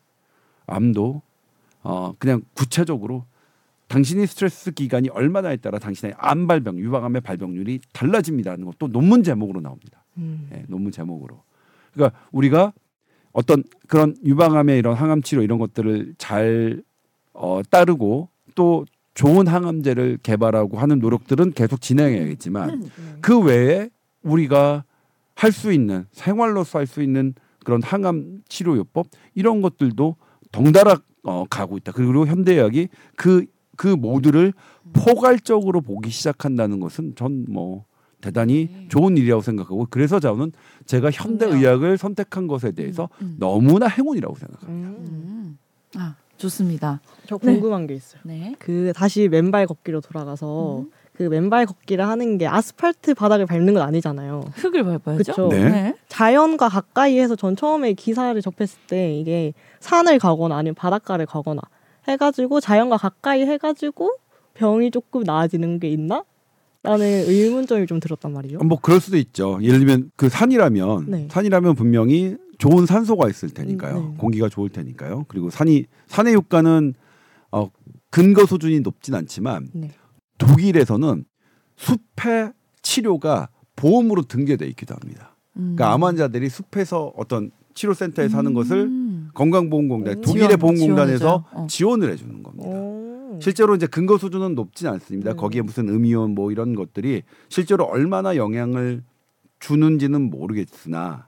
암도 0.68 1.22
어 1.82 2.14
그냥 2.20 2.42
구체적으로 2.54 3.26
당신이 3.90 4.26
스트레스 4.28 4.72
기간이 4.72 5.10
얼마나에 5.10 5.58
따라 5.58 5.80
당신의 5.80 6.14
암 6.18 6.48
발병, 6.48 6.78
유방암의 6.78 7.22
발병률이 7.22 7.80
달라집니다는 7.92 8.66
것도 8.66 8.88
논문 8.88 9.24
제목으로 9.24 9.62
나옵니다. 9.62 10.06
음. 10.18 10.48
예, 10.54 10.64
논문 10.68 10.92
제목으로. 10.92 11.44
그러니까 11.94 12.18
우리가 12.32 12.72
어떤 13.34 13.64
그런 13.88 14.16
유방암의 14.24 14.78
이런 14.78 14.96
항암 14.96 15.24
치료 15.24 15.42
이런 15.42 15.58
것들을 15.60 16.14
잘 16.18 16.84
어, 17.34 17.62
따르고 17.70 18.30
또 18.56 18.86
좋은 19.16 19.48
항암제를 19.48 20.20
개발하고 20.24 20.78
하는 20.78 21.00
노력들은 21.00 21.52
계속 21.54 21.82
진행해야겠지만 21.82 22.80
네. 22.82 22.88
그 23.22 23.40
외에 23.40 23.90
우리가 24.22 24.84
할 25.36 25.52
수 25.52 25.72
있는 25.74 26.06
생활로서 26.12 26.80
할 26.80 26.86
수 26.86 27.02
있는 27.02 27.34
그런 27.66 27.82
항암 27.82 28.42
치료 28.50 28.78
요법 28.78 29.08
이런 29.36 29.62
것들도 29.62 30.16
덩달아 30.52 30.98
어, 31.24 31.46
가고 31.50 31.78
있다. 31.78 31.92
그리고 31.92 32.28
현대의학이 32.28 32.88
그 33.16 33.46
그 33.80 33.88
모두를 33.88 34.52
포괄적으로 34.92 35.80
보기 35.80 36.10
시작한다는 36.10 36.82
것은 36.82 37.14
전 37.16 37.46
뭐 37.48 37.86
대단히 38.20 38.68
네. 38.70 38.88
좋은 38.90 39.16
일이라고 39.16 39.42
생각하고 39.42 39.88
그래서 39.90 40.20
저는 40.20 40.52
제가 40.86 41.10
현대. 41.10 41.46
의학을 41.46 41.98
선택한 41.98 42.48
것에 42.48 42.72
대해서 42.74 43.08
음. 43.22 43.38
너무나 43.40 43.88
행운이라고 43.88 44.36
생각합니다. 44.36 44.90
음. 44.90 45.06
음. 45.08 45.58
아 45.96 46.16
좋습니다. 46.36 47.00
저 47.26 47.38
네. 47.38 47.54
궁금한 47.54 47.88
게 47.88 47.94
있어요. 47.94 48.20
네. 48.26 48.56
그 48.60 48.92
다시 48.94 49.30
맨발 49.30 49.66
걷기로 49.68 50.02
돌아가서 50.02 50.80
음. 50.80 50.92
그 51.14 51.24
맨발 51.24 51.66
걷기를 51.66 52.06
하는 52.06 52.38
게 52.38 52.46
아스팔트 52.46 53.14
바닥을 53.14 53.46
밟는 53.46 53.74
건 53.74 53.84
아니잖아요. 53.84 54.52
흙을 54.56 54.84
밟아야죠. 54.84 55.18
그쵸. 55.18 55.48
네. 55.48 55.96
자연과 56.10 56.68
가까이에서 56.68 57.38
전 57.38 57.56
처음에 57.56 57.94
기사를 57.94 58.42
접했을 58.42 58.78
때 58.88 59.16
이게 59.16 59.54
산을 59.80 60.20
가거나 60.20 60.58
아니면 60.58 60.76
바닷가를 60.76 61.26
가거나 61.26 61.62
해가지고 62.08 62.60
자연과 62.60 62.98
가까이 62.98 63.42
해가지고 63.46 64.12
병이 64.54 64.92
조금 64.92 65.24
나아지는 65.24 65.80
게 65.80 65.90
있나? 65.90 66.24
라는 66.82 67.06
의문점이 67.06 67.88
좀 67.88 68.00
들었단 68.00 68.32
말이죠. 68.32 68.60
뭐 68.60 68.80
그럴 68.82 69.02
수도 69.02 69.18
있죠. 69.18 69.60
예를 69.62 69.80
들면 69.80 70.12
그 70.16 70.30
산이라면 70.30 71.06
네. 71.10 71.28
산이라면 71.30 71.76
분명히 71.76 72.38
좋은 72.58 72.86
산소가 72.86 73.28
있을 73.30 73.50
테니까요. 73.50 73.98
음, 73.98 74.12
네. 74.12 74.18
공기가 74.18 74.48
좋을 74.48 74.70
테니까요. 74.70 75.26
그리고 75.28 75.50
산이 75.50 75.86
산의 76.08 76.36
효과는 76.36 76.94
어, 77.52 77.70
근거 78.10 78.46
수준이 78.46 78.80
높진 78.80 79.14
않지만 79.14 79.70
네. 79.74 79.92
독일에서는 80.38 81.26
숲의 81.76 82.54
치료가 82.82 83.50
보험으로 83.76 84.24
등재돼 84.24 84.66
있기도 84.68 84.96
합니다. 84.96 85.36
음. 85.58 85.76
그러니까 85.76 85.94
암 85.94 86.04
환자들이 86.04 86.50
숲에서 86.50 87.14
어떤 87.18 87.52
치료센터에 87.74 88.30
사는 88.30 88.54
것을 88.54 88.78
음. 88.78 89.09
건강보험공단 89.34 90.18
오. 90.18 90.22
독일의 90.22 90.58
보험공단에서. 90.58 91.46
어. 91.52 91.68
지원을 91.70 92.12
해주는 92.12 92.44
겁니다. 92.44 92.68
오. 92.70 93.40
실제로 93.42 93.76
이제 93.76 93.88
근거 93.88 94.18
수준은 94.18 94.56
높진 94.56 94.88
않습니다. 94.88 95.32
네. 95.32 95.36
거기에 95.36 95.62
무슨 95.62 95.88
음이온 95.88 96.36
뭐 96.36 96.52
이런 96.52 96.76
것들이 96.76 97.24
실제로 97.48 97.86
얼마나 97.86 98.36
영향을 98.36 99.04
주는지는 99.60 100.30
모르겠으나 100.30 101.28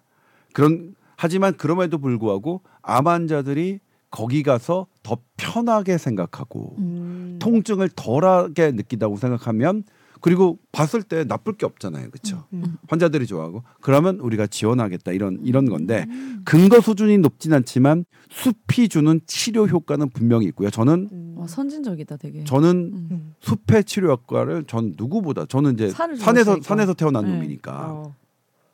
그런 0.54 0.96
하지만 1.16 1.56
그럼에도 1.56 2.00
불구하고 2.00 2.62
암 2.82 3.08
환자들이 3.08 3.80
거기 4.10 4.44
가서 4.44 4.88
더 5.04 5.18
편하게 5.38 5.98
생각하고 5.98 6.76
음. 6.80 7.38
통증을 7.40 7.90
덜하게 7.96 8.72
느끼다고 8.72 9.16
생각하면 9.16 9.84
그리고 10.22 10.60
봤을 10.72 11.02
때 11.04 11.24
나쁠 11.24 11.54
게 11.58 11.66
없잖아요. 11.66 12.10
그렇죠? 12.12 12.46
음. 12.54 12.78
환자들이 12.88 13.26
좋아하고 13.26 13.64
그러면 13.82 14.20
우리가 14.20 14.48
지원하겠다 14.48 15.12
이런 15.12 15.40
이런 15.44 15.66
건데 15.66 16.06
음. 16.10 16.42
근거 16.46 16.80
수준이 16.80 17.18
높진 17.18 17.54
않지만 17.54 18.06
숲이 18.30 18.88
주는 18.88 19.20
치료 19.26 19.66
효과는 19.68 20.10
분명히 20.12 20.46
있고요. 20.48 20.70
저는 20.70 21.10
음. 21.12 21.34
와 21.38 21.48
선진적이다 21.48 22.18
되게. 22.18 22.44
저는 22.44 22.70
음. 22.94 23.08
음. 23.12 23.34
숲의 23.42 23.84
치료 23.86 24.12
효과를 24.12 24.66
전 24.66 24.94
누구보다 24.96 25.46
저는 25.48 25.74
이제 25.74 25.90
산에서 25.90 26.24
좋아하시니까. 26.24 26.62
산에서 26.68 26.94
태어난 26.94 27.26
네. 27.26 27.34
놈이니까 27.36 27.92
어. 27.92 28.16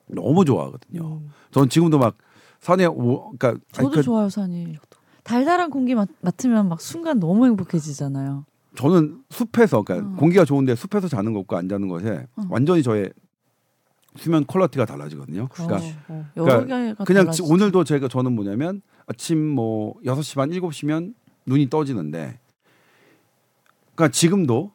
너무 0.07 0.43
좋아하거든요. 0.45 1.19
음. 1.21 1.29
저는 1.51 1.69
지금도 1.69 1.97
막 1.97 2.17
산에 2.59 2.85
오 2.85 3.31
그러니까 3.37 3.53
저도 3.71 3.87
아니, 3.87 3.95
그- 3.95 4.03
좋아요 4.03 4.29
산이. 4.29 4.75
달달한 5.23 5.69
공기 5.69 5.93
맡, 5.95 6.07
맡으면 6.21 6.69
막 6.69 6.79
순간 6.81 7.19
너무 7.19 7.45
행복해지잖아요. 7.45 8.45
저는 8.77 9.23
숲에서 9.31 9.81
그러니까 9.81 10.07
어. 10.13 10.15
공기가 10.17 10.45
좋은데 10.45 10.75
숲에서 10.75 11.07
자는 11.07 11.33
것과 11.33 11.57
안 11.57 11.67
자는 11.67 11.87
것에 11.87 12.27
어. 12.35 12.41
완전히 12.49 12.83
저의 12.83 13.11
수면 14.15 14.45
quality가 14.45 14.85
달라지거든요. 14.85 15.47
그러니까 15.51 15.77
어, 15.77 15.93
어. 16.09 16.25
그러니까 16.35 16.59
개가 16.65 17.03
그냥 17.03 17.23
달라지죠. 17.25 17.43
지- 17.45 17.51
오늘도 17.51 17.83
제가 17.83 18.07
저는 18.07 18.33
뭐냐면 18.33 18.81
아침 19.07 19.39
뭐 19.39 19.95
6시 20.05 20.35
반 20.35 20.49
7시면 20.51 21.15
눈이 21.47 21.69
떠지는데 21.69 22.39
그러니까 23.95 24.11
지금도 24.11 24.71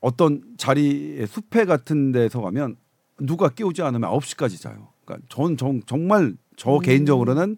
어떤 0.00 0.42
자리에 0.56 1.26
숲에 1.26 1.64
같은 1.64 2.12
데서 2.12 2.40
가면 2.40 2.76
누가 3.20 3.48
깨우지 3.48 3.82
않으면 3.82 4.10
9시까지 4.10 4.60
자요. 4.60 4.88
그러니까 5.04 5.26
전 5.28 5.56
정, 5.56 5.80
정말 5.86 6.34
저 6.56 6.76
음. 6.76 6.80
개인적으로는 6.80 7.56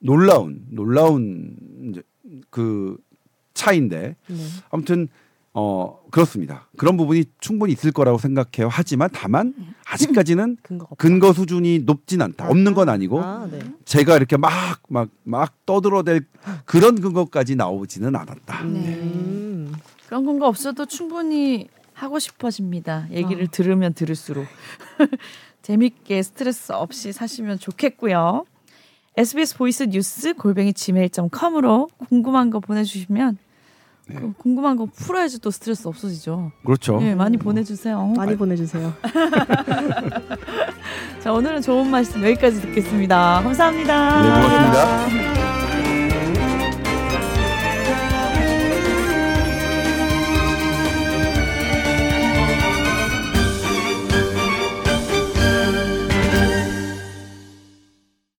놀라운 0.00 0.66
놀라운 0.70 1.56
이제 1.90 2.02
그 2.50 2.98
차인데 3.56 4.14
네. 4.28 4.36
아무튼 4.70 5.08
어 5.52 5.98
그렇습니다. 6.10 6.68
그런 6.76 6.96
부분이 6.98 7.24
충분히 7.40 7.72
있을 7.72 7.90
거라고 7.90 8.18
생각해요. 8.18 8.68
하지만 8.70 9.08
다만 9.12 9.54
아직까지는 9.86 10.58
근거가 10.62 10.88
없다. 10.92 11.02
근거 11.02 11.32
수준이 11.32 11.80
높진 11.80 12.20
않다. 12.20 12.48
없는 12.48 12.74
건 12.74 12.90
아니고 12.90 13.22
아, 13.22 13.48
네. 13.50 13.58
제가 13.86 14.16
이렇게 14.16 14.36
막막 14.36 15.08
막 15.24 15.66
떠들어댈 15.66 16.26
그런 16.66 17.00
근거까지 17.00 17.56
나오지는 17.56 18.14
않았다. 18.14 18.64
네. 18.64 18.94
음. 19.00 19.74
그런 20.06 20.24
건가 20.26 20.46
없어도 20.46 20.84
충분히 20.86 21.68
하고 21.94 22.18
싶어집니다. 22.18 23.08
얘기를 23.10 23.44
어. 23.44 23.48
들으면 23.50 23.94
들을수록 23.94 24.46
재밌게 25.62 26.22
스트레스 26.22 26.72
없이 26.72 27.12
사시면 27.12 27.58
좋겠고요. 27.58 28.44
SBS 29.16 29.56
voice 29.56 29.84
news 29.84 30.34
골뱅이 30.34 30.74
gmail.com으로 30.74 31.88
궁금한 32.10 32.50
거 32.50 32.60
보내주시면 32.60 33.38
네. 34.08 34.16
그 34.20 34.32
궁금한 34.38 34.76
거 34.76 34.86
풀어야지 34.86 35.40
또 35.40 35.50
스트레스 35.50 35.88
없어지죠. 35.88 36.52
그렇죠. 36.64 36.98
네, 36.98 37.14
많이 37.14 37.36
보내주세요. 37.36 38.06
많이 38.16 38.36
보내주세요. 38.36 38.92
자 41.20 41.32
오늘은 41.32 41.60
좋은 41.62 41.90
말씀 41.90 42.22
여기까지 42.22 42.60
듣겠습니다. 42.60 43.40
감사합니다. 43.42 44.22
네, 44.22 44.28
고맙습니다. 44.42 45.45